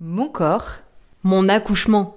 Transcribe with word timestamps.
Mon 0.00 0.28
corps, 0.28 0.76
Mon 1.24 1.48
accouchement. 1.48 2.14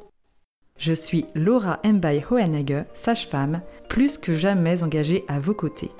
je 0.78 0.94
suis 0.94 1.26
Laura 1.34 1.80
Mbaye 1.84 2.24
Hohenegger, 2.30 2.84
sage-femme, 2.94 3.62
plus 3.90 4.20
que 4.20 4.36
jamais 4.36 4.84
engagée 4.84 5.26
à 5.28 5.40
vos 5.40 5.56
côtés. 5.56 5.92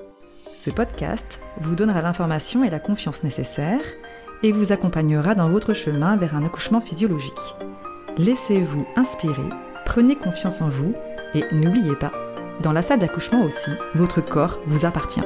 Ce 0.54 0.70
podcast 0.70 1.42
vous 1.60 1.74
donnera 1.74 2.04
l'information 2.04 2.64
et 2.64 2.70
la 2.70 2.80
confiance 2.80 3.24
nécessaires 3.24 3.86
et 4.44 4.52
vous 4.52 4.72
accompagnera 4.72 5.34
dans 5.34 5.50
votre 5.50 5.74
chemin 5.74 6.18
vers 6.18 6.36
un 6.36 6.46
accouchement 6.46 6.82
physiologique. 6.82 7.56
Laissez-vous 8.18 8.86
inspirer, 8.96 9.50
prenez 9.86 10.16
confiance 10.16 10.62
en 10.62 10.70
vous 10.70 10.94
et 11.34 11.44
n'oubliez 11.52 11.96
pas, 11.96 12.12
dans 12.62 12.74
la 12.74 12.84
salle 12.84 13.00
d'accouchement 13.00 13.44
aussi, 13.44 13.72
votre 13.96 14.22
corps 14.22 14.60
vous 14.68 14.86
appartient. 14.86 15.24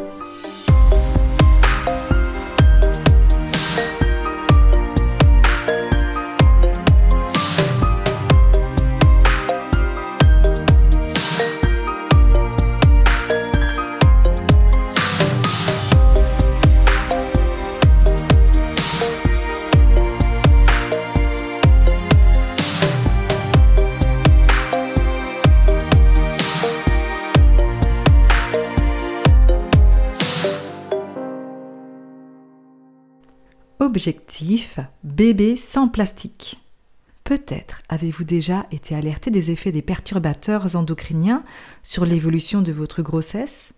Objectif 33.96 34.78
bébé 35.06 35.56
sans 35.56 35.88
plastique. 35.88 36.60
Peut-être 37.24 37.82
avez-vous 37.88 38.26
déjà 38.26 38.66
été 38.70 38.94
alerté 38.94 39.32
des 39.32 39.52
effets 39.52 39.72
des 39.72 39.82
perturbateurs 39.82 40.76
endocriniens 40.76 41.46
sur 41.82 42.04
l'évolution 42.04 42.62
de 42.62 42.74
votre 42.74 43.02
grossesse? 43.02 43.72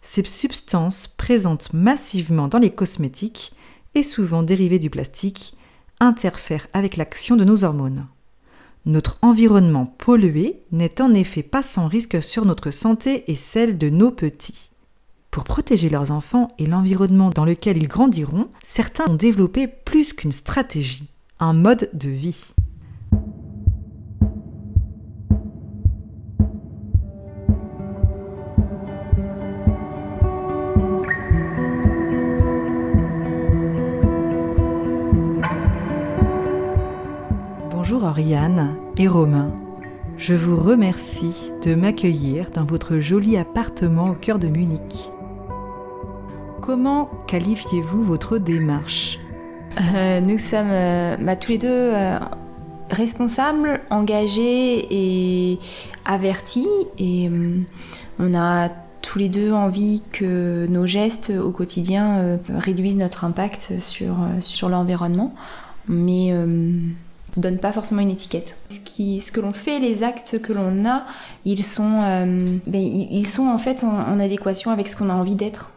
Ces 0.00 0.24
substances 0.24 1.06
présentes 1.06 1.74
massivement 1.74 2.48
dans 2.48 2.58
les 2.58 2.70
cosmétiques 2.70 3.52
et 3.94 4.02
souvent 4.02 4.42
dérivées 4.42 4.78
du 4.78 4.88
plastique 4.88 5.54
interfèrent 6.00 6.68
avec 6.72 6.96
l'action 6.96 7.36
de 7.36 7.44
nos 7.44 7.62
hormones. 7.62 8.06
Notre 8.86 9.18
environnement 9.20 9.84
pollué 9.98 10.62
n'est 10.72 11.02
en 11.02 11.12
effet 11.12 11.42
pas 11.42 11.62
sans 11.62 11.88
risque 11.88 12.22
sur 12.22 12.46
notre 12.46 12.70
santé 12.70 13.30
et 13.30 13.34
celle 13.34 13.76
de 13.76 13.90
nos 13.90 14.12
petits. 14.12 14.67
Pour 15.38 15.44
protéger 15.44 15.88
leurs 15.88 16.10
enfants 16.10 16.48
et 16.58 16.66
l'environnement 16.66 17.30
dans 17.30 17.44
lequel 17.44 17.76
ils 17.76 17.86
grandiront, 17.86 18.48
certains 18.60 19.04
ont 19.08 19.14
développé 19.14 19.68
plus 19.68 20.12
qu'une 20.12 20.32
stratégie, 20.32 21.06
un 21.38 21.52
mode 21.52 21.88
de 21.92 22.08
vie. 22.08 22.54
Bonjour 37.70 38.02
Oriane 38.02 38.74
et 38.96 39.06
Romain. 39.06 39.52
Je 40.16 40.34
vous 40.34 40.56
remercie 40.56 41.52
de 41.64 41.76
m'accueillir 41.76 42.50
dans 42.50 42.64
votre 42.64 42.98
joli 42.98 43.36
appartement 43.36 44.06
au 44.06 44.14
cœur 44.14 44.40
de 44.40 44.48
Munich. 44.48 45.12
Comment 46.68 47.08
qualifiez-vous 47.26 48.04
votre 48.04 48.36
démarche 48.36 49.18
Euh, 49.94 50.20
nous 50.20 50.36
sommes 50.36 50.68
euh, 50.70 51.16
bah, 51.16 51.34
tous 51.34 51.52
les 51.52 51.56
deux 51.56 51.66
euh, 51.70 52.18
responsables, 52.90 53.80
engagés 53.88 54.86
et 54.90 55.58
avertis. 56.04 56.68
Et 56.98 57.30
on 58.18 58.34
a 58.34 58.68
tous 59.00 59.18
les 59.18 59.30
deux 59.30 59.50
envie 59.50 60.02
que 60.12 60.66
nos 60.68 60.86
gestes 60.86 61.32
au 61.42 61.52
quotidien 61.52 62.38
réduisent 62.50 62.98
notre 62.98 63.24
impact 63.24 63.80
sur, 63.80 64.16
sur 64.40 64.68
l'environnement. 64.68 65.34
Mais 65.86 66.32
ne 66.32 66.92
donne 67.38 67.56
pas 67.56 67.72
forcément 67.72 68.02
une 68.02 68.10
étiquette. 68.10 68.56
Ce, 68.68 69.32
que 69.32 69.40
l'on 69.40 69.54
fait, 69.54 69.78
les 69.78 70.02
actes 70.02 70.38
que 70.42 70.52
l'on 70.52 70.84
a, 70.84 71.06
ils 71.46 71.64
sont, 71.64 71.98
ben, 72.66 72.82
ils 72.82 73.26
sont 73.26 73.48
en 73.48 73.56
fait 73.56 73.84
en 73.84 74.20
adéquation 74.20 74.70
avec 74.70 74.88
ce 74.88 74.96
qu'on 74.96 75.08
a 75.08 75.14
envie 75.14 75.34
d'être. 75.34 75.70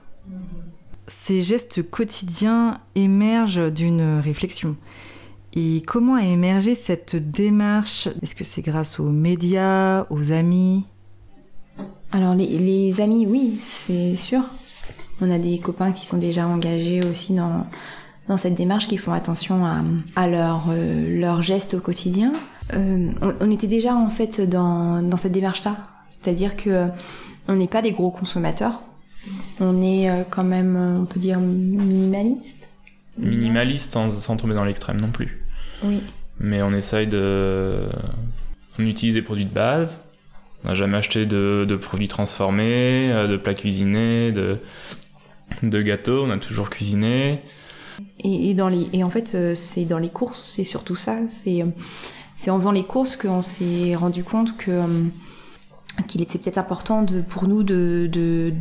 Ces 1.12 1.42
gestes 1.42 1.84
quotidiens 1.88 2.80
émergent 2.96 3.70
d'une 3.70 4.22
réflexion. 4.24 4.78
Et 5.54 5.84
comment 5.86 6.16
a 6.16 6.24
émergé 6.24 6.74
cette 6.74 7.18
démarche? 7.18 8.08
Est-ce 8.22 8.34
que 8.34 8.46
c'est 8.46 8.62
grâce 8.62 8.98
aux 8.98 9.10
médias, 9.10 10.06
aux 10.10 10.32
amis? 10.32 10.86
Alors 12.14 12.34
les, 12.34 13.02
amis, 13.02 13.28
oui, 13.28 13.58
c'est 13.60 14.16
sûr. 14.16 14.40
On 15.20 15.30
a 15.30 15.38
des 15.38 15.60
copains 15.60 15.92
qui 15.92 16.06
sont 16.06 16.18
déjà 16.18 16.48
engagés 16.48 17.02
aussi 17.06 17.34
dans, 17.34 17.68
cette 18.38 18.56
démarche, 18.56 18.88
qui 18.88 18.96
font 18.96 19.12
attention 19.12 19.66
à, 19.66 19.84
euh, 20.18 21.20
leurs 21.20 21.42
gestes 21.42 21.74
au 21.74 21.82
quotidien. 21.82 22.32
Euh, 22.74 23.12
on, 23.22 23.34
on 23.42 23.52
était 23.52 23.68
déjà 23.68 23.94
en 23.98 24.10
fait 24.10 24.40
dans, 24.40 25.02
dans 25.02 25.18
cette 25.18 25.34
démarche-là. 25.34 25.76
C'est-à-dire 26.10 26.56
que 26.56 26.70
euh, 26.70 26.88
on 27.50 27.58
n'est 27.58 27.68
pas 27.68 27.82
des 27.82 27.92
gros 27.92 28.12
consommateurs. 28.12 28.82
On 29.60 29.82
est 29.82 30.10
euh, 30.10 30.24
quand 30.30 30.44
même, 30.44 30.76
euh, 30.76 31.00
on 31.02 31.06
peut 31.06 31.20
dire, 31.20 31.40
minimaliste. 31.40 32.68
minimaliste 33.18 33.92
sans, 33.92 34.10
sans 34.10 34.38
tomber 34.38 34.56
dans 34.56 34.66
l'extrême 34.66 35.00
non 35.00 35.12
plus. 35.12 35.44
Oui. 35.84 36.02
Mais 36.40 36.62
on 36.62 36.72
essaye 36.74 37.08
de. 37.08 37.76
On 38.80 38.86
utilise 38.86 39.16
des 39.16 39.22
produits 39.22 39.46
de 39.46 39.54
base. 39.54 40.04
On 40.64 40.70
n'a 40.70 40.74
jamais 40.76 40.98
acheté 40.98 41.26
de, 41.26 41.66
de 41.68 41.76
produits 41.76 42.08
transformés, 42.08 43.12
euh, 43.12 43.28
de 43.28 43.38
plats 43.38 43.54
cuisinés, 43.54 44.32
de, 44.32 44.58
de 45.62 45.82
gâteaux. 45.82 46.24
On 46.26 46.32
a 46.32 46.38
toujours 46.38 46.70
cuisiné. 46.70 47.42
Et, 48.24 48.50
et 48.50 48.54
dans 48.54 48.70
les, 48.70 48.88
et 48.94 49.04
en 49.04 49.10
fait, 49.10 49.56
c'est 49.56 49.86
dans 49.86 50.00
les 50.00 50.10
courses, 50.10 50.54
c'est 50.56 50.64
surtout 50.64 50.96
ça. 50.96 51.28
C'est, 51.28 51.64
c'est 52.36 52.50
en 52.50 52.58
faisant 52.58 52.72
les 52.72 52.84
courses 52.84 53.16
qu'on 53.16 53.44
s'est 53.44 53.96
rendu 53.96 54.24
compte 54.24 54.58
que 54.58 54.72
qu'il 56.08 56.22
était 56.22 56.40
peut-être 56.40 56.58
important 56.58 57.04
de, 57.04 57.22
pour 57.22 57.48
nous 57.48 57.64
de, 57.64 58.10
de 58.12 58.54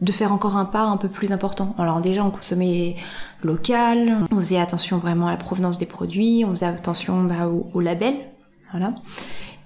de 0.00 0.12
faire 0.12 0.32
encore 0.32 0.56
un 0.56 0.64
pas 0.64 0.84
un 0.84 0.96
peu 0.96 1.08
plus 1.08 1.32
important. 1.32 1.74
Alors 1.78 2.00
déjà, 2.00 2.24
on 2.24 2.30
consommait 2.30 2.96
local, 3.42 4.24
on 4.30 4.36
faisait 4.36 4.58
attention 4.58 4.98
vraiment 4.98 5.26
à 5.26 5.30
la 5.30 5.36
provenance 5.36 5.78
des 5.78 5.86
produits, 5.86 6.44
on 6.46 6.50
faisait 6.50 6.66
attention 6.66 7.24
bah, 7.24 7.48
au, 7.48 7.80
label, 7.80 8.14
voilà. 8.70 8.94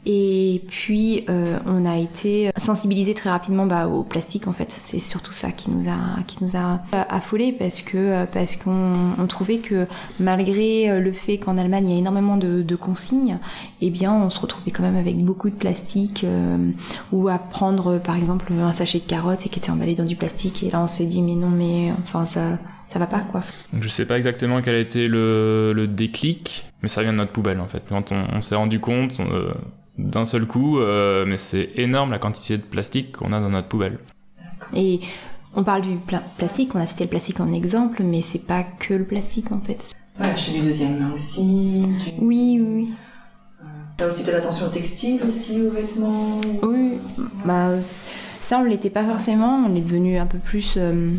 Et 0.07 0.63
puis 0.69 1.25
euh, 1.29 1.59
on 1.67 1.85
a 1.85 1.97
été 1.97 2.51
sensibilisé 2.57 3.15
très 3.15 3.31
rapidement 3.31 3.67
bah, 3.67 3.87
au 3.89 4.03
plastique 4.03 4.49
en 4.49 4.53
fait. 4.53 4.71
C'est 4.71 4.99
surtout 4.99 5.33
ça 5.33 5.51
qui 5.51 5.71
nous 5.71 5.89
a 5.89 6.23
qui 6.27 6.43
nous 6.43 6.57
a 6.57 6.83
affolé 6.93 7.53
parce 7.53 7.81
que 7.81 8.25
parce 8.27 8.57
qu'on 8.57 8.93
on 9.19 9.27
trouvait 9.27 9.59
que 9.59 9.87
malgré 10.21 11.01
le 11.01 11.13
fait 11.13 11.39
qu'en 11.39 11.57
Allemagne 11.57 11.89
il 11.89 11.93
y 11.93 11.97
a 11.97 11.99
énormément 11.99 12.37
de, 12.37 12.63
de 12.63 12.77
consignes, 12.77 13.39
eh 13.81 13.91
bien 13.91 14.13
on 14.13 14.31
se 14.31 14.41
retrouvait 14.41 14.71
quand 14.71 14.83
même 14.83 14.97
avec 14.97 15.17
beaucoup 15.19 15.49
de 15.49 15.55
plastique 15.55 16.25
euh, 16.25 16.71
ou 17.13 17.29
à 17.29 17.39
prendre 17.39 17.99
par 17.99 18.17
exemple 18.17 18.53
un 18.53 18.73
sachet 18.73 18.99
de 18.99 19.05
carottes 19.05 19.47
et 19.47 19.49
qui 19.49 19.59
était 19.59 19.71
emballé 19.71 19.95
dans 19.95 20.05
du 20.05 20.17
plastique 20.17 20.63
et 20.63 20.71
là 20.71 20.81
on 20.81 20.87
s'est 20.87 21.07
dit 21.07 21.23
mais 21.23 21.35
non 21.35 21.51
mais 21.51 21.93
enfin 22.03 22.27
ça 22.27 22.59
ça 22.91 22.99
va 22.99 23.07
pas 23.07 23.21
quoi. 23.21 23.41
Donc 23.73 23.83
je 23.83 23.89
sais 23.89 24.07
pas 24.07 24.17
exactement 24.17 24.63
quel 24.63 24.77
a 24.77 24.79
été 24.79 25.09
le, 25.09 25.73
le 25.75 25.89
déclic, 25.89 26.67
mais 26.83 26.89
ça 26.89 27.03
vient 27.03 27.13
de 27.13 27.19
notre 27.19 27.33
poubelle 27.33 27.59
en 27.61 27.67
fait. 27.67 27.83
Quand 27.89 28.13
on, 28.13 28.27
on 28.33 28.41
s'est 28.41 28.55
rendu 28.55 28.79
compte 28.79 29.19
euh, 29.19 29.53
d'un 29.99 30.27
seul 30.27 30.47
coup, 30.47 30.79
euh, 30.79 31.25
mais 31.27 31.39
c'est 31.39 31.71
énorme 31.77 32.11
la 32.11 32.19
quantité 32.19 32.57
de 32.57 32.63
plastique 32.63 33.13
qu'on 33.13 33.33
a 33.33 33.41
dans 33.41 33.51
notre 33.51 33.69
poubelle. 33.69 33.99
Et 34.75 35.01
on 35.55 35.63
parle 35.63 35.83
du 35.83 35.97
pla- 35.97 36.23
plastique, 36.37 36.75
on 36.75 36.81
a 36.81 36.87
cité 36.87 37.05
le 37.05 37.11
plastique 37.11 37.41
en 37.41 37.53
exemple, 37.53 38.03
mais 38.03 38.21
c'est 38.21 38.45
pas 38.47 38.63
que 38.65 38.95
le 38.95 39.05
plastique 39.05 39.53
en 39.53 39.61
fait. 39.61 39.91
Ouais, 40.19 40.27
acheter 40.27 40.59
du 40.59 40.65
deuxième 40.65 40.99
main 40.99 41.13
aussi. 41.13 41.43
Du... 41.83 42.11
Oui, 42.19 42.61
oui, 42.61 42.67
oui. 42.89 42.95
T'as 43.97 44.09
aussi 44.09 44.25
peut-être 44.25 44.39
attention 44.39 44.67
au 44.67 44.71
textile 44.71 45.21
aussi, 45.25 45.61
aux 45.61 45.71
vêtements. 45.71 46.41
Oui, 46.63 46.99
bah 47.45 47.69
euh, 47.69 47.83
ça 48.43 48.59
on 48.59 48.65
l'était 48.65 48.91
pas 48.91 49.05
forcément, 49.05 49.65
on 49.69 49.77
est 49.77 49.81
devenu 49.81 50.19
un 50.19 50.27
peu 50.27 50.39
plus 50.39 50.75
euh, 50.77 51.13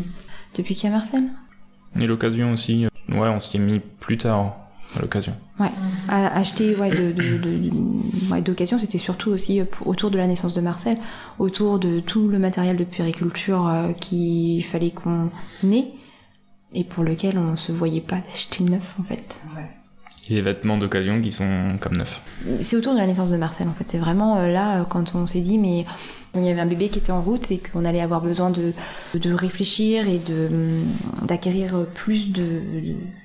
depuis 0.54 0.74
qu'il 0.74 0.90
y 0.90 0.92
a 0.92 0.96
Marcel. 0.96 1.24
Et 1.98 2.04
l'occasion 2.04 2.52
aussi, 2.52 2.84
euh, 2.84 2.88
ouais, 3.14 3.28
on 3.28 3.40
s'y 3.40 3.56
est 3.56 3.60
mis 3.60 3.80
plus 4.00 4.18
tard 4.18 4.56
à 4.94 5.00
l'occasion. 5.00 5.32
Ouais, 5.58 5.70
à 6.08 6.36
acheter 6.38 6.76
ouais, 6.76 6.90
de, 6.90 7.12
de, 7.12 7.38
de- 7.38 7.70
de- 7.70 8.30
ouais, 8.32 8.40
d'occasion, 8.42 8.78
c'était 8.78 8.98
surtout 8.98 9.30
aussi 9.30 9.60
euh, 9.60 9.64
pour- 9.64 9.86
autour 9.88 10.10
de 10.10 10.18
la 10.18 10.26
naissance 10.26 10.54
de 10.54 10.60
Marcel, 10.60 10.98
autour 11.38 11.78
de 11.78 12.00
tout 12.00 12.28
le 12.28 12.38
matériel 12.38 12.76
de 12.76 12.84
puériculture 12.84 13.66
euh, 13.66 13.92
qu'il 13.92 14.62
fallait 14.64 14.90
qu'on 14.90 15.30
ait 15.72 15.88
et 16.74 16.84
pour 16.84 17.04
lequel 17.04 17.38
on 17.38 17.56
se 17.56 17.72
voyait 17.72 18.00
pas 18.00 18.16
d'acheter 18.16 18.64
neuf 18.64 18.96
en 19.00 19.02
fait. 19.04 19.36
Ouais. 19.56 19.70
Et 20.28 20.34
les 20.34 20.42
vêtements 20.42 20.76
d'occasion 20.76 21.20
qui 21.22 21.30
sont 21.30 21.76
comme 21.80 21.96
neufs. 21.96 22.20
C'est 22.60 22.76
autour 22.76 22.94
de 22.94 22.98
la 22.98 23.06
naissance 23.06 23.30
de 23.30 23.36
Marcel 23.36 23.68
en 23.68 23.74
fait. 23.74 23.84
C'est 23.86 23.98
vraiment 23.98 24.36
euh, 24.38 24.48
là 24.48 24.80
euh, 24.80 24.84
quand 24.84 25.14
on 25.14 25.26
s'est 25.26 25.40
dit 25.40 25.56
mais 25.58 25.86
il 26.34 26.44
y 26.44 26.48
avait 26.50 26.60
un 26.60 26.66
bébé 26.66 26.88
qui 26.90 26.98
était 26.98 27.12
en 27.12 27.22
route 27.22 27.50
et 27.50 27.58
qu'on 27.58 27.84
allait 27.84 28.00
avoir 28.00 28.20
besoin 28.20 28.50
de, 28.50 28.72
de 29.14 29.32
réfléchir 29.32 30.06
et 30.08 30.18
de 30.18 30.48
hum, 30.52 31.26
d'acquérir 31.26 31.86
plus 31.94 32.30
de 32.32 32.60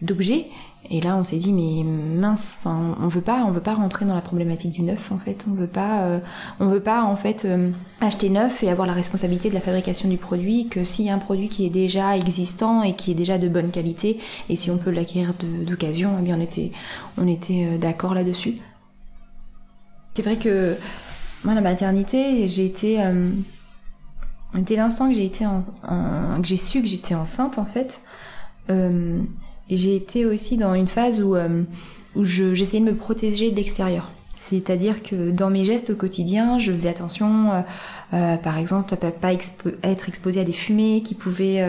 d'objets. 0.02 0.46
Et 0.90 1.00
là, 1.00 1.16
on 1.16 1.24
s'est 1.24 1.38
dit, 1.38 1.54
mais 1.54 1.84
mince, 1.84 2.58
enfin, 2.60 2.98
on 3.00 3.08
veut 3.08 3.22
pas, 3.22 3.46
on 3.46 3.52
veut 3.52 3.62
pas 3.62 3.76
rentrer 3.76 4.06
dans 4.06 4.16
la 4.16 4.22
problématique 4.22 4.72
du 4.72 4.82
neuf, 4.82 5.12
en 5.12 5.20
fait. 5.20 5.46
On 5.50 5.54
veut 5.54 5.68
pas, 5.68 6.04
euh, 6.04 6.20
on 6.60 6.68
veut 6.68 6.80
pas, 6.82 7.04
en 7.04 7.16
fait, 7.16 7.46
euh, 7.46 7.70
acheter 8.02 8.30
neuf 8.30 8.64
et 8.64 8.70
avoir 8.70 8.88
la 8.88 8.94
responsabilité 8.94 9.50
de 9.50 9.54
la 9.54 9.62
fabrication 9.62 10.10
du 10.10 10.18
produit. 10.18 10.68
Que 10.70 10.84
s'il 10.84 11.06
y 11.06 11.10
a 11.10 11.14
un 11.14 11.20
produit 11.20 11.50
qui 11.50 11.66
est 11.66 11.70
déjà 11.70 12.18
existant 12.18 12.82
et 12.82 12.96
qui 12.96 13.12
est 13.12 13.16
déjà 13.16 13.38
de 13.38 13.48
bonne 13.48 13.70
qualité, 13.70 14.20
et 14.50 14.56
si 14.56 14.72
on 14.72 14.78
peut 14.78 14.90
l'acquérir 14.90 15.34
d'occasion, 15.66 16.16
eh 16.20 16.24
bien, 16.24 16.38
on 16.38 16.42
était, 16.42 16.72
on 17.18 17.28
était 17.28 17.68
euh, 17.68 17.78
d'accord 17.78 18.16
là-dessus. 18.16 18.56
C'est 20.16 20.24
vrai 20.24 20.38
que 20.38 20.76
moi, 21.46 21.54
la 21.54 21.62
maternité, 21.62 22.48
j'ai 22.50 22.66
été, 22.66 23.00
dès 24.56 24.76
l'instant 24.76 25.08
que 25.08 25.16
j'ai 25.16 25.26
été, 25.26 25.46
que 25.46 26.44
j'ai 26.44 26.58
su 26.58 26.82
que 26.82 26.88
j'étais 26.88 27.16
enceinte, 27.16 27.58
en 27.58 27.66
fait 27.66 28.02
j'ai 29.78 29.96
été 29.96 30.26
aussi 30.26 30.58
dans 30.58 30.74
une 30.74 30.88
phase 30.88 31.22
où, 31.22 31.36
euh, 31.36 31.64
où 32.16 32.24
j'essayais 32.24 32.84
de 32.84 32.92
me 32.92 32.96
protéger 32.96 33.52
de 33.52 33.56
l'extérieur. 33.56 34.12
C'est-à-dire 34.38 35.04
que 35.04 35.30
dans 35.30 35.50
mes 35.52 35.66
gestes 35.66 35.92
au 35.92 35.96
quotidien, 35.96 36.58
je 36.58 36.72
faisais 36.72 36.90
attention, 36.90 37.52
euh, 37.52 37.62
euh, 38.14 38.38
par 38.38 38.58
exemple, 38.58 38.94
à 38.94 38.98
pas 38.98 39.34
être 39.34 40.10
exposée 40.10 40.42
à 40.42 40.44
des 40.44 40.52
fumées 40.52 41.04
qui 41.06 41.14
pouvaient 41.14 41.64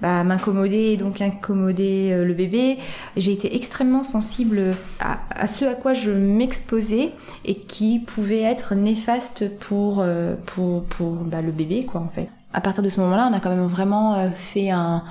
bah, 0.00 0.24
m'incommoder 0.24 0.92
et 0.92 0.96
donc 0.96 1.20
incommoder 1.20 2.24
le 2.24 2.32
bébé. 2.32 2.78
J'ai 3.18 3.32
été 3.32 3.54
extrêmement 3.54 4.02
sensible 4.02 4.74
à, 4.98 5.46
ce 5.46 5.66
à 5.66 5.74
quoi 5.74 5.92
je 5.92 6.10
m'exposais 6.10 7.12
et 7.44 7.54
qui 7.54 7.98
pouvait 7.98 8.42
être 8.42 8.74
néfaste 8.74 9.58
pour, 9.58 10.02
pour, 10.46 10.84
pour 10.84 11.12
bah, 11.12 11.42
le 11.42 11.52
bébé, 11.52 11.84
quoi, 11.84 12.00
en 12.00 12.08
fait. 12.08 12.28
À 12.54 12.62
partir 12.62 12.82
de 12.82 12.88
ce 12.88 12.98
moment-là, 13.00 13.28
on 13.30 13.36
a 13.36 13.40
quand 13.40 13.50
même 13.50 13.66
vraiment 13.66 14.30
fait 14.34 14.70
un, 14.70 15.04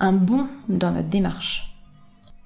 un 0.00 0.12
bond 0.12 0.46
dans 0.68 0.92
notre 0.92 1.08
démarche. 1.08 1.74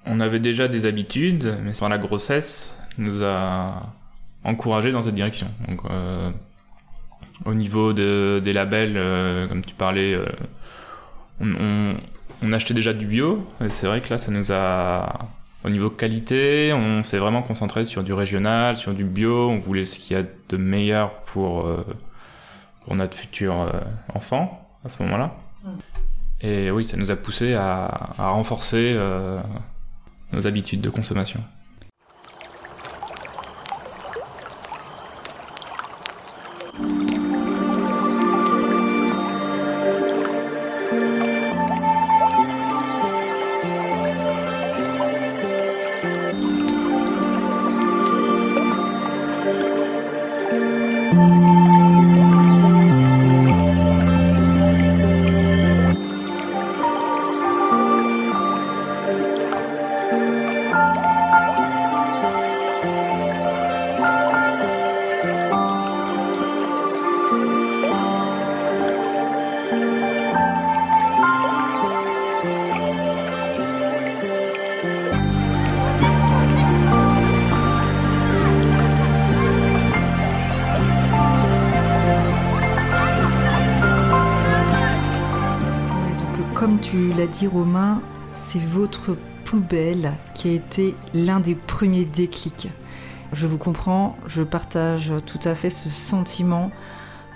On 0.05 0.19
avait 0.19 0.39
déjà 0.39 0.67
des 0.67 0.85
habitudes, 0.85 1.57
mais 1.63 1.73
sans 1.73 1.87
la 1.87 1.97
grossesse 1.97 2.77
nous 2.97 3.23
a 3.23 3.93
encouragé 4.43 4.91
dans 4.91 5.01
cette 5.01 5.15
direction. 5.15 5.47
Donc, 5.67 5.81
euh, 5.89 6.31
au 7.45 7.53
niveau 7.53 7.93
des 7.93 8.53
labels, 8.53 8.95
euh, 8.97 9.47
comme 9.47 9.63
tu 9.63 9.73
parlais, 9.73 10.13
euh, 10.13 10.25
on, 12.41 12.53
achetait 12.53 12.73
déjà 12.73 12.93
du 12.93 13.05
bio. 13.05 13.47
Et 13.63 13.69
c'est 13.69 13.87
vrai 13.87 14.01
que 14.01 14.09
là, 14.09 14.17
ça 14.17 14.31
nous 14.31 14.51
a, 14.51 15.29
au 15.63 15.69
niveau 15.69 15.89
qualité, 15.89 16.73
on 16.73 17.01
s'est 17.03 17.17
vraiment 17.17 17.41
concentré 17.41 17.85
sur 17.85 18.03
du 18.03 18.13
régional, 18.13 18.75
sur 18.75 18.93
du 18.93 19.05
bio. 19.05 19.49
On 19.49 19.59
voulait 19.59 19.85
ce 19.85 19.97
qu'il 19.97 20.17
y 20.17 20.19
a 20.19 20.23
de 20.23 20.57
meilleur 20.57 21.13
pour, 21.23 21.67
pour 22.83 22.95
notre 22.95 23.15
futur 23.15 23.71
enfant 24.13 24.67
à 24.83 24.89
ce 24.89 25.01
moment-là. 25.03 25.35
Et 26.43 26.69
oui, 26.71 26.83
ça 26.83 26.97
nous 26.97 27.09
a 27.09 27.15
poussé 27.15 27.53
à, 27.53 28.13
renforcer 28.17 28.93
euh, 28.95 29.39
nos 30.33 30.45
habitudes 30.45 30.81
de 30.81 30.89
consommation. 30.89 31.41
L'un 91.13 91.39
des 91.39 91.55
premiers 91.55 92.05
déclics. 92.05 92.69
Je 93.33 93.47
vous 93.47 93.57
comprends, 93.57 94.17
je 94.27 94.43
partage 94.43 95.11
tout 95.25 95.39
à 95.43 95.55
fait 95.55 95.69
ce 95.69 95.89
sentiment. 95.89 96.71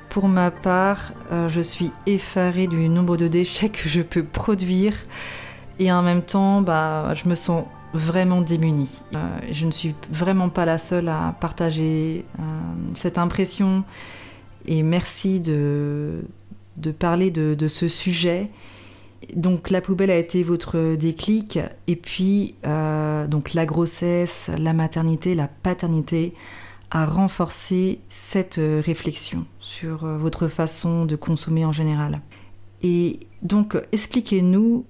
Pour 0.10 0.28
ma 0.28 0.52
part, 0.52 1.14
euh, 1.32 1.50
je 1.50 1.62
suis 1.62 1.92
effarée 2.06 2.68
du 2.68 2.88
nombre 2.90 3.18
de 3.18 3.28
déchets 3.28 3.70
que 3.70 3.90
je 3.90 4.02
peux 4.02 4.24
produire 4.24 4.94
et 5.80 5.92
en 5.92 6.02
même 6.02 6.22
temps, 6.22 6.62
bah, 6.62 7.14
je 7.14 7.28
me 7.28 7.36
sens 7.36 7.66
vraiment 7.94 8.42
démunie. 8.42 9.02
Euh, 9.16 9.40
je 9.52 9.66
ne 9.66 9.72
suis 9.72 9.96
vraiment 10.12 10.50
pas 10.50 10.66
la 10.66 10.78
seule 10.78 11.10
à 11.10 11.36
partager 11.40 12.26
euh, 12.40 12.44
cette 12.94 13.18
impression 13.18 13.84
et 14.66 14.84
merci 14.84 15.40
de, 15.40 16.22
parler 17.00 17.32
de 17.32 17.68
ce 17.68 17.88
sujet 17.88 18.50
donc 19.36 19.70
la 19.70 19.82
poubelle 19.82 20.12
a 20.12 20.18
été 20.18 20.44
votre 20.44 20.96
déclic 20.96 21.60
et 21.88 21.96
puis 21.96 22.56
euh, 22.66 23.28
donc 23.28 23.54
la 23.54 23.66
grossesse, 23.66 24.50
la 24.58 24.74
maternité, 24.74 25.36
la 25.36 25.48
paternité 25.48 26.34
a 26.92 27.06
renforcé 27.06 28.00
cette 28.08 28.60
euh, 28.60 28.82
réflexion 28.84 29.46
sur 29.60 30.06
euh, 30.06 30.18
votre 30.18 30.48
façon 30.48 31.06
de 31.06 31.16
consommer 31.16 31.66
en 31.66 31.72
général. 31.72 32.22
Et 32.82 33.20
donc 33.42 33.78
expliquez-nous 33.92 34.86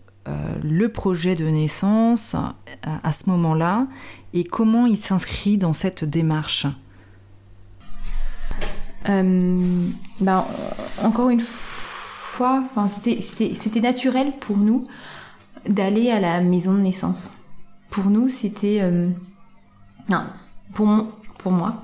le 0.62 0.90
projet 0.90 1.36
de 1.36 1.46
naissance 1.46 2.36
à 2.84 3.12
ce 3.14 3.30
moment-là 3.30 3.88
et 4.34 4.44
comment 4.44 4.86
il 4.86 4.98
s'inscrit 4.98 5.58
dans 5.58 5.72
cette 5.72 6.04
démarche. 6.04 6.68
Ben, 9.06 10.44
encore 11.02 11.30
une 11.30 11.40
fois 11.40 11.97
c'était 13.04 13.82
naturel 13.82 14.34
pour 14.40 14.58
nous 14.58 14.84
d'aller 15.68 16.10
à 16.12 16.20
la 16.20 16.42
maison 16.42 16.74
de 16.74 16.80
naissance. 16.80 17.32
Pour 17.90 18.06
nous, 18.06 18.28
c'était... 18.28 18.80
Euh, 18.82 19.10
non, 20.10 20.24
pour, 20.74 20.88
moi, 21.52 21.82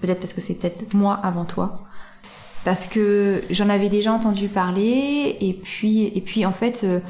peut-être 0.00 0.20
parce 0.20 0.32
que 0.32 0.40
c'est 0.40 0.54
peut-être 0.54 0.94
moi 0.94 1.14
avant 1.14 1.44
toi, 1.44 1.86
parce 2.64 2.86
que 2.86 3.42
j'en 3.50 3.68
avais 3.68 3.88
déjà 3.88 4.12
entendu 4.12 4.48
parler, 4.48 5.36
et 5.40 5.54
puis, 5.54 6.06
et 6.06 6.20
puis 6.20 6.44
en 6.44 6.52
fait, 6.52 6.82
euh, 6.84 7.00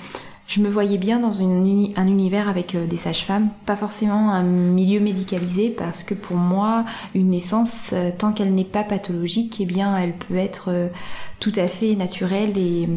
je 0.47 0.61
me 0.61 0.69
voyais 0.69 0.99
bien 0.99 1.19
dans 1.19 1.43
un 1.43 2.07
univers 2.07 2.49
avec 2.49 2.75
euh, 2.75 2.87
des 2.87 2.97
sages-femmes, 2.97 3.49
pas 3.67 3.77
forcément 3.77 4.31
un 4.31 4.43
milieu 4.43 5.01
médicalisé, 5.01 5.71
parce 5.71 6.03
que 6.03 6.15
pour 6.15 6.37
moi, 6.37 6.85
une 7.15 7.31
naissance, 7.31 7.95
tant 8.19 8.33
qu'elle 8.33 8.55
n'est 8.55 8.65
pas 8.65 8.85
pathologique, 8.85 9.57
eh 9.61 9.67
bien, 9.67 9.97
elle 9.97 10.15
peut 10.15 10.37
être 10.37 10.91
tout 11.41 11.53
à 11.57 11.69
fait 11.69 11.95
naturelle 11.95 12.59
et, 12.59 12.89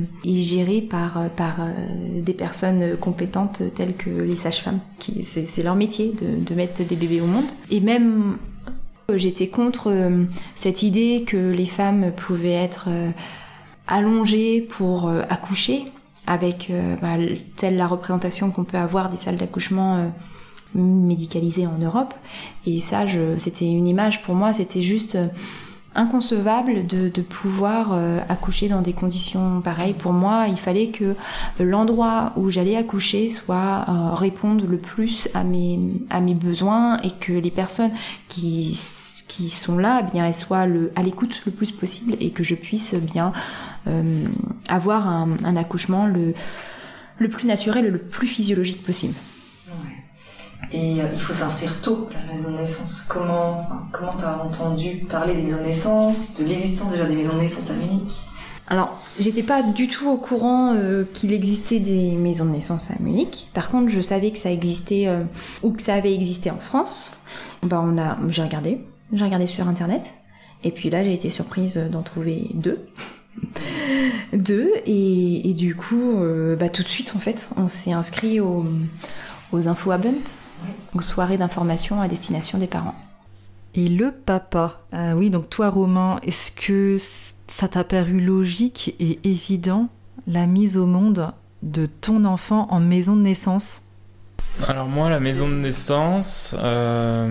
gérée 0.41 0.81
par, 0.81 1.29
par 1.35 1.59
des 2.15 2.33
personnes 2.33 2.97
compétentes 2.97 3.61
telles 3.75 3.95
que 3.95 4.09
les 4.09 4.35
sages-femmes. 4.35 4.79
C'est 5.23 5.63
leur 5.63 5.75
métier 5.75 6.11
de, 6.19 6.43
de 6.43 6.55
mettre 6.55 6.83
des 6.83 6.95
bébés 6.95 7.21
au 7.21 7.27
monde. 7.27 7.45
Et 7.69 7.79
même 7.79 8.37
J'étais 9.13 9.47
contre 9.47 9.93
cette 10.55 10.83
idée 10.83 11.25
que 11.27 11.51
les 11.51 11.65
femmes 11.65 12.13
pouvaient 12.15 12.53
être 12.53 12.87
allongées 13.87 14.61
pour 14.61 15.11
accoucher 15.29 15.91
avec 16.27 16.69
euh, 16.69 16.95
bah, 17.01 17.15
telle 17.55 17.77
la 17.77 17.87
représentation 17.87 18.51
qu'on 18.51 18.63
peut 18.63 18.77
avoir 18.77 19.09
des 19.09 19.17
salles 19.17 19.37
d'accouchement 19.37 19.97
euh, 19.97 20.07
médicalisées 20.75 21.67
en 21.67 21.77
Europe. 21.77 22.13
Et 22.65 22.79
ça, 22.79 23.05
c'était 23.37 23.65
une 23.65 23.87
image 23.87 24.21
pour 24.21 24.35
moi, 24.35 24.53
c'était 24.53 24.81
juste 24.81 25.15
euh, 25.15 25.27
inconcevable 25.95 26.87
de, 26.87 27.21
pouvoir 27.21 27.93
accoucher 28.29 28.69
dans 28.69 28.81
des 28.81 28.93
conditions 28.93 29.61
pareilles. 29.61 29.93
Pour 29.93 30.13
moi, 30.13 30.45
il 30.47 30.57
fallait 30.57 30.87
que 30.87 31.15
l'endroit 31.59 32.33
où 32.35 32.49
j'allais 32.49 32.75
accoucher 32.75 33.29
soit 33.29 33.85
réponde 34.15 34.67
le 34.69 34.77
plus 34.77 35.27
à 35.33 35.43
mes 35.43 36.33
besoins 36.33 36.97
et 37.01 37.11
que 37.11 37.33
les 37.33 37.51
personnes 37.51 37.91
qui 38.27 38.75
sont 39.49 39.77
là, 39.77 40.07
eh 40.13 40.33
soient 40.33 40.67
à 40.95 41.03
l'écoute 41.03 41.41
le 41.45 41.51
plus 41.51 41.71
possible 41.71 42.15
et 42.19 42.31
que 42.31 42.43
je 42.43 42.55
puisse 42.55 42.95
bien 42.95 43.33
euh, 43.87 44.25
avoir 44.67 45.07
un, 45.07 45.55
accouchement 45.55 46.05
le, 46.05 46.33
le 47.17 47.29
plus 47.29 47.47
naturel 47.47 47.87
le 47.87 47.97
plus 47.97 48.27
physiologique 48.27 48.83
possible. 48.83 49.15
Et 50.73 51.01
euh, 51.01 51.07
il 51.11 51.19
faut 51.19 51.33
s'inscrire 51.33 51.81
tôt 51.81 52.07
à 52.15 52.27
la 52.27 52.33
maison 52.33 52.51
de 52.51 52.57
naissance. 52.57 53.01
Comment 53.07 53.67
comment 53.91 54.13
t'as 54.17 54.37
entendu 54.37 55.05
parler 55.09 55.33
des 55.33 55.41
maisons 55.43 55.57
de 55.57 55.63
naissance, 55.63 56.35
de 56.35 56.45
l'existence 56.45 56.91
déjà 56.91 57.05
des 57.05 57.15
maisons 57.15 57.33
de 57.33 57.39
naissance 57.39 57.71
à 57.71 57.73
Munich? 57.73 58.11
Alors, 58.67 58.97
j'étais 59.19 59.43
pas 59.43 59.63
du 59.63 59.89
tout 59.89 60.09
au 60.09 60.15
courant 60.15 60.73
euh, 60.75 61.03
qu'il 61.13 61.33
existait 61.33 61.79
des 61.79 62.11
maisons 62.11 62.45
de 62.45 62.51
naissance 62.51 62.89
à 62.89 62.93
Munich. 63.01 63.49
Par 63.53 63.69
contre, 63.69 63.89
je 63.89 63.99
savais 63.99 64.31
que 64.31 64.37
ça 64.37 64.49
existait 64.49 65.07
euh, 65.07 65.23
ou 65.61 65.71
que 65.71 65.81
ça 65.81 65.95
avait 65.95 66.13
existé 66.13 66.49
en 66.51 66.59
France. 66.59 67.17
Bah, 67.63 67.83
on 67.85 67.97
a, 67.97 68.17
j'ai 68.29 68.43
regardé, 68.43 68.79
j'ai 69.11 69.25
regardé 69.25 69.47
sur 69.47 69.67
internet. 69.67 70.13
Et 70.63 70.71
puis 70.71 70.89
là, 70.89 71.03
j'ai 71.03 71.13
été 71.13 71.29
surprise 71.29 71.75
d'en 71.75 72.01
trouver 72.01 72.49
deux. 72.53 72.85
deux 74.33 74.71
et, 74.85 75.53
du 75.53 75.75
coup, 75.75 76.17
bah, 76.57 76.69
tout 76.69 76.83
de 76.83 76.87
suite 76.87 77.13
en 77.15 77.19
fait, 77.19 77.49
on 77.57 77.67
s'est 77.67 77.91
inscrit 77.91 78.39
aux, 78.39 78.65
aux 79.51 79.67
infos 79.67 79.91
Abent, 79.91 80.23
aux 80.93 81.01
soirées 81.01 81.37
d'information 81.37 82.01
à 82.01 82.07
destination 82.07 82.57
des 82.57 82.67
parents. 82.67 82.95
Et 83.73 83.87
le 83.87 84.11
papa. 84.11 84.81
Ah 84.91 85.15
oui, 85.15 85.29
donc 85.29 85.49
toi, 85.49 85.69
Romain, 85.69 86.19
est-ce 86.23 86.51
que 86.51 86.97
ça 87.47 87.67
t'a 87.67 87.83
paru 87.83 88.19
logique 88.19 88.95
et 88.99 89.19
évident 89.23 89.87
la 90.27 90.45
mise 90.45 90.75
au 90.77 90.85
monde 90.85 91.31
de 91.63 91.85
ton 91.85 92.25
enfant 92.25 92.67
en 92.69 92.79
maison 92.79 93.15
de 93.15 93.21
naissance? 93.21 93.83
Alors 94.67 94.87
moi, 94.87 95.09
la 95.09 95.21
maison 95.21 95.47
de 95.47 95.53
naissance, 95.53 96.53
euh, 96.59 97.27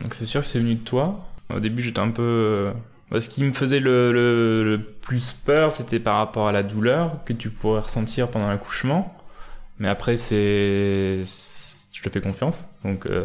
donc 0.00 0.14
c'est 0.14 0.26
sûr 0.26 0.42
que 0.42 0.46
c'est 0.46 0.60
venu 0.60 0.76
de 0.76 0.80
toi. 0.80 1.26
Au 1.52 1.58
début, 1.58 1.82
j'étais 1.82 1.98
un 1.98 2.10
peu... 2.10 2.22
euh, 2.22 2.72
bah, 3.10 3.20
ce 3.20 3.28
qui 3.28 3.42
me 3.42 3.52
faisait 3.52 3.80
le, 3.80 4.12
le- 4.12 4.64
le 4.64 4.80
plus 4.80 5.32
peur, 5.32 5.72
c'était 5.72 5.98
par 5.98 6.16
rapport 6.18 6.46
à 6.46 6.52
la 6.52 6.62
douleur 6.62 7.24
que 7.24 7.32
tu 7.32 7.50
pourrais 7.50 7.80
ressentir 7.80 8.28
pendant 8.28 8.46
l'accouchement. 8.48 9.12
Mais 9.80 9.88
après, 9.88 10.16
c'est... 10.16 11.22
Te 12.04 12.10
fais 12.10 12.20
confiance. 12.20 12.66
Donc, 12.84 13.06
euh, 13.06 13.24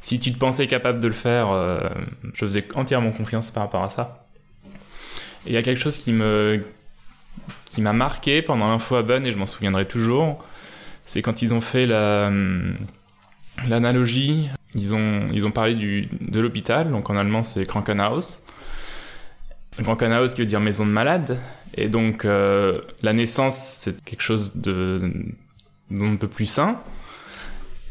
si 0.00 0.18
tu 0.18 0.32
te 0.32 0.38
pensais 0.38 0.66
capable 0.66 0.98
de 0.98 1.06
le 1.06 1.14
faire, 1.14 1.50
euh, 1.50 1.78
je 2.34 2.44
faisais 2.44 2.66
entièrement 2.74 3.12
confiance 3.12 3.52
par 3.52 3.62
rapport 3.62 3.84
à 3.84 3.88
ça. 3.88 4.26
Et 5.46 5.50
il 5.50 5.52
y 5.52 5.56
a 5.56 5.62
quelque 5.62 5.78
chose 5.78 5.96
qui 5.96 6.12
me 6.12 6.60
qui 7.66 7.82
m'a 7.82 7.92
marqué 7.92 8.42
pendant 8.42 8.68
l'info 8.68 8.96
à 8.96 9.04
Bonn 9.04 9.24
et 9.24 9.30
je 9.30 9.38
m'en 9.38 9.46
souviendrai 9.46 9.86
toujours, 9.86 10.44
c'est 11.04 11.22
quand 11.22 11.40
ils 11.40 11.54
ont 11.54 11.60
fait 11.60 11.86
la 11.86 12.26
hum, 12.26 12.74
l'analogie, 13.68 14.48
ils 14.74 14.92
ont 14.92 15.28
ils 15.32 15.46
ont 15.46 15.52
parlé 15.52 15.76
du 15.76 16.08
de 16.20 16.40
l'hôpital, 16.40 16.90
donc 16.90 17.10
en 17.10 17.16
allemand 17.16 17.44
c'est 17.44 17.64
Krankenhaus. 17.64 18.42
Krankenhaus 19.80 20.34
qui 20.34 20.40
veut 20.40 20.48
dire 20.48 20.58
maison 20.58 20.84
de 20.84 20.90
malade 20.90 21.38
et 21.76 21.88
donc 21.88 22.24
euh, 22.24 22.80
la 23.02 23.12
naissance 23.12 23.76
c'est 23.78 24.02
quelque 24.02 24.22
chose 24.22 24.56
de 24.56 25.12
peu 26.18 26.26
plus 26.26 26.46
sain. 26.46 26.80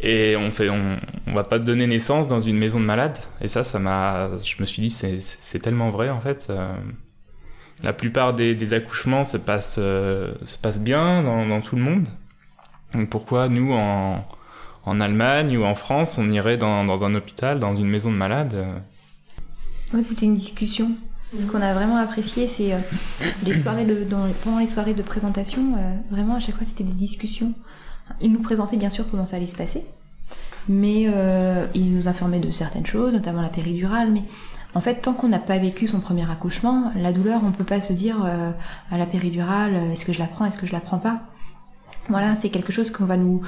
Et 0.02 0.36
on 0.38 0.50
fait, 0.50 0.70
on, 0.70 1.34
va 1.34 1.44
pas 1.44 1.60
donner 1.60 1.86
naissance 1.86 2.28
dans 2.28 2.40
une 2.40 2.58
maison 2.58 2.80
de 2.80 2.86
malade. 2.86 3.18
Et 3.42 3.48
ça, 3.48 3.64
ça 3.64 3.80
m'a, 3.80 4.30
je 4.38 4.56
me 4.60 4.66
suis 4.66 4.82
dit, 4.82 4.90
c'est, 4.90 5.60
tellement 5.60 5.90
vrai 5.90 6.10
en 6.10 6.22
fait. 6.22 6.48
Euh, 6.50 6.72
la 7.84 7.94
plupart 7.94 8.34
des, 8.34 8.74
accouchements 8.74 9.26
se 9.26 9.38
passent, 9.38 9.80
euh, 9.80 10.34
se 10.44 10.58
passent 10.58 10.82
bien 10.82 11.24
dans, 11.24 11.62
tout 11.62 11.76
le 11.76 11.82
monde. 11.82 12.08
Donc 12.94 13.10
pourquoi 13.10 13.50
nous 13.50 13.74
en, 13.74 14.26
en 14.86 15.02
Allemagne 15.02 15.58
ou 15.58 15.66
en 15.66 15.76
France, 15.76 16.18
on 16.18 16.30
irait 16.30 16.58
dans, 16.58 17.04
un 17.04 17.16
hôpital, 17.16 17.60
dans 17.60 17.76
une 17.76 17.88
maison 17.88 18.12
de 18.12 18.18
malade 18.18 18.54
euh, 18.56 18.80
c'était 20.08 20.28
une 20.28 20.36
discussion. 20.36 20.92
Ce 21.36 21.48
qu'on 21.48 21.62
a 21.62 21.74
vraiment 21.74 21.98
apprécié, 21.98 22.48
c'est 22.48 22.74
les 23.44 23.54
soirées 23.56 23.86
de, 23.86 24.06
pendant 24.44 24.60
les 24.60 24.68
soirées 24.68 24.94
de 24.94 25.02
présentation, 25.02 25.74
vraiment 26.12 26.36
à 26.36 26.40
chaque 26.40 26.56
fois 26.56 26.66
c'était 26.66 26.84
des 26.84 26.94
discussions. 26.94 27.56
Ils 28.22 28.32
nous 28.32 28.42
présentaient 28.42 28.78
bien 28.78 28.90
sûr 28.90 29.06
comment 29.10 29.26
ça 29.26 29.38
allait 29.38 29.48
se 29.48 29.58
passer, 29.58 29.86
mais 30.68 31.06
euh, 31.08 31.66
ils 31.74 31.96
nous 31.96 32.08
informaient 32.08 32.40
de 32.40 32.52
certaines 32.52 32.86
choses, 32.86 33.14
notamment 33.14 33.42
la 33.42 33.50
péridurale. 33.50 34.12
Mais 34.12 34.24
en 34.76 34.82
fait, 34.82 34.96
tant 34.96 35.14
qu'on 35.14 35.30
n'a 35.30 35.40
pas 35.40 35.58
vécu 35.58 35.88
son 35.88 36.00
premier 36.00 36.30
accouchement, 36.30 36.92
la 36.96 37.12
douleur, 37.12 37.42
on 37.46 37.52
peut 37.52 37.64
pas 37.64 37.82
se 37.82 37.94
dire 37.94 38.24
euh, 38.26 38.52
à 38.92 38.98
la 38.98 39.06
péridurale, 39.06 39.76
euh, 39.76 39.92
est-ce 39.92 40.06
que 40.06 40.14
je 40.14 40.20
la 40.20 40.28
prends, 40.28 40.46
est-ce 40.46 40.58
que 40.58 40.68
je 40.68 40.74
la 40.74 40.80
prends 40.80 41.00
pas? 41.00 41.22
Voilà, 42.10 42.36
c'est 42.36 42.50
quelque 42.50 42.72
chose 42.72 42.92
qu'on 42.92 43.06
va 43.06 43.18
nous 43.18 43.42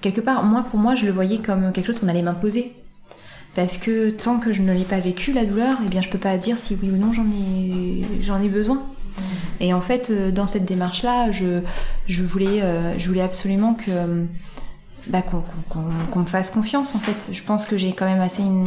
quelque 0.00 0.20
part. 0.20 0.44
Moi, 0.44 0.64
pour 0.70 0.78
moi, 0.78 0.94
je 0.94 1.06
le 1.06 1.12
voyais 1.12 1.38
comme 1.38 1.72
quelque 1.72 1.86
chose 1.86 1.98
qu'on 1.98 2.08
allait 2.08 2.22
m'imposer. 2.22 2.74
Parce 3.54 3.78
que 3.78 4.10
tant 4.10 4.38
que 4.38 4.52
je 4.52 4.60
ne 4.60 4.72
l'ai 4.72 4.84
pas 4.84 4.98
vécu, 4.98 5.32
la 5.32 5.46
douleur, 5.46 5.78
eh 5.84 5.88
bien, 5.88 6.02
je 6.02 6.10
peux 6.10 6.18
pas 6.18 6.36
dire 6.36 6.58
si 6.58 6.76
oui 6.80 6.90
ou 6.90 6.96
non 6.96 7.12
j'en 7.14 7.24
ai, 7.24 8.02
j'en 8.20 8.40
ai 8.42 8.48
besoin. 8.48 8.82
Et 9.60 9.72
en 9.72 9.80
fait, 9.80 10.10
euh, 10.10 10.30
dans 10.30 10.46
cette 10.46 10.64
démarche-là, 10.64 11.30
je, 11.32 11.60
je, 12.06 12.22
voulais, 12.22 12.62
euh, 12.62 12.98
je 12.98 13.08
voulais 13.08 13.22
absolument 13.22 13.74
que, 13.74 13.90
euh, 13.90 14.24
bah, 15.08 15.22
qu'on, 15.22 16.20
me 16.20 16.26
fasse 16.26 16.50
confiance, 16.50 16.94
en 16.94 16.98
fait. 16.98 17.32
Je 17.32 17.42
pense 17.42 17.66
que 17.66 17.76
j'ai 17.76 17.92
quand 17.92 18.06
même 18.06 18.20
assez 18.20 18.42
une... 18.42 18.66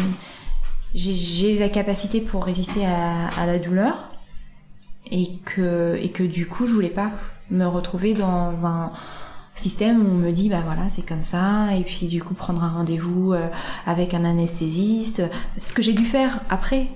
J'ai, 0.95 1.59
la 1.59 1.69
capacité 1.69 2.19
pour 2.19 2.45
résister 2.45 2.85
à, 2.85 3.27
à 3.39 3.45
la 3.45 3.59
douleur. 3.59 4.09
Et 5.11 5.29
que, 5.45 5.97
et 6.01 6.09
que 6.09 6.23
du 6.23 6.47
coup, 6.47 6.67
je 6.67 6.73
voulais 6.73 6.89
pas 6.89 7.11
me 7.49 7.65
retrouver 7.65 8.13
dans 8.13 8.65
un 8.65 8.91
système 9.55 10.05
où 10.05 10.09
on 10.11 10.15
me 10.15 10.31
dit 10.31 10.47
bah 10.49 10.61
voilà 10.63 10.83
c'est 10.89 11.01
comme 11.01 11.23
ça 11.23 11.75
et 11.75 11.83
puis 11.83 12.07
du 12.07 12.23
coup 12.23 12.33
prendre 12.33 12.63
un 12.63 12.69
rendez-vous 12.69 13.33
avec 13.85 14.13
un 14.13 14.23
anesthésiste 14.23 15.23
ce 15.59 15.73
que 15.73 15.81
j'ai 15.81 15.91
dû 15.91 16.05
faire 16.05 16.39
après 16.49 16.87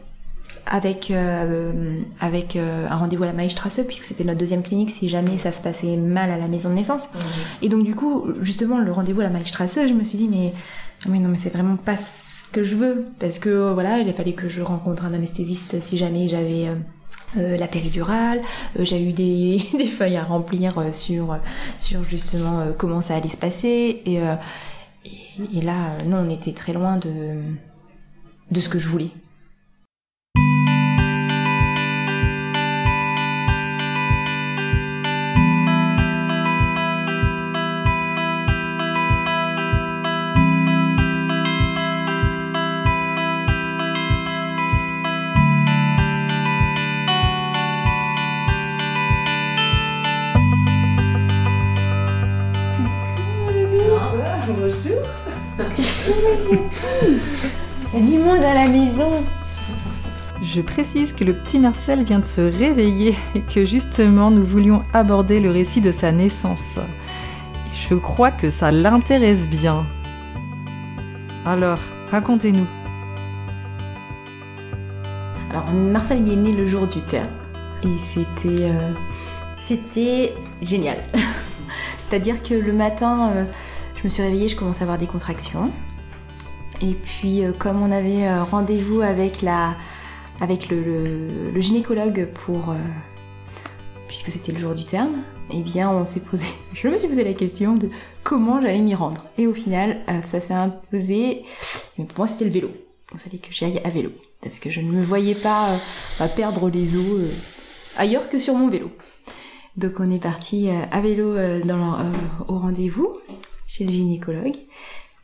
avec 0.65 1.11
euh, 1.11 2.01
avec 2.19 2.55
euh, 2.55 2.87
un 2.89 2.95
rendez-vous 2.95 3.23
à 3.23 3.27
la 3.27 3.33
Maïstrasse 3.33 3.81
puisque 3.85 4.03
c'était 4.03 4.23
notre 4.23 4.39
deuxième 4.39 4.63
clinique 4.63 4.91
si 4.91 5.09
jamais 5.09 5.37
ça 5.37 5.51
se 5.51 5.61
passait 5.61 5.97
mal 5.97 6.31
à 6.31 6.37
la 6.37 6.47
maison 6.47 6.69
de 6.69 6.75
naissance 6.75 7.09
et 7.61 7.69
donc 7.69 7.83
du 7.83 7.95
coup 7.95 8.25
justement 8.41 8.79
le 8.79 8.91
rendez-vous 8.91 9.21
à 9.21 9.25
la 9.25 9.29
Maïstrasse 9.29 9.77
je 9.87 9.93
me 9.93 10.03
suis 10.03 10.17
dit 10.17 10.27
mais 10.27 10.53
mais 11.07 11.19
non 11.19 11.29
mais 11.29 11.37
c'est 11.37 11.49
vraiment 11.49 11.75
pas 11.75 11.97
ce 11.97 12.49
que 12.49 12.63
je 12.63 12.75
veux 12.75 13.05
parce 13.19 13.39
que 13.39 13.49
euh, 13.49 13.73
voilà 13.73 13.99
il 13.99 14.11
fallu 14.13 14.33
que 14.33 14.47
je 14.47 14.61
rencontre 14.61 15.05
un 15.05 15.13
anesthésiste 15.13 15.81
si 15.81 15.97
jamais 15.97 16.27
j'avais 16.29 16.67
euh, 16.67 16.75
euh, 17.37 17.57
la 17.57 17.67
péridurale, 17.67 18.41
euh, 18.77 18.83
j'ai 18.83 19.01
eu 19.01 19.11
des, 19.11 19.57
des 19.77 19.85
feuilles 19.85 20.17
à 20.17 20.23
remplir 20.23 20.77
euh, 20.77 20.91
sur, 20.91 21.37
sur 21.79 22.03
justement 22.03 22.67
comment 22.77 23.01
ça 23.01 23.15
allait 23.15 23.29
se 23.29 23.37
passer. 23.37 24.01
Et, 24.05 24.15
et, 25.05 25.57
et 25.57 25.61
là, 25.61 25.97
non, 26.05 26.25
on 26.27 26.29
était 26.29 26.53
très 26.53 26.73
loin 26.73 26.97
de, 26.97 27.41
de 28.51 28.59
ce 28.59 28.69
que 28.69 28.77
je 28.77 28.87
voulais. 28.87 29.09
Du 57.99 58.17
monde 58.17 58.43
à 58.43 58.53
la 58.55 58.67
maison 58.67 59.23
Je 60.41 60.61
précise 60.61 61.13
que 61.13 61.23
le 61.23 61.33
petit 61.33 61.59
Marcel 61.59 62.03
vient 62.03 62.19
de 62.19 62.25
se 62.25 62.41
réveiller 62.41 63.15
et 63.35 63.41
que 63.41 63.65
justement 63.65 64.31
nous 64.31 64.43
voulions 64.43 64.81
aborder 64.93 65.39
le 65.39 65.51
récit 65.51 65.79
de 65.79 65.91
sa 65.91 66.11
naissance. 66.11 66.77
Et 66.77 67.75
je 67.75 67.95
crois 67.95 68.31
que 68.31 68.49
ça 68.49 68.71
l'intéresse 68.71 69.47
bien. 69.47 69.85
Alors, 71.45 71.79
racontez-nous. 72.09 72.67
Alors, 75.51 75.71
Marcel 75.71 76.25
il 76.25 76.33
est 76.33 76.35
né 76.35 76.51
le 76.51 76.65
jour 76.65 76.87
du 76.87 77.01
terme. 77.01 77.29
Et 77.83 77.97
c'était. 78.13 78.69
euh, 78.69 78.93
c'était 79.65 80.33
génial. 80.61 80.97
C'est-à-dire 82.09 82.41
que 82.41 82.53
le 82.53 82.73
matin, 82.73 83.31
euh, 83.35 83.45
je 83.97 84.03
me 84.03 84.09
suis 84.09 84.23
réveillée, 84.23 84.47
je 84.47 84.55
commençais 84.55 84.81
à 84.81 84.83
avoir 84.83 84.97
des 84.97 85.07
contractions. 85.07 85.71
Et 86.83 86.95
puis, 86.95 87.45
euh, 87.45 87.53
comme 87.57 87.81
on 87.81 87.91
avait 87.93 88.27
euh, 88.27 88.43
rendez-vous 88.43 89.01
avec, 89.01 89.41
la, 89.41 89.75
avec 90.41 90.67
le, 90.69 91.59
gynécologue 91.61 92.27
pour. 92.33 92.71
euh, 92.71 92.77
puisque 94.09 94.31
c'était 94.31 94.51
le 94.51 94.59
jour 94.59 94.75
du 94.75 94.83
terme, 94.83 95.23
eh 95.49 95.61
bien, 95.61 95.89
on 95.89 96.03
s'est 96.03 96.19
posé. 96.19 96.45
Je 96.73 96.87
me 96.89 96.97
suis 96.97 97.07
posé 97.07 97.23
la 97.23 97.33
question 97.33 97.77
de 97.77 97.89
comment 98.23 98.61
j'allais 98.61 98.81
m'y 98.81 98.95
rendre. 98.95 99.23
Et 99.37 99.47
au 99.47 99.53
final, 99.53 99.97
ça 100.23 100.41
s'est 100.41 100.53
imposé. 100.53 101.43
Mais 101.97 102.03
pour 102.03 102.19
moi, 102.19 102.27
c'était 102.27 102.45
le 102.45 102.51
vélo. 102.51 102.69
Il 103.13 103.19
fallait 103.19 103.37
que 103.37 103.51
j'aille 103.51 103.79
à 103.83 103.89
vélo. 103.89 104.11
Parce 104.41 104.59
que 104.59 104.69
je 104.69 104.81
ne 104.81 104.91
me 104.91 105.01
voyais 105.01 105.35
pas 105.35 105.79
perdre 106.35 106.69
les 106.69 106.97
os 106.97 107.21
ailleurs 107.95 108.29
que 108.29 108.37
sur 108.37 108.55
mon 108.55 108.67
vélo. 108.67 108.91
Donc 109.77 109.93
on 109.99 110.11
est 110.11 110.21
parti 110.21 110.69
à 110.69 110.99
vélo 111.01 111.35
au 112.47 112.57
rendez-vous 112.59 113.13
chez 113.67 113.85
le 113.85 113.91
gynécologue 113.91 114.57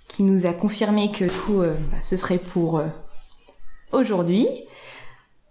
qui 0.10 0.24
nous 0.24 0.46
a 0.46 0.54
confirmé 0.54 1.12
que 1.12 1.26
tout 1.26 1.62
euh, 1.62 1.76
bah, 1.92 1.98
ce 2.02 2.18
serait 2.18 2.40
pour 2.40 2.80
euh, 2.80 2.88
aujourd'hui. 3.94 4.48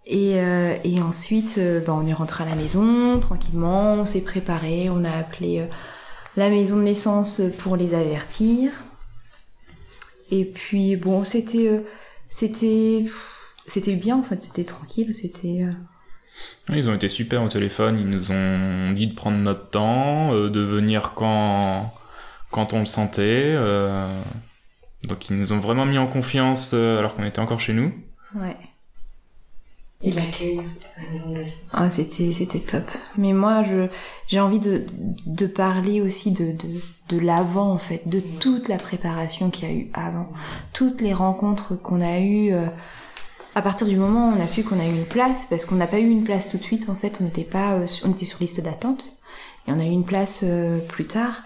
Et, 0.05 0.39
euh, 0.39 0.75
ensuite, 1.01 1.59
bah, 1.85 1.93
on 1.95 2.05
est 2.05 2.13
rentré 2.13 2.43
à 2.43 2.47
la 2.47 2.55
maison 2.55 3.19
tranquillement, 3.19 3.93
on 3.93 4.05
s'est 4.05 4.23
préparé, 4.23 4.89
on 4.89 5.03
a 5.03 5.11
appelé 5.11 5.67
la 6.35 6.49
maison 6.49 6.77
de 6.77 6.83
naissance 6.83 7.41
pour 7.59 7.75
les 7.75 7.93
avertir. 7.93 8.71
Et 10.31 10.45
puis 10.45 10.95
bon, 10.95 11.23
c'était 11.23 11.83
c'était 12.29 13.05
c'était 13.67 13.95
bien 13.95 14.17
en 14.17 14.23
fait, 14.23 14.41
c'était 14.41 14.63
tranquille, 14.63 15.13
c'était 15.15 15.65
Ils 16.69 16.89
ont 16.89 16.95
été 16.95 17.07
super 17.07 17.43
au 17.43 17.47
téléphone, 17.47 17.97
ils 17.99 18.09
nous 18.09 18.31
ont 18.31 18.91
dit 18.93 19.07
de 19.07 19.15
prendre 19.15 19.37
notre 19.37 19.69
temps, 19.69 20.33
de 20.33 20.59
venir 20.59 21.13
quand, 21.15 21.93
quand 22.51 22.73
on 22.73 22.79
le 22.79 22.85
sentait. 22.85 23.55
Donc 25.07 25.29
ils 25.29 25.35
nous 25.35 25.53
ont 25.53 25.59
vraiment 25.59 25.85
mis 25.85 25.97
en 25.97 26.07
confiance 26.07 26.71
euh, 26.73 26.99
alors 26.99 27.15
qu'on 27.15 27.23
était 27.23 27.39
encore 27.39 27.59
chez 27.59 27.73
nous. 27.73 27.93
Ouais. 28.35 28.57
Et 30.01 30.11
l'accueil 30.11 30.59
à 30.59 31.01
la 31.01 31.11
maison 31.11 31.29
de 31.29 31.37
naissance. 31.39 31.71
Ah, 31.73 31.89
c'était, 31.89 32.31
c'était 32.31 32.59
top. 32.59 32.89
Mais 33.17 33.33
moi, 33.33 33.63
je, 33.63 33.87
j'ai 34.27 34.39
envie 34.39 34.59
de, 34.59 34.85
de 35.25 35.45
parler 35.45 35.99
aussi 35.99 36.31
de, 36.31 36.53
de, 36.53 36.69
de 37.09 37.19
l'avant, 37.19 37.71
en 37.71 37.77
fait, 37.77 38.07
de 38.07 38.21
toute 38.39 38.69
la 38.69 38.77
préparation 38.77 39.49
qu'il 39.49 39.67
y 39.67 39.71
a 39.71 39.75
eu 39.75 39.89
avant. 39.93 40.29
Toutes 40.71 41.01
les 41.01 41.13
rencontres 41.13 41.75
qu'on 41.75 41.99
a 41.99 42.19
eues. 42.19 42.53
euh, 42.53 42.67
à 43.55 43.61
partir 43.61 43.87
du 43.87 43.97
moment 43.97 44.29
où 44.29 44.37
on 44.37 44.41
a 44.41 44.47
su 44.47 44.63
qu'on 44.63 44.79
a 44.79 44.85
eu 44.85 44.95
une 44.95 45.05
place, 45.05 45.47
parce 45.49 45.65
qu'on 45.65 45.75
n'a 45.75 45.87
pas 45.87 45.99
eu 45.99 46.07
une 46.07 46.23
place 46.23 46.49
tout 46.49 46.57
de 46.57 46.63
suite, 46.63 46.87
en 46.87 46.95
fait, 46.95 47.17
on 47.19 47.25
n'était 47.25 47.43
pas, 47.43 47.73
euh, 47.73 47.87
on 48.05 48.11
était 48.11 48.25
sur 48.25 48.39
liste 48.39 48.61
d'attente. 48.61 49.17
Et 49.67 49.71
on 49.73 49.79
a 49.79 49.83
eu 49.83 49.89
une 49.89 50.05
place 50.05 50.41
euh, 50.43 50.79
plus 50.79 51.07
tard. 51.07 51.41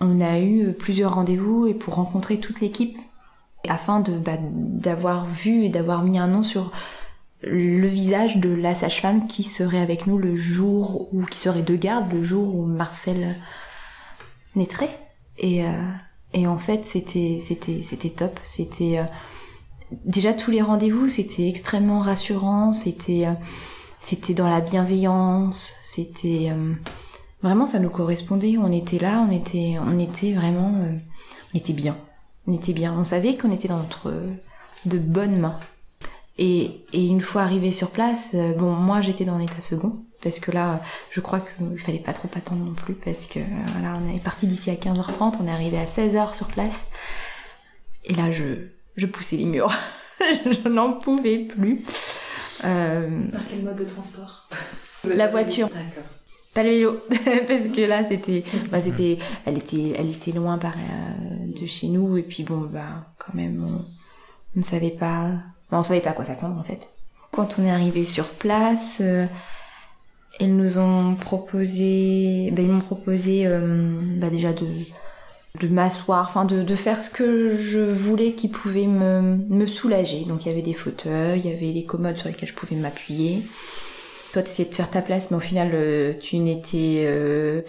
On 0.00 0.20
a 0.20 0.38
eu 0.38 0.68
euh, 0.68 0.72
plusieurs 0.72 1.14
rendez-vous 1.14 1.66
et 1.66 1.74
pour 1.74 1.94
rencontrer 1.94 2.38
toute 2.38 2.60
l'équipe, 2.60 2.98
afin 3.68 4.00
de, 4.00 4.18
bah, 4.18 4.38
d'avoir 4.40 5.26
vu 5.26 5.64
et 5.64 5.68
d'avoir 5.68 6.02
mis 6.02 6.18
un 6.18 6.28
nom 6.28 6.42
sur 6.42 6.70
le 7.42 7.86
visage 7.88 8.38
de 8.38 8.50
la 8.50 8.74
sage-femme 8.74 9.26
qui 9.26 9.42
serait 9.42 9.80
avec 9.80 10.06
nous 10.06 10.18
le 10.18 10.36
jour 10.36 11.08
ou 11.12 11.24
qui 11.24 11.38
serait 11.38 11.62
de 11.62 11.76
garde 11.76 12.12
le 12.12 12.24
jour 12.24 12.54
où 12.54 12.66
Marcel 12.66 13.36
naîtrait. 14.54 14.98
Et, 15.38 15.64
euh, 15.64 15.68
et 16.32 16.46
en 16.46 16.58
fait, 16.58 16.86
c'était 16.86 17.38
c'était 17.42 17.82
c'était 17.82 18.10
top. 18.10 18.38
C'était 18.42 18.98
euh, 18.98 19.04
déjà 20.04 20.32
tous 20.32 20.50
les 20.50 20.62
rendez-vous, 20.62 21.08
c'était 21.08 21.48
extrêmement 21.48 22.00
rassurant. 22.00 22.72
C'était 22.72 23.26
c'était 24.00 24.34
dans 24.34 24.48
la 24.48 24.60
bienveillance. 24.60 25.74
C'était 25.82 26.52
vraiment 27.42 27.66
ça 27.66 27.78
nous 27.78 27.90
correspondait. 27.90 28.56
On 28.58 28.72
était 28.72 28.98
là, 28.98 29.26
on 29.28 29.32
était 29.32 29.76
on 29.80 29.98
était 29.98 30.32
vraiment 30.32 30.74
euh, 30.82 30.92
on 31.54 31.58
était 31.58 31.72
bien. 31.72 31.96
On 32.46 32.52
était 32.52 32.72
bien. 32.72 32.94
On 32.98 33.04
savait 33.04 33.36
qu'on 33.36 33.52
était 33.52 33.68
dans 33.68 33.78
notre 33.78 34.12
de 34.84 34.98
bonnes 34.98 35.38
mains. 35.38 35.58
Et, 36.38 36.84
et 36.92 37.06
une 37.06 37.22
fois 37.22 37.42
arrivé 37.42 37.72
sur 37.72 37.90
place, 37.90 38.32
euh, 38.34 38.52
bon, 38.52 38.70
moi 38.72 39.00
j'étais 39.00 39.24
dans 39.24 39.34
un 39.34 39.40
état 39.40 39.62
second, 39.62 40.04
parce 40.22 40.38
que 40.38 40.50
là, 40.50 40.82
je 41.10 41.20
crois 41.20 41.40
qu'il 41.40 41.80
fallait 41.80 41.98
pas 41.98 42.12
trop 42.12 42.28
attendre 42.36 42.62
non 42.62 42.74
plus, 42.74 42.92
parce 42.94 43.24
que 43.24 43.38
euh, 43.38 43.42
voilà, 43.72 43.98
on 43.98 44.14
est 44.14 44.22
parti 44.22 44.46
d'ici 44.46 44.68
à 44.70 44.74
15h30, 44.74 45.36
on 45.40 45.46
est 45.46 45.50
arrivé 45.50 45.78
à 45.78 45.86
16h 45.86 46.34
sur 46.34 46.48
place, 46.48 46.84
et 48.04 48.12
là 48.14 48.30
je, 48.32 48.68
je 48.96 49.06
poussais 49.06 49.36
les 49.36 49.46
murs, 49.46 49.72
je 50.20 50.68
n'en 50.68 50.92
pouvais 50.92 51.38
plus. 51.38 51.82
Euh, 52.64 53.30
Par 53.30 53.40
quel 53.48 53.62
mode 53.62 53.76
de 53.76 53.84
transport? 53.84 54.50
La 55.04 55.28
voiture. 55.28 55.68
D'accord. 55.68 56.10
Pas 56.56 56.62
le 56.62 56.70
vélo, 56.70 57.00
parce 57.46 57.68
que 57.68 57.86
là 57.86 58.02
c'était, 58.04 58.42
bah 58.72 58.80
c'était, 58.80 59.18
elle 59.44 59.58
était, 59.58 59.92
elle 59.98 60.08
était 60.08 60.32
loin 60.32 60.56
par, 60.56 60.72
euh, 60.72 61.60
de 61.60 61.66
chez 61.66 61.88
nous, 61.88 62.16
et 62.16 62.22
puis 62.22 62.44
bon, 62.44 62.60
bah 62.60 63.12
quand 63.18 63.34
même, 63.34 63.62
on, 63.62 64.58
ne 64.58 64.64
savait 64.64 64.90
pas, 64.90 65.32
on 65.70 65.82
savait 65.82 66.00
pas 66.00 66.10
à 66.10 66.12
quoi 66.14 66.24
s'attendre 66.24 66.58
en 66.58 66.62
fait. 66.62 66.88
Quand 67.30 67.58
on 67.58 67.64
est 67.66 67.70
arrivé 67.70 68.06
sur 68.06 68.26
place, 68.26 68.98
euh, 69.02 69.26
ils 70.40 70.56
nous 70.56 70.78
ont 70.78 71.14
proposé, 71.14 72.50
bah, 72.52 72.62
ils 72.62 72.72
m'ont 72.72 72.80
proposé 72.80 73.46
euh, 73.46 73.94
bah, 74.18 74.30
déjà 74.30 74.54
de 74.54 74.66
de 75.60 75.68
m'asseoir, 75.68 76.26
enfin 76.28 76.44
de, 76.44 76.62
de 76.62 76.74
faire 76.74 77.02
ce 77.02 77.08
que 77.08 77.56
je 77.56 77.80
voulais 77.80 78.32
qui 78.32 78.48
pouvait 78.48 78.86
me, 78.86 79.38
me 79.48 79.66
soulager. 79.66 80.24
Donc 80.26 80.44
il 80.44 80.50
y 80.50 80.52
avait 80.52 80.60
des 80.60 80.74
fauteuils, 80.74 81.40
il 81.42 81.50
y 81.50 81.54
avait 81.54 81.72
des 81.72 81.84
commodes 81.84 82.18
sur 82.18 82.28
lesquels 82.28 82.48
je 82.48 82.54
pouvais 82.54 82.76
m'appuyer. 82.76 83.42
Toi, 84.36 84.42
t'essayais 84.42 84.68
de 84.68 84.74
faire 84.74 84.90
ta 84.90 85.00
place, 85.00 85.30
mais 85.30 85.38
au 85.38 85.40
final, 85.40 85.70
euh, 85.72 86.12
tu 86.20 86.36
n'étais 86.36 87.04
euh, 87.06 87.62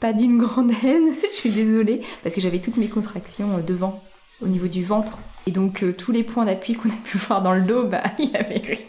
pas 0.00 0.12
d'une 0.12 0.38
grande 0.38 0.72
haine. 0.82 1.12
je 1.32 1.36
suis 1.36 1.50
désolée, 1.50 2.00
parce 2.24 2.34
que 2.34 2.40
j'avais 2.40 2.58
toutes 2.58 2.78
mes 2.78 2.88
contractions 2.88 3.58
euh, 3.58 3.60
devant, 3.60 4.02
au 4.42 4.48
niveau 4.48 4.66
du 4.66 4.82
ventre. 4.82 5.20
Et 5.46 5.52
donc, 5.52 5.84
tous 5.96 6.10
les 6.10 6.24
points 6.24 6.46
d'appui 6.46 6.74
qu'on 6.74 6.88
a 6.88 6.96
pu 7.04 7.16
voir 7.18 7.42
dans 7.42 7.54
le 7.54 7.60
dos, 7.60 7.84
bah, 7.86 8.02
il 8.18 8.28
y 8.28 8.34
avait. 8.34 8.84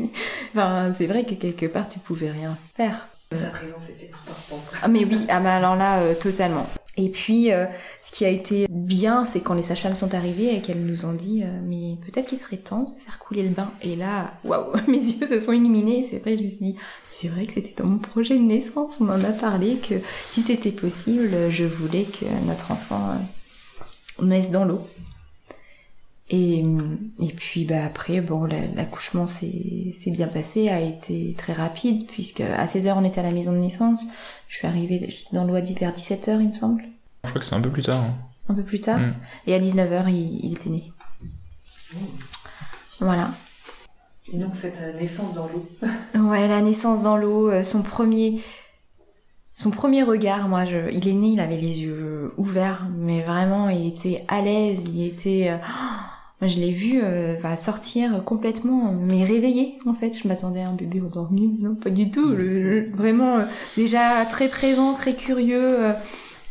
Enfin, 0.50 0.96
c'est 0.98 1.06
vrai 1.06 1.26
que 1.26 1.36
quelque 1.36 1.68
part, 1.68 1.88
tu 1.88 2.00
pouvais 2.00 2.32
rien 2.32 2.58
faire. 2.76 3.08
Sa 3.36 3.50
présence 3.50 3.90
était 3.90 4.12
importante. 4.14 4.76
Ah, 4.82 4.88
mais 4.88 5.06
oui, 5.06 5.26
ah, 5.30 5.40
bah, 5.40 5.56
alors 5.56 5.76
là, 5.76 6.00
euh, 6.00 6.14
totalement. 6.16 6.68
Et 6.98 7.10
puis, 7.10 7.52
euh, 7.52 7.66
ce 8.04 8.12
qui 8.12 8.24
a 8.24 8.30
été 8.30 8.68
bien, 8.70 9.26
c'est 9.26 9.42
quand 9.42 9.54
les 9.54 9.64
sages-femmes 9.64 9.96
sont 9.96 10.14
arrivées 10.14 10.56
et 10.56 10.62
qu'elles 10.62 10.86
nous 10.86 11.06
ont 11.06 11.14
dit, 11.14 11.44
euh, 11.44 11.48
mais 11.64 11.98
peut-être 12.06 12.28
qu'il 12.28 12.38
serait 12.38 12.58
temps 12.58 12.96
de 12.98 13.04
faire 13.04 13.20
couler 13.20 13.44
le 13.44 13.50
bain. 13.50 13.72
Et 13.82 13.96
là, 13.96 14.34
waouh, 14.46 14.72
mes 14.88 14.98
yeux 14.98 15.28
se 15.28 15.40
sont 15.40 15.52
illuminés. 15.52 16.08
C'est 16.10 16.20
vrai, 16.20 16.38
je 16.38 16.44
me 16.44 16.50
suis 16.50 16.60
dit, 16.60 16.76
c'est 17.12 17.28
vrai 17.28 17.46
que 17.46 17.54
c'était 17.54 17.82
dans 17.82 17.90
mon 17.90 17.98
projet 17.98 18.38
de 18.38 18.44
naissance. 18.44 19.02
On 19.02 19.10
en 19.10 19.24
a 19.24 19.32
parlé 19.32 19.76
que 19.76 19.96
si 20.32 20.42
c'était 20.42 20.72
possible, 20.72 21.50
je 21.50 21.66
voulais 21.66 22.04
que 22.04 22.26
notre 22.48 22.72
enfant 22.72 23.16
naisse 24.22 24.52
dans 24.52 24.64
l'eau. 24.64 24.88
Et, 26.30 26.66
et 27.22 27.34
puis 27.36 27.66
bah 27.66 27.86
après, 27.86 28.20
bon, 28.20 28.46
la- 28.46 28.66
l'accouchement 28.76 29.28
s'est 29.28 29.94
bien 30.08 30.28
passé, 30.28 30.70
a 30.70 30.80
été 30.82 31.36
très 31.38 31.54
rapide, 31.54 32.08
puisque 32.08 32.42
à 32.42 32.66
16h 32.66 32.94
on 32.98 33.04
était 33.04 33.20
à 33.20 33.24
la 33.24 33.32
maison 33.32 33.52
de 33.52 33.58
naissance. 33.60 34.06
Je 34.48 34.58
suis 34.58 34.68
arrivée 34.68 35.14
dans 35.34 35.44
l'eau 35.44 35.54
vers 35.54 35.64
17h, 35.64 36.42
il 36.42 36.50
me 36.50 36.54
semble, 36.54 36.84
Je 37.24 37.30
crois 37.30 37.40
que 37.40 37.46
c'est 37.46 37.56
un 37.56 37.62
peu 37.62 37.70
plus 37.70 37.84
tard. 37.84 37.98
hein. 38.02 38.16
un 38.50 38.56
peu 38.56 38.64
plus 38.64 38.80
tard. 38.80 39.00
Mm. 39.00 39.14
Et 39.48 39.54
à 39.54 39.60
19h, 39.60 40.10
il, 40.10 40.46
il 40.46 40.54
était 40.54 40.70
né. 40.72 40.84
Voilà. 43.00 43.30
Et 44.34 44.38
donc 44.38 44.56
cette 44.56 44.80
euh, 44.82 44.94
naissance 45.00 45.36
dans 45.36 45.48
l'eau. 45.48 45.68
Ouais, 46.30 46.48
la 46.48 46.62
naissance 46.62 47.04
dans 47.04 47.18
l'eau, 47.18 47.52
euh, 47.52 47.62
son 47.64 47.84
premier, 47.84 48.42
son 49.54 49.70
premier 49.70 50.02
regard, 50.02 50.48
moi, 50.50 50.66
je, 50.66 50.90
il 50.92 51.08
est 51.08 51.14
né, 51.14 51.28
il 51.30 51.40
avait 51.40 51.58
les 51.58 51.84
yeux 51.84 52.34
ouverts, 52.38 52.88
mais 52.98 53.22
vraiment, 53.22 53.70
il 53.70 53.88
était 53.88 54.26
à 54.28 54.42
l'aise, 54.42 54.84
il 54.92 55.06
était, 55.06 55.50
euh, 55.52 55.58
moi, 56.42 56.48
je 56.50 56.60
l'ai 56.60 56.72
vu, 56.74 57.02
euh, 57.02 57.36
sortir 57.62 58.24
complètement, 58.26 58.92
mais 58.94 59.24
réveillé, 59.24 59.78
en 59.86 59.94
fait. 59.94 60.18
Je 60.22 60.28
m'attendais 60.28 60.62
à 60.62 60.70
un 60.70 60.74
bébé 60.74 61.02
endormi, 61.02 61.48
mais 61.60 61.68
non, 61.70 61.76
pas 61.76 61.90
du 61.90 62.12
tout. 62.12 62.30
Le- 62.30 62.62
le- 62.62 62.92
vraiment, 62.96 63.38
euh, 63.38 63.46
déjà 63.78 64.26
très 64.26 64.50
présent, 64.50 64.94
très 64.94 65.14
curieux. 65.16 65.84
euh, 65.86 65.94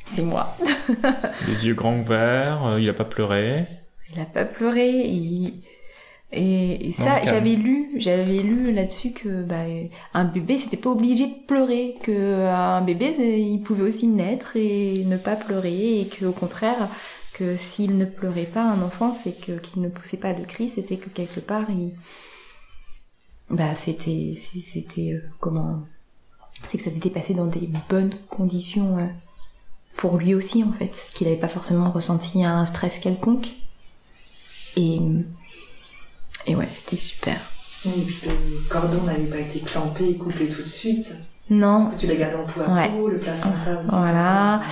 c'est 0.06 0.22
moi. 0.22 0.56
Les 1.48 1.66
yeux 1.66 1.74
grands 1.74 1.98
ouverts, 1.98 2.66
euh, 2.66 2.80
il 2.80 2.88
a 2.88 2.92
pas 2.94 3.04
pleuré. 3.04 3.66
Il 4.14 4.20
a 4.20 4.24
pas 4.26 4.44
pleuré. 4.44 5.06
il- 5.08 5.62
Et, 6.32 6.88
et 6.88 6.92
ça, 6.92 7.22
j'avais 7.24 7.54
lu, 7.54 7.90
j'avais 7.96 8.42
lu 8.42 8.72
là-dessus 8.72 9.12
que 9.12 9.42
bah, 9.44 9.64
un 10.14 10.24
bébé, 10.24 10.58
c'était 10.58 10.76
pas 10.76 10.90
obligé 10.90 11.26
de 11.26 11.46
pleurer, 11.46 11.94
que 12.02 12.10
euh, 12.10 12.52
un 12.52 12.80
bébé, 12.80 13.14
il 13.38 13.60
pouvait 13.62 13.84
aussi 13.84 14.08
naître 14.08 14.56
et 14.56 15.04
ne 15.06 15.16
pas 15.16 15.36
pleurer, 15.36 16.00
et 16.00 16.06
que 16.06 16.24
au 16.24 16.32
contraire, 16.32 16.88
que 17.34 17.56
s'il 17.56 17.98
ne 17.98 18.04
pleurait 18.04 18.44
pas, 18.44 18.62
un 18.62 18.80
enfant, 18.82 19.12
c'est 19.14 19.32
que 19.38 19.52
qu'il 19.58 19.82
ne 19.82 19.88
poussait 19.88 20.16
pas 20.18 20.32
de 20.34 20.44
cri, 20.44 20.68
c'était 20.70 20.96
que 20.96 21.08
quelque 21.10 21.40
part, 21.40 21.68
il, 21.70 21.92
bah, 23.50 23.74
c'était, 23.74 24.34
c'était 24.36 25.12
euh, 25.12 25.22
comment, 25.40 25.80
c'est 26.68 26.78
que 26.78 26.84
ça 26.84 26.90
s'était 26.90 27.10
passé 27.10 27.34
dans 27.34 27.46
des 27.46 27.68
bonnes 27.90 28.14
conditions 28.30 28.98
euh, 28.98 29.06
pour 29.96 30.18
lui 30.18 30.34
aussi 30.34 30.62
en 30.64 30.72
fait, 30.72 30.92
qu'il 31.14 31.26
n'avait 31.26 31.38
pas 31.40 31.48
forcément 31.48 31.90
ressenti 31.90 32.44
un 32.44 32.64
stress 32.66 32.98
quelconque. 32.98 33.48
Et, 34.76 34.98
et 36.46 36.56
ouais, 36.56 36.68
c'était 36.70 36.96
super. 36.96 37.36
Et 37.86 37.90
puis 37.90 38.28
le 38.28 38.68
cordon 38.68 39.02
n'avait 39.02 39.26
pas 39.26 39.38
été 39.38 39.60
clampé 39.60 40.08
et 40.08 40.16
coupé 40.16 40.48
tout 40.48 40.62
de 40.62 40.66
suite. 40.68 41.14
Non, 41.50 41.90
Tu 41.98 42.06
l'as 42.06 42.14
gardé 42.16 42.36
en 42.36 42.44
peau 42.46 42.62
à 42.62 42.74
Ouais. 42.74 42.88
peau, 42.88 43.08
le 43.08 43.18
placenta 43.18 43.78
aussi. 43.78 43.90
Voilà. 43.90 44.62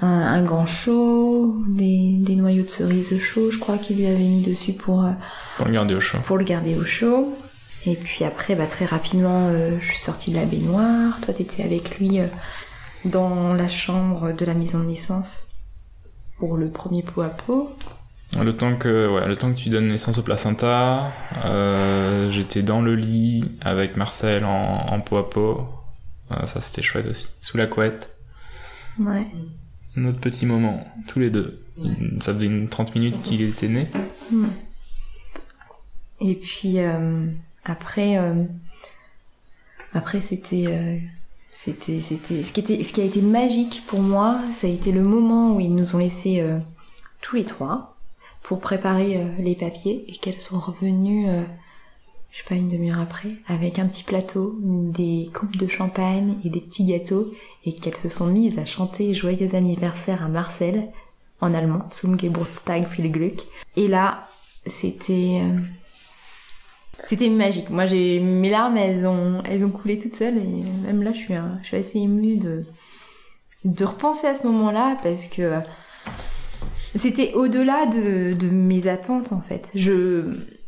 Un, 0.00 0.06
un 0.08 0.42
grand 0.42 0.66
chaud, 0.66 1.56
des, 1.68 2.14
des 2.18 2.36
noyaux 2.36 2.64
de 2.64 2.68
cerises 2.70 3.18
chauds, 3.20 3.50
je 3.50 3.58
crois 3.58 3.78
qu'il 3.78 3.96
lui 3.98 4.06
avait 4.06 4.18
mis 4.18 4.42
dessus 4.42 4.72
pour, 4.72 5.04
euh, 5.04 5.12
Pour 5.56 5.66
le 5.66 5.72
garder 5.72 5.94
au 5.94 6.00
chaud. 6.00 6.18
pour 6.24 6.38
le 6.38 6.44
garder 6.44 6.76
au 6.76 6.84
chaud. 6.84 7.36
Et 7.86 7.94
puis 7.96 8.24
après, 8.24 8.54
bah, 8.54 8.66
très 8.66 8.84
rapidement, 8.84 9.48
euh, 9.48 9.78
je 9.80 9.86
suis 9.86 9.98
sortie 9.98 10.30
de 10.32 10.36
la 10.36 10.44
baignoire. 10.44 11.20
Toi, 11.20 11.32
t'étais 11.34 11.62
avec 11.62 11.98
lui 11.98 12.20
euh, 12.20 12.26
dans 13.04 13.54
la 13.54 13.68
chambre 13.68 14.32
de 14.32 14.44
la 14.44 14.54
maison 14.54 14.80
de 14.80 14.84
naissance 14.84 15.46
pour 16.38 16.56
le 16.56 16.70
premier 16.70 17.02
pot 17.02 17.22
à 17.22 17.28
pot. 17.28 17.70
Le 18.38 18.54
temps 18.54 18.76
que, 18.76 19.08
ouais, 19.08 19.26
le 19.26 19.36
temps 19.36 19.50
que 19.50 19.56
tu 19.56 19.70
donnes 19.70 19.88
naissance 19.88 20.18
au 20.18 20.22
placenta, 20.22 21.10
euh, 21.46 22.28
j'étais 22.30 22.62
dans 22.62 22.82
le 22.82 22.94
lit 22.94 23.52
avec 23.62 23.96
Marcel 23.96 24.44
en, 24.44 24.84
en 24.90 25.00
peau 25.00 25.16
à 25.16 25.30
peau. 25.30 25.66
Euh, 26.30 26.44
ça 26.44 26.60
c'était 26.60 26.82
chouette 26.82 27.06
aussi. 27.06 27.28
Sous 27.40 27.56
la 27.56 27.66
couette. 27.66 28.10
Ouais. 28.98 29.26
Notre 29.96 30.20
petit 30.20 30.46
moment, 30.46 30.86
tous 31.08 31.18
les 31.18 31.30
deux. 31.30 31.60
Ouais. 31.78 31.90
Ça 32.20 32.34
faisait 32.34 32.46
une 32.46 32.68
30 32.68 32.94
minutes 32.94 33.22
qu'il 33.22 33.42
était 33.42 33.68
né. 33.68 33.86
Et 36.20 36.34
puis 36.34 36.78
euh, 36.78 37.26
après, 37.64 38.18
euh, 38.18 38.44
après 39.92 40.20
c'était, 40.20 40.66
euh, 40.66 40.98
c'était, 41.50 42.00
c'était, 42.00 42.42
ce 42.42 42.52
qui 42.52 42.60
était, 42.60 42.82
ce 42.82 42.92
qui 42.92 43.00
a 43.00 43.04
été 43.04 43.20
magique 43.20 43.82
pour 43.86 44.00
moi, 44.00 44.40
ça 44.52 44.66
a 44.66 44.70
été 44.70 44.90
le 44.90 45.02
moment 45.02 45.54
où 45.54 45.60
ils 45.60 45.74
nous 45.74 45.94
ont 45.94 45.98
laissés 45.98 46.40
euh, 46.40 46.58
tous 47.20 47.36
les 47.36 47.44
trois 47.44 47.96
pour 48.42 48.60
préparer 48.60 49.22
les 49.38 49.54
papiers 49.54 50.06
et 50.08 50.12
qu'elles 50.12 50.40
sont 50.40 50.58
revenues 50.58 51.26
je 52.30 52.38
sais 52.38 52.44
pas, 52.48 52.54
une 52.54 52.68
demi-heure 52.68 53.00
après, 53.00 53.30
avec 53.48 53.78
un 53.78 53.86
petit 53.86 54.04
plateau, 54.04 54.56
des 54.60 55.30
coupes 55.34 55.56
de 55.56 55.66
champagne 55.66 56.36
et 56.44 56.50
des 56.50 56.60
petits 56.60 56.84
gâteaux, 56.84 57.30
et 57.64 57.72
qu'elles 57.74 57.96
se 57.96 58.08
sont 58.08 58.26
mises 58.26 58.58
à 58.58 58.64
chanter 58.64 59.14
Joyeux 59.14 59.54
anniversaire 59.54 60.22
à 60.22 60.28
Marcel, 60.28 60.88
en 61.40 61.54
allemand, 61.54 61.84
Zum 61.90 62.18
Geburtstag 62.18 62.86
viel 62.88 63.10
Glück. 63.10 63.42
Et 63.76 63.88
là, 63.88 64.28
c'était... 64.66 65.40
euh, 65.42 65.58
C'était 67.04 67.30
magique. 67.30 67.70
Moi, 67.70 67.86
j'ai 67.86 68.18
mes 68.20 68.50
larmes, 68.50 68.76
elles 68.76 69.06
ont, 69.06 69.40
elles 69.44 69.64
ont 69.64 69.70
coulé 69.70 69.98
toutes 69.98 70.14
seules, 70.16 70.36
et 70.38 70.64
même 70.86 71.02
là, 71.02 71.12
je 71.12 71.18
suis, 71.18 71.34
un- 71.34 71.58
je 71.62 71.68
suis 71.68 71.76
assez 71.76 71.98
émue 71.98 72.36
de, 72.36 72.64
de 73.64 73.84
repenser 73.84 74.26
à 74.26 74.36
ce 74.36 74.46
moment-là, 74.48 74.98
parce 75.02 75.26
que 75.26 75.60
c'était 76.94 77.32
au-delà 77.34 77.86
de, 77.86 78.32
de 78.34 78.48
mes 78.50 78.88
attentes, 78.88 79.32
en 79.32 79.40
fait. 79.40 79.62
Je 79.74 80.24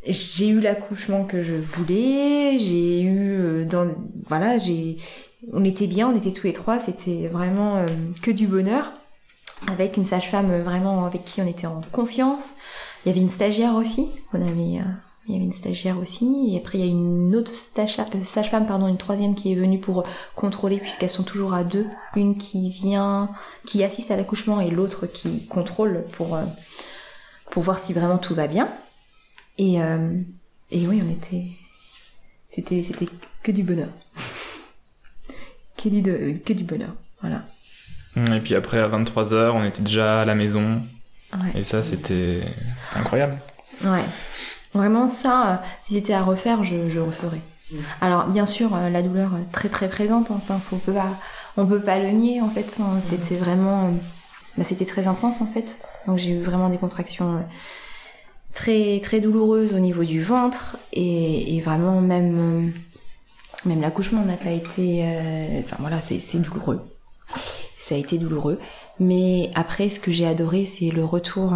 j'ai 0.07 0.49
eu 0.49 0.61
l'accouchement 0.61 1.25
que 1.25 1.43
je 1.43 1.55
voulais, 1.55 2.59
j'ai 2.59 3.03
eu 3.03 3.33
euh, 3.33 3.65
dans 3.65 3.87
voilà, 4.27 4.59
j'ai 4.59 4.97
on 5.53 5.65
était 5.65 5.87
bien, 5.87 6.09
on 6.09 6.17
était 6.17 6.33
tous 6.33 6.47
les 6.47 6.53
trois, 6.53 6.79
c'était 6.79 7.29
vraiment 7.29 7.77
euh, 7.77 7.87
que 8.23 8.31
du 8.31 8.47
bonheur 8.47 8.93
avec 9.71 9.97
une 9.97 10.07
sage-femme 10.07 10.51
euh, 10.51 10.63
vraiment 10.63 11.05
avec 11.05 11.25
qui 11.25 11.43
on 11.43 11.47
était 11.47 11.67
en 11.67 11.83
confiance. 11.93 12.55
Il 13.05 13.09
y 13.09 13.13
avait 13.13 13.21
une 13.21 13.31
stagiaire 13.31 13.75
aussi, 13.75 14.09
on 14.33 14.41
avait 14.41 14.81
il 15.29 15.35
y 15.35 15.37
avait 15.37 15.45
une 15.45 15.53
stagiaire 15.53 15.99
aussi 15.99 16.51
et 16.55 16.59
après 16.59 16.79
il 16.79 16.85
y 16.85 16.89
a 16.89 16.91
une 16.91 17.37
autre 17.37 17.53
sage-femme 17.53 18.67
pardon, 18.67 18.89
une 18.89 18.97
troisième 18.97 19.35
qui 19.35 19.53
est 19.53 19.55
venue 19.55 19.79
pour 19.79 20.05
contrôler 20.35 20.79
puisqu'elles 20.79 21.11
sont 21.11 21.23
toujours 21.23 21.55
à 21.55 21.63
deux, 21.63 21.87
une 22.17 22.37
qui 22.37 22.71
vient 22.71 23.31
qui 23.67 23.85
assiste 23.85 24.11
à 24.11 24.17
l'accouchement 24.17 24.61
et 24.61 24.71
l'autre 24.71 25.07
qui 25.07 25.47
contrôle 25.47 26.05
pour 26.13 26.39
pour 27.51 27.63
voir 27.63 27.79
si 27.79 27.93
vraiment 27.93 28.19
tout 28.19 28.35
va 28.35 28.49
bien. 28.49 28.71
Et, 29.61 29.81
euh, 29.83 30.11
et 30.71 30.87
oui, 30.87 31.03
on 31.07 31.11
était. 31.11 31.45
C'était, 32.49 32.83
c'était 32.83 33.07
que 33.43 33.53
du 33.53 33.63
bonheur. 33.63 33.89
que, 35.77 35.89
du 35.89 36.03
de- 36.03 36.35
que 36.45 36.53
du 36.53 36.65
bonheur. 36.65 36.95
Voilà. 37.21 37.43
Et 38.37 38.41
puis 38.41 38.55
après, 38.55 38.79
à 38.79 38.89
23h, 38.89 39.51
on 39.55 39.65
était 39.65 39.83
déjà 39.83 40.23
à 40.23 40.25
la 40.25 40.35
maison. 40.35 40.83
Ouais. 41.33 41.61
Et 41.61 41.65
ça, 41.65 41.83
c'était 41.83 42.41
c'était 42.83 42.99
incroyable. 43.01 43.39
Ouais. 43.85 44.03
Vraiment, 44.75 45.09
ça, 45.09 45.53
euh, 45.53 45.57
si 45.83 45.95
c'était 45.95 46.13
à 46.13 46.21
refaire, 46.23 46.65
je, 46.65 46.89
je 46.89 46.99
referais. 47.01 47.41
Alors, 48.01 48.27
bien 48.27 48.47
sûr, 48.47 48.75
euh, 48.75 48.89
la 48.91 49.03
douleur 49.03 49.35
euh, 49.35 49.39
très 49.53 49.69
très 49.69 49.89
présente, 49.89 50.31
hein, 50.31 50.41
ça, 50.47 50.59
faut 50.59 50.77
pas, 50.77 51.07
on 51.57 51.67
peut 51.67 51.81
pas 51.81 51.99
le 52.01 52.11
nier, 52.11 52.41
en 52.41 52.49
fait. 52.49 52.69
ça, 52.71 52.85
C'était 53.01 53.37
vraiment. 53.37 53.87
euh, 53.89 53.91
bah, 54.59 54.65
c'était 54.65 54.87
très 54.87 55.07
intense, 55.07 55.41
en 55.41 55.47
fait. 55.47 55.77
Donc, 56.07 56.19
j'ai 56.19 56.31
eu 56.33 56.43
vraiment 56.43 56.69
des 56.69 56.79
contractions 56.79 57.37
euh, 57.37 57.41
très 58.55 59.01
très 59.01 59.21
douloureuses 59.21 59.75
au 59.75 59.79
niveau 59.79 60.05
du 60.05 60.23
ventre 60.23 60.79
et, 60.93 61.61
vraiment 61.65 62.01
même 62.01 62.39
euh, 62.39 62.71
même 63.69 63.81
l'accouchement 63.81 64.25
n'a 64.25 64.37
pas 64.37 64.51
été 64.51 65.03
euh, 65.05 65.61
enfin 65.61 65.77
voilà 65.81 66.01
c'est 66.01 66.19
c'est 66.19 66.39
douloureux. 66.39 66.81
Ça 67.79 67.95
a 67.95 67.99
été 67.99 68.19
douloureux. 68.19 68.59
Mais 68.99 69.51
après 69.55 69.89
ce 69.89 70.01
que 70.01 70.13
j'ai 70.13 70.27
adoré 70.27 70.65
c'est 70.65 70.91
le 70.91 71.05
retour 71.05 71.55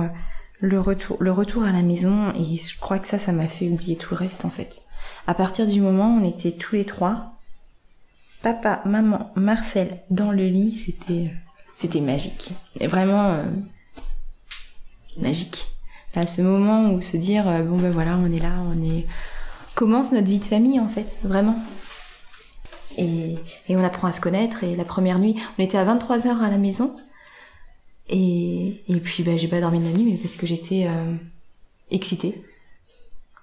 le 0.61 0.81
retour 0.81 1.17
le 1.21 1.33
retour 1.33 1.65
à 1.65 1.73
la 1.73 1.83
maison 1.83 2.33
et 2.35 2.59
je 2.59 2.79
crois 2.79 2.99
que 2.99 3.09
ça 3.09 3.19
ça 3.19 3.33
m'a 3.33 3.47
fait 3.47 3.69
oublier 3.69 3.97
tout 3.97 4.15
le 4.15 4.19
reste 4.19 4.45
en 4.45 4.51
fait. 4.51 4.81
À 5.27 5.35
partir 5.35 5.67
du 5.67 5.81
moment 5.81 6.15
où 6.15 6.21
on 6.21 6.29
était 6.29 6.53
tous 6.53 6.77
les 6.77 6.85
trois 6.85 7.33
papa 8.43 8.83
maman 8.85 9.33
Marcel 9.37 10.01
dans 10.11 10.31
le 10.31 10.47
lit 10.47 10.83
c'était 10.87 11.31
c'était 11.77 12.01
magique. 12.01 12.51
Et 12.81 12.87
vraiment 12.87 13.31
euh, 13.31 13.45
magique 15.19 15.67
à 16.15 16.27
ce 16.27 16.43
moment 16.43 16.93
où 16.93 17.01
se 17.01 17.17
dire 17.17 17.49
euh, 17.49 17.63
bon 17.63 17.77
ben 17.77 17.91
voilà 17.91 18.17
on 18.17 18.31
est 18.33 18.41
là 18.41 18.61
on 18.73 18.83
est 18.83 19.07
commence 19.75 20.13
notre 20.13 20.29
vie 20.29 20.39
de 20.39 20.45
famille 20.45 20.81
en 20.81 20.89
fait 20.89 21.07
vraiment. 21.23 21.59
Et, 22.97 23.35
et 23.69 23.77
on 23.77 23.83
apprend 23.83 24.07
à 24.07 24.13
se 24.13 24.21
connaître 24.21 24.63
et 24.63 24.77
la 24.77 24.85
première 24.85 25.19
nuit 25.19 25.37
on 25.59 25.63
était 25.63 25.79
à 25.79 25.85
23h 25.85 26.39
à 26.39 26.51
la 26.51 26.59
maison. 26.59 26.95
Et, 28.09 28.83
et 28.89 29.01
puis 29.01 29.23
bah, 29.23 29.37
j'ai 29.37 29.49
pas 29.49 29.61
dormi 29.61 29.81
de 29.81 29.87
la 29.87 29.93
nuit 29.93 30.13
mais 30.13 30.19
parce 30.19 30.37
que 30.37 30.47
j'étais 30.47 30.87
euh, 30.89 31.15
excitée. 31.91 32.43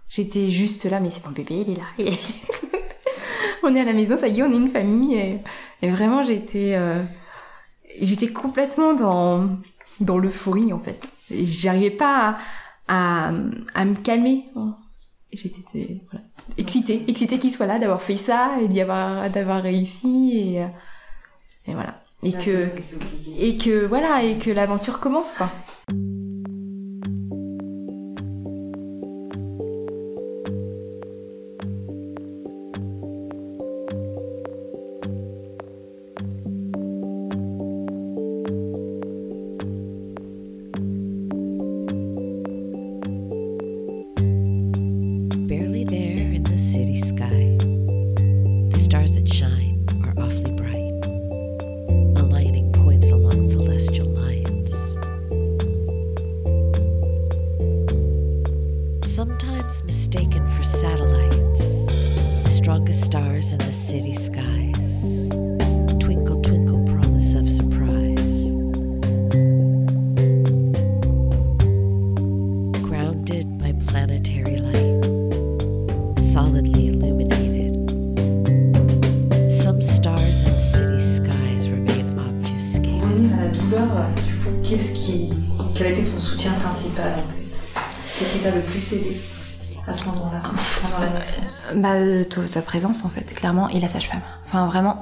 J'étais 0.08 0.50
juste 0.50 0.86
là 0.86 1.00
mais 1.00 1.10
c'est 1.10 1.26
mon 1.26 1.32
bébé 1.32 1.66
il 1.68 1.74
est 1.74 1.78
là 1.78 2.12
on 3.64 3.76
est 3.76 3.82
à 3.82 3.86
la 3.86 3.94
maison 3.94 4.18
ça 4.18 4.28
y 4.28 4.40
est 4.40 4.44
on 4.44 4.52
est 4.52 4.58
une 4.58 4.70
famille 4.70 5.16
et, 5.16 5.90
vraiment 5.90 6.24
j'étais 6.24 6.76
euh, 6.76 7.02
j'étais 8.02 8.28
complètement 8.28 8.94
dans 8.94 9.50
dans 10.00 10.18
l'euphorie 10.18 10.74
en 10.74 10.80
fait. 10.80 11.08
J'arrivais 11.32 11.92
pas 11.92 12.30
à 12.30 12.38
à, 12.92 13.32
à 13.74 13.86
me 13.86 13.96
calmer. 13.96 14.46
J'étais 15.32 16.02
voilà, 16.12 16.26
excitée, 16.58 17.06
excitée 17.08 17.40
qu'il 17.40 17.52
soit 17.52 17.66
là, 17.66 17.80
d'avoir 17.80 18.02
fait 18.02 18.18
ça 18.18 18.58
et 18.62 18.68
d'y 18.68 18.82
avoir, 18.82 19.30
d'avoir 19.30 19.64
réussi 19.64 20.38
et, 20.38 20.68
et 21.68 21.74
voilà. 21.74 22.04
Et 22.24 22.34
que, 22.34 22.70
et 23.40 23.58
que 23.58 23.86
voilà, 23.86 24.24
et 24.24 24.38
que 24.38 24.52
l'aventure 24.52 25.00
commence 25.00 25.32
quoi. 25.32 25.50
Du 84.28 84.36
coup, 84.36 84.50
qu'est-ce 84.64 84.94
qui, 84.94 85.30
quel 85.76 85.88
a 85.88 85.90
été 85.92 86.04
ton 86.04 86.20
soutien 86.20 86.52
principal 86.54 87.14
en 87.14 87.34
fait 87.34 87.60
Qu'est-ce 88.18 88.34
qui 88.34 88.40
t'a 88.40 88.52
le 88.52 88.62
plus 88.62 88.94
aidé 88.94 89.18
à 89.88 89.94
ce 89.94 90.06
moment-là, 90.06 90.42
pendant 90.82 91.00
la 91.00 91.10
naissance? 91.18 91.68
Bah, 91.76 91.94
euh, 91.94 92.24
ta 92.24 92.62
présence 92.62 93.04
en 93.04 93.10
fait, 93.10 93.34
clairement, 93.34 93.68
et 93.70 93.80
la 93.80 93.88
sage-femme. 93.88 94.22
Enfin 94.46 94.68
vraiment, 94.68 95.00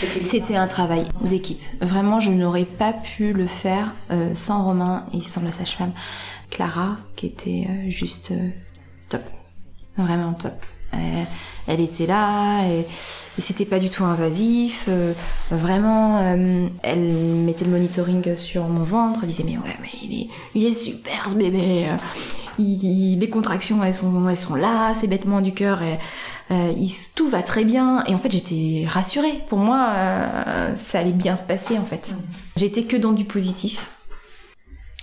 C'était 0.00 0.24
c'était 0.24 0.56
un 0.56 0.66
travail 0.66 1.06
d'équipe. 1.22 1.60
Vraiment, 1.80 2.20
je 2.20 2.30
n'aurais 2.30 2.64
pas 2.64 2.92
pu 2.92 3.32
le 3.32 3.46
faire 3.46 3.92
euh, 4.10 4.34
sans 4.34 4.64
Romain 4.64 5.06
et 5.12 5.20
sans 5.20 5.42
la 5.42 5.52
sage-femme. 5.52 5.92
Clara, 6.50 6.96
qui 7.16 7.26
était 7.26 7.66
euh, 7.68 7.90
juste 7.90 8.30
euh, 8.30 8.50
top. 9.08 9.22
Vraiment 9.96 10.34
top. 10.34 10.54
Euh, 10.94 11.22
elle 11.68 11.80
était 11.80 12.06
là 12.06 12.66
et, 12.66 12.84
c'était 13.38 13.64
pas 13.64 13.78
du 13.78 13.88
tout 13.88 14.04
invasif. 14.04 14.86
euh, 14.88 15.12
vraiment, 15.50 16.18
euh, 16.18 16.68
elle 16.82 17.12
mettait 17.12 17.64
le 17.64 17.70
monitoring 17.70 18.36
sur 18.36 18.64
mon 18.64 18.82
ventre. 18.82 19.20
Elle 19.22 19.30
disait 19.30 19.44
mais 19.44 19.56
ouais, 19.56 19.76
mais 19.80 19.88
il 20.02 20.22
est, 20.22 20.28
il 20.54 20.74
super 20.74 21.30
ce 21.30 21.36
bébé. 21.36 21.86
les 22.58 23.30
contractions 23.30 23.82
elles 23.82 23.94
sont, 23.94 24.28
elles 24.28 24.36
sont 24.36 24.54
là, 24.54 24.92
ses 24.94 25.06
battements 25.06 25.40
du 25.40 25.54
cœur, 25.54 25.80
tout 27.14 27.28
va 27.28 27.42
très 27.42 27.64
bien. 27.64 28.04
Et 28.06 28.14
en 28.14 28.18
fait 28.18 28.30
j'étais 28.30 28.84
rassurée. 28.86 29.40
Pour 29.48 29.58
moi, 29.58 29.94
ça 30.76 30.98
allait 30.98 31.12
bien 31.12 31.36
se 31.36 31.44
passer 31.44 31.78
en 31.78 31.84
fait. 31.84 32.12
J'étais 32.56 32.82
que 32.82 32.96
dans 32.96 33.12
du 33.12 33.24
positif. 33.24 33.88